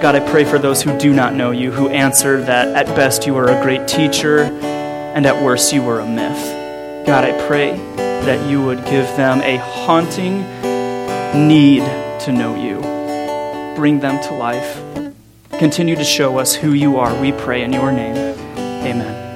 God, 0.00 0.14
I 0.14 0.30
pray 0.30 0.44
for 0.44 0.58
those 0.58 0.82
who 0.82 0.98
do 0.98 1.12
not 1.12 1.34
know 1.34 1.50
you, 1.50 1.70
who 1.70 1.88
answer 1.88 2.42
that 2.42 2.68
at 2.68 2.86
best 2.96 3.26
you 3.26 3.36
are 3.36 3.48
a 3.48 3.62
great 3.62 3.86
teacher 3.86 4.40
and 4.40 5.26
at 5.26 5.42
worst 5.42 5.72
you 5.72 5.86
are 5.88 6.00
a 6.00 6.06
myth. 6.06 7.06
God, 7.06 7.24
I 7.24 7.46
pray 7.46 7.76
that 7.96 8.50
you 8.50 8.62
would 8.62 8.84
give 8.86 9.06
them 9.16 9.40
a 9.42 9.56
haunting 9.58 10.40
need 11.46 11.82
to 12.20 12.32
know 12.32 12.54
you. 12.54 12.80
Bring 13.76 14.00
them 14.00 14.22
to 14.24 14.34
life. 14.34 14.82
Continue 15.58 15.96
to 15.96 16.04
show 16.04 16.38
us 16.38 16.54
who 16.54 16.72
you 16.72 16.98
are, 16.98 17.18
we 17.20 17.32
pray 17.32 17.62
in 17.62 17.72
your 17.72 17.92
name. 17.92 18.16
Amen. 18.84 19.29